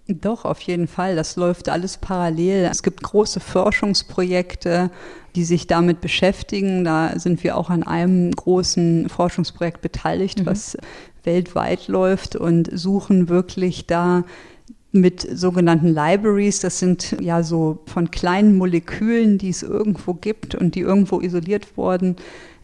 Doch, 0.08 0.44
auf 0.44 0.60
jeden 0.62 0.88
Fall. 0.88 1.16
Das 1.16 1.36
läuft 1.36 1.70
alles 1.70 1.98
parallel. 1.98 2.68
Es 2.70 2.84
gibt 2.84 3.04
große 3.04 3.40
Forschungsprojekte, 3.40 4.90
die 5.36 5.44
sich 5.44 5.68
damit 5.68 6.02
beschäftigen. 6.02 6.84
Da 6.84 7.18
sind 7.20 7.44
wir 7.44 7.58
auch 7.58 7.70
an 7.70 7.84
einem 7.84 8.32
großen 8.32 9.10
Forschungsprojekt 9.10 9.82
beteiligt, 9.82 10.42
mhm. 10.42 10.46
was 10.46 10.78
weltweit 11.24 11.88
läuft 11.88 12.36
und 12.36 12.70
suchen 12.78 13.30
wirklich 13.30 13.88
da 13.88 14.24
mit 14.92 15.22
sogenannten 15.22 15.88
Libraries. 15.88 16.60
Das 16.60 16.80
sind 16.80 17.18
ja 17.20 17.44
so 17.44 17.80
von 17.88 18.12
kleinen 18.12 18.58
Molekülen, 18.58 19.38
die 19.38 19.50
es 19.50 19.64
irgendwo 19.64 20.14
gibt 20.14 20.56
und 20.56 20.76
die 20.76 20.82
irgendwo 20.82 21.20
isoliert 21.20 21.78
wurden, 21.78 22.16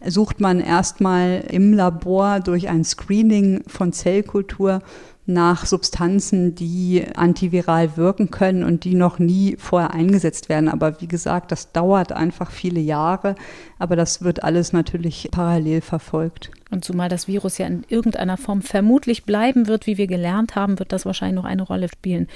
sucht 0.06 0.40
man 0.40 0.60
erstmal 0.60 1.44
im 1.50 1.74
Labor 1.74 2.40
durch 2.40 2.68
ein 2.68 2.84
Screening 2.84 3.62
von 3.66 3.92
Zellkultur 3.92 4.80
nach 5.26 5.66
Substanzen, 5.66 6.54
die 6.54 7.04
antiviral 7.14 7.96
wirken 7.96 8.30
können 8.30 8.64
und 8.64 8.84
die 8.84 8.94
noch 8.94 9.18
nie 9.18 9.56
vorher 9.58 9.92
eingesetzt 9.92 10.48
werden. 10.48 10.68
Aber 10.68 11.00
wie 11.00 11.08
gesagt, 11.08 11.52
das 11.52 11.72
dauert 11.72 12.12
einfach 12.12 12.50
viele 12.50 12.80
Jahre, 12.80 13.34
aber 13.78 13.96
das 13.96 14.22
wird 14.22 14.42
alles 14.42 14.72
natürlich 14.72 15.28
parallel 15.30 15.82
verfolgt. 15.82 16.50
Und 16.70 16.84
zumal 16.84 17.08
das 17.08 17.28
Virus 17.28 17.58
ja 17.58 17.66
in 17.66 17.84
irgendeiner 17.88 18.36
Form 18.36 18.62
vermutlich 18.62 19.24
bleiben 19.24 19.66
wird, 19.66 19.86
wie 19.86 19.98
wir 19.98 20.06
gelernt 20.06 20.56
haben, 20.56 20.78
wird 20.78 20.92
das 20.92 21.06
wahrscheinlich 21.06 21.36
noch 21.36 21.44
eine 21.44 21.62
Rolle 21.62 21.88
spielen. 21.88 22.28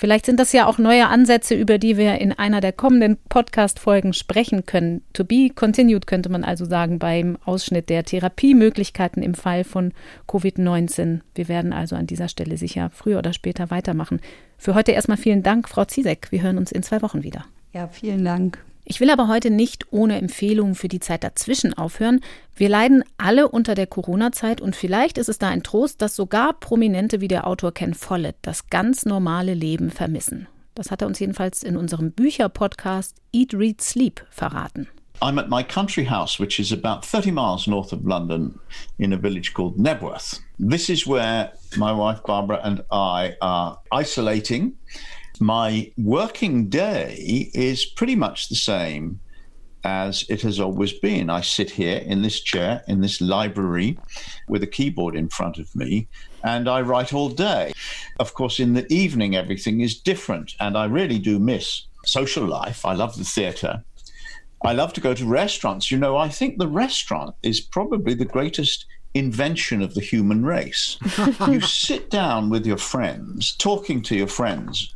Vielleicht 0.00 0.24
sind 0.24 0.40
das 0.40 0.54
ja 0.54 0.66
auch 0.66 0.78
neue 0.78 1.08
Ansätze, 1.08 1.54
über 1.54 1.76
die 1.76 1.98
wir 1.98 2.22
in 2.22 2.32
einer 2.32 2.62
der 2.62 2.72
kommenden 2.72 3.18
Podcast-Folgen 3.28 4.14
sprechen 4.14 4.64
können. 4.64 5.02
To 5.12 5.24
be 5.24 5.50
continued 5.54 6.06
könnte 6.06 6.30
man 6.30 6.42
also 6.42 6.64
sagen 6.64 6.98
beim 6.98 7.36
Ausschnitt 7.44 7.90
der 7.90 8.02
Therapiemöglichkeiten 8.02 9.22
im 9.22 9.34
Fall 9.34 9.62
von 9.62 9.92
Covid-19. 10.26 11.20
Wir 11.34 11.48
werden 11.48 11.74
also 11.74 11.96
an 11.96 12.06
dieser 12.06 12.28
Stelle 12.28 12.56
sicher 12.56 12.88
früher 12.94 13.18
oder 13.18 13.34
später 13.34 13.70
weitermachen. 13.70 14.22
Für 14.56 14.74
heute 14.74 14.92
erstmal 14.92 15.18
vielen 15.18 15.42
Dank, 15.42 15.68
Frau 15.68 15.84
Ziesek. 15.84 16.28
Wir 16.30 16.40
hören 16.40 16.56
uns 16.56 16.72
in 16.72 16.82
zwei 16.82 17.02
Wochen 17.02 17.22
wieder. 17.22 17.44
Ja, 17.74 17.86
vielen 17.88 18.24
Dank. 18.24 18.58
Ich 18.90 18.98
will 18.98 19.10
aber 19.10 19.28
heute 19.28 19.50
nicht 19.50 19.92
ohne 19.92 20.18
Empfehlungen 20.18 20.74
für 20.74 20.88
die 20.88 20.98
Zeit 20.98 21.22
dazwischen 21.22 21.74
aufhören. 21.74 22.18
Wir 22.56 22.68
leiden 22.68 23.04
alle 23.18 23.48
unter 23.48 23.76
der 23.76 23.86
Corona-Zeit 23.86 24.60
und 24.60 24.74
vielleicht 24.74 25.16
ist 25.16 25.28
es 25.28 25.38
da 25.38 25.46
ein 25.46 25.62
Trost, 25.62 26.02
dass 26.02 26.16
sogar 26.16 26.54
Prominente 26.54 27.20
wie 27.20 27.28
der 27.28 27.46
Autor 27.46 27.70
Ken 27.70 27.94
Follett 27.94 28.34
das 28.42 28.68
ganz 28.68 29.04
normale 29.04 29.54
Leben 29.54 29.92
vermissen. 29.92 30.48
Das 30.74 30.90
hat 30.90 31.02
er 31.02 31.06
uns 31.06 31.20
jedenfalls 31.20 31.62
in 31.62 31.76
unserem 31.76 32.10
Bücher-Podcast 32.10 33.14
Eat, 33.32 33.54
Read, 33.54 33.80
Sleep 33.80 34.26
verraten. 34.28 34.88
I'm 35.22 35.38
at 35.38 35.48
my 35.48 35.62
country 35.62 36.06
house, 36.06 36.40
which 36.40 36.58
is 36.58 36.72
about 36.72 37.06
30 37.06 37.30
miles 37.30 37.68
north 37.68 37.92
of 37.92 38.00
London 38.04 38.58
in 38.98 39.12
a 39.12 39.16
village 39.16 39.54
called 39.54 39.78
Nebworth. 39.78 40.40
This 40.58 40.88
is 40.88 41.06
where 41.06 41.52
my 41.76 41.92
wife 41.92 42.24
Barbara 42.24 42.58
and 42.64 42.82
I 42.90 43.36
are 43.40 43.78
isolating. 43.92 44.72
My 45.40 45.90
working 45.96 46.68
day 46.68 47.50
is 47.54 47.86
pretty 47.86 48.14
much 48.14 48.48
the 48.48 48.54
same 48.54 49.20
as 49.82 50.26
it 50.28 50.42
has 50.42 50.60
always 50.60 50.92
been. 50.92 51.30
I 51.30 51.40
sit 51.40 51.70
here 51.70 51.96
in 51.96 52.20
this 52.20 52.40
chair, 52.40 52.82
in 52.86 53.00
this 53.00 53.22
library, 53.22 53.98
with 54.48 54.62
a 54.62 54.66
keyboard 54.66 55.16
in 55.16 55.30
front 55.30 55.58
of 55.58 55.74
me, 55.74 56.08
and 56.44 56.68
I 56.68 56.82
write 56.82 57.14
all 57.14 57.30
day. 57.30 57.72
Of 58.18 58.34
course, 58.34 58.60
in 58.60 58.74
the 58.74 58.92
evening, 58.92 59.34
everything 59.34 59.80
is 59.80 59.98
different, 59.98 60.54
and 60.60 60.76
I 60.76 60.84
really 60.84 61.18
do 61.18 61.38
miss 61.38 61.86
social 62.04 62.44
life. 62.44 62.84
I 62.84 62.92
love 62.92 63.16
the 63.16 63.24
theatre. 63.24 63.82
I 64.62 64.74
love 64.74 64.92
to 64.92 65.00
go 65.00 65.14
to 65.14 65.24
restaurants. 65.24 65.90
You 65.90 65.96
know, 65.96 66.18
I 66.18 66.28
think 66.28 66.58
the 66.58 66.68
restaurant 66.68 67.34
is 67.42 67.62
probably 67.62 68.12
the 68.12 68.26
greatest 68.26 68.84
invention 69.14 69.80
of 69.80 69.94
the 69.94 70.02
human 70.02 70.44
race. 70.44 70.98
you 71.48 71.62
sit 71.62 72.10
down 72.10 72.50
with 72.50 72.66
your 72.66 72.76
friends, 72.76 73.56
talking 73.56 74.02
to 74.02 74.14
your 74.14 74.26
friends 74.26 74.94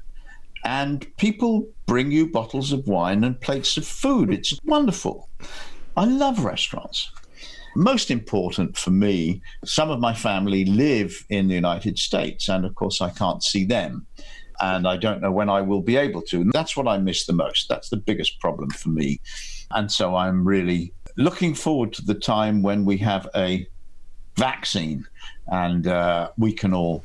and 0.64 1.06
people 1.18 1.68
bring 1.86 2.10
you 2.10 2.30
bottles 2.30 2.72
of 2.72 2.86
wine 2.86 3.22
and 3.22 3.40
plates 3.40 3.76
of 3.76 3.86
food. 3.86 4.32
It's 4.32 4.58
wonderful. 4.64 5.28
I 5.96 6.06
love 6.06 6.44
restaurants. 6.44 7.10
Most 7.76 8.10
important 8.10 8.76
for 8.76 8.90
me, 8.90 9.42
some 9.64 9.90
of 9.90 10.00
my 10.00 10.14
family 10.14 10.64
live 10.64 11.24
in 11.28 11.48
the 11.48 11.54
United 11.54 11.98
States, 11.98 12.48
and 12.48 12.64
of 12.64 12.74
course, 12.76 13.00
I 13.00 13.10
can't 13.10 13.42
see 13.42 13.64
them. 13.64 14.06
And 14.60 14.86
I 14.86 14.96
don't 14.96 15.20
know 15.20 15.32
when 15.32 15.48
I 15.48 15.60
will 15.60 15.82
be 15.82 15.96
able 15.96 16.22
to. 16.22 16.40
And 16.40 16.52
that's 16.52 16.76
what 16.76 16.86
I 16.86 16.96
miss 16.98 17.26
the 17.26 17.32
most. 17.32 17.68
That's 17.68 17.88
the 17.88 17.96
biggest 17.96 18.40
problem 18.40 18.70
for 18.70 18.88
me. 18.90 19.20
And 19.72 19.90
so 19.90 20.14
I'm 20.14 20.46
really 20.46 20.92
looking 21.16 21.54
forward 21.54 21.92
to 21.94 22.04
the 22.04 22.14
time 22.14 22.62
when 22.62 22.84
we 22.84 22.96
have 22.98 23.28
a 23.34 23.66
vaccine 24.36 25.06
and 25.48 25.88
uh, 25.88 26.30
we 26.38 26.52
can 26.52 26.72
all 26.72 27.04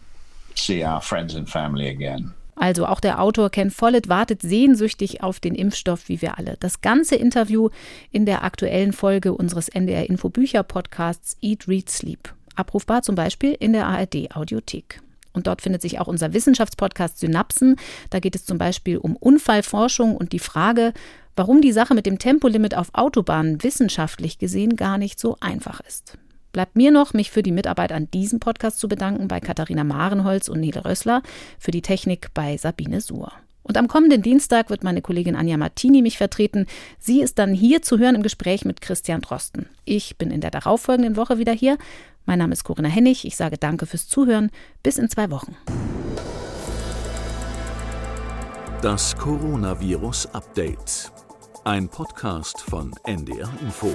see 0.54 0.84
our 0.84 1.02
friends 1.02 1.34
and 1.34 1.50
family 1.50 1.88
again. 1.88 2.34
Also 2.60 2.86
auch 2.86 3.00
der 3.00 3.22
Autor 3.22 3.50
Ken 3.50 3.72
Follett 3.72 4.10
wartet 4.10 4.42
sehnsüchtig 4.42 5.24
auf 5.24 5.40
den 5.40 5.56
Impfstoff, 5.56 6.10
wie 6.10 6.22
wir 6.22 6.38
alle. 6.38 6.58
Das 6.60 6.82
ganze 6.82 7.16
Interview 7.16 7.70
in 8.12 8.26
der 8.26 8.44
aktuellen 8.44 8.92
Folge 8.92 9.34
unseres 9.34 9.70
NDR 9.70 10.10
Info 10.10 10.30
Bücher 10.30 10.64
Podcasts 10.64 11.38
Eat, 11.42 11.70
Read, 11.70 11.90
Sleep. 11.90 12.34
Abrufbar 12.56 13.02
zum 13.02 13.16
Beispiel 13.16 13.56
in 13.58 13.72
der 13.72 13.88
ARD 13.88 14.36
Audiothek. 14.36 15.02
Und 15.32 15.48
dort 15.48 15.62
findet 15.62 15.82
sich 15.82 16.00
auch 16.00 16.08
unser 16.08 16.34
Wissenschaftspodcast 16.34 17.20
Synapsen. 17.20 17.78
Da 18.10 18.20
geht 18.20 18.36
es 18.36 18.44
zum 18.46 18.58
Beispiel 18.58 18.98
um 18.98 19.16
Unfallforschung 19.16 20.18
und 20.18 20.34
die 20.34 20.40
Frage, 20.40 20.92
warum 21.38 21.62
die 21.62 21.72
Sache 21.72 21.94
mit 21.94 22.06
dem 22.06 22.20
Tempolimit 22.20 22.76
auf 22.76 22.90
Autobahnen 22.92 23.64
wissenschaftlich 23.64 24.38
gesehen 24.38 24.76
gar 24.76 24.98
nicht 24.98 25.18
so 25.18 25.38
einfach 25.40 25.80
ist. 25.80 26.18
Bleibt 26.60 26.76
mir 26.76 26.92
noch, 26.92 27.14
mich 27.14 27.32
für 27.32 27.42
die 27.42 27.54
Mitarbeit 27.54 27.94
an 27.94 28.12
diesem 28.12 28.42
Podcast 28.42 28.80
zu 28.80 28.90
bedanken 28.90 29.30
bei 29.30 29.40
Katharina 29.40 29.86
Marenholz 29.86 30.50
und 30.50 30.60
Nele 30.60 30.84
Rössler, 30.84 31.24
für 31.58 31.72
die 31.72 31.82
Technik 31.82 32.34
bei 32.34 32.58
Sabine 32.58 33.00
Suhr. 33.00 33.32
Und 33.64 33.78
am 33.78 33.88
kommenden 33.88 34.22
Dienstag 34.22 34.70
wird 34.70 34.84
meine 34.84 35.02
Kollegin 35.02 35.38
Anja 35.38 35.56
Martini 35.56 36.02
mich 36.02 36.18
vertreten. 36.18 36.66
Sie 37.00 37.22
ist 37.22 37.40
dann 37.40 37.54
hier 37.54 37.82
zu 37.82 37.98
hören 37.98 38.16
im 38.16 38.24
Gespräch 38.24 38.66
mit 38.66 38.82
Christian 38.82 39.22
Drosten. 39.22 39.70
Ich 39.86 40.18
bin 40.18 40.32
in 40.32 40.42
der 40.42 40.52
darauffolgenden 40.52 41.16
Woche 41.16 41.38
wieder 41.38 41.54
hier. 41.54 41.78
Mein 42.26 42.40
Name 42.40 42.52
ist 42.52 42.66
Corinna 42.66 42.90
Hennig. 42.90 43.24
Ich 43.24 43.38
sage 43.38 43.58
danke 43.58 43.86
fürs 43.86 44.10
Zuhören. 44.10 44.52
Bis 44.84 44.98
in 44.98 45.08
zwei 45.08 45.32
Wochen. 45.32 45.56
Das 48.82 49.16
Coronavirus 49.16 50.26
Update. 50.34 51.10
Ein 51.64 51.88
Podcast 51.88 52.60
von 52.60 52.94
NDR 53.06 53.50
Info. 53.62 53.94